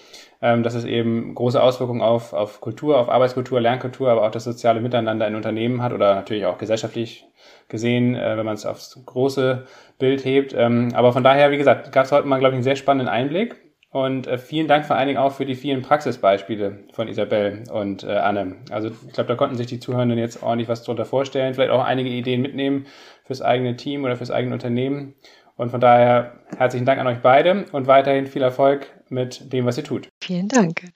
ähm, 0.43 0.62
dass 0.62 0.74
es 0.74 0.84
eben 0.84 1.34
große 1.34 1.62
Auswirkungen 1.62 2.01
auf, 2.03 2.32
auf 2.32 2.61
Kultur, 2.61 2.99
auf 2.99 3.09
Arbeitskultur, 3.09 3.61
Lernkultur, 3.61 4.11
aber 4.11 4.26
auch 4.26 4.30
das 4.30 4.45
soziale 4.45 4.80
Miteinander 4.80 5.26
in 5.26 5.34
Unternehmen 5.34 5.82
hat 5.82 5.93
oder 5.93 6.14
natürlich 6.14 6.47
auch 6.47 6.59
gesellschaftlich 6.59 7.26
gesehen, 7.68 8.14
äh, 8.14 8.36
wenn 8.36 8.47
man 8.47 8.55
es 8.55 8.66
aufs 8.66 9.01
große 9.05 9.66
Bild 9.99 10.24
hebt. 10.24 10.55
Ähm, 10.57 10.93
aber 10.95 11.12
von 11.12 11.24
daher, 11.24 11.51
wie 11.51 11.59
gesagt, 11.59 11.93
gab 11.93 12.07
es 12.07 12.12
heute 12.12 12.26
mal, 12.26 12.38
glaube 12.38 12.53
ich, 12.53 12.57
einen 12.57 12.64
sehr 12.64 12.76
spannenden 12.76 13.09
Einblick. 13.09 13.57
Und 13.93 14.28
äh, 14.28 14.38
vielen 14.38 14.68
Dank 14.68 14.86
vor 14.86 14.95
allen 14.95 15.09
Dingen 15.09 15.18
auch 15.18 15.32
für 15.32 15.45
die 15.45 15.57
vielen 15.57 15.82
Praxisbeispiele 15.82 16.84
von 16.93 17.09
Isabel 17.09 17.64
und 17.72 18.05
äh, 18.05 18.12
Anne. 18.12 18.57
Also 18.70 18.88
ich 18.88 19.12
glaube, 19.12 19.26
da 19.26 19.34
konnten 19.34 19.57
sich 19.57 19.66
die 19.66 19.80
Zuhörenden 19.80 20.16
jetzt 20.16 20.45
ordentlich 20.45 20.68
was 20.68 20.84
drunter 20.84 21.05
vorstellen, 21.05 21.55
vielleicht 21.55 21.72
auch 21.72 21.84
einige 21.84 22.09
Ideen 22.09 22.41
mitnehmen 22.41 22.86
fürs 23.24 23.43
eigene 23.43 23.74
Team 23.74 24.05
oder 24.05 24.16
fürs 24.16 24.30
eigene 24.30 24.55
Unternehmen. 24.55 25.16
Und 25.61 25.68
von 25.68 25.80
daher 25.82 26.40
herzlichen 26.56 26.86
Dank 26.86 26.98
an 26.98 27.06
euch 27.06 27.18
beide 27.20 27.66
und 27.72 27.86
weiterhin 27.86 28.26
viel 28.26 28.40
Erfolg 28.40 28.86
mit 29.11 29.52
dem, 29.52 29.66
was 29.66 29.76
ihr 29.76 29.84
tut. 29.84 30.08
Vielen 30.24 30.48
Dank. 30.48 30.88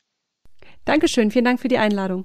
Dankeschön, 0.87 1.31
vielen 1.31 1.45
Dank 1.45 1.61
für 1.61 1.69
die 1.69 1.77
Einladung. 1.77 2.25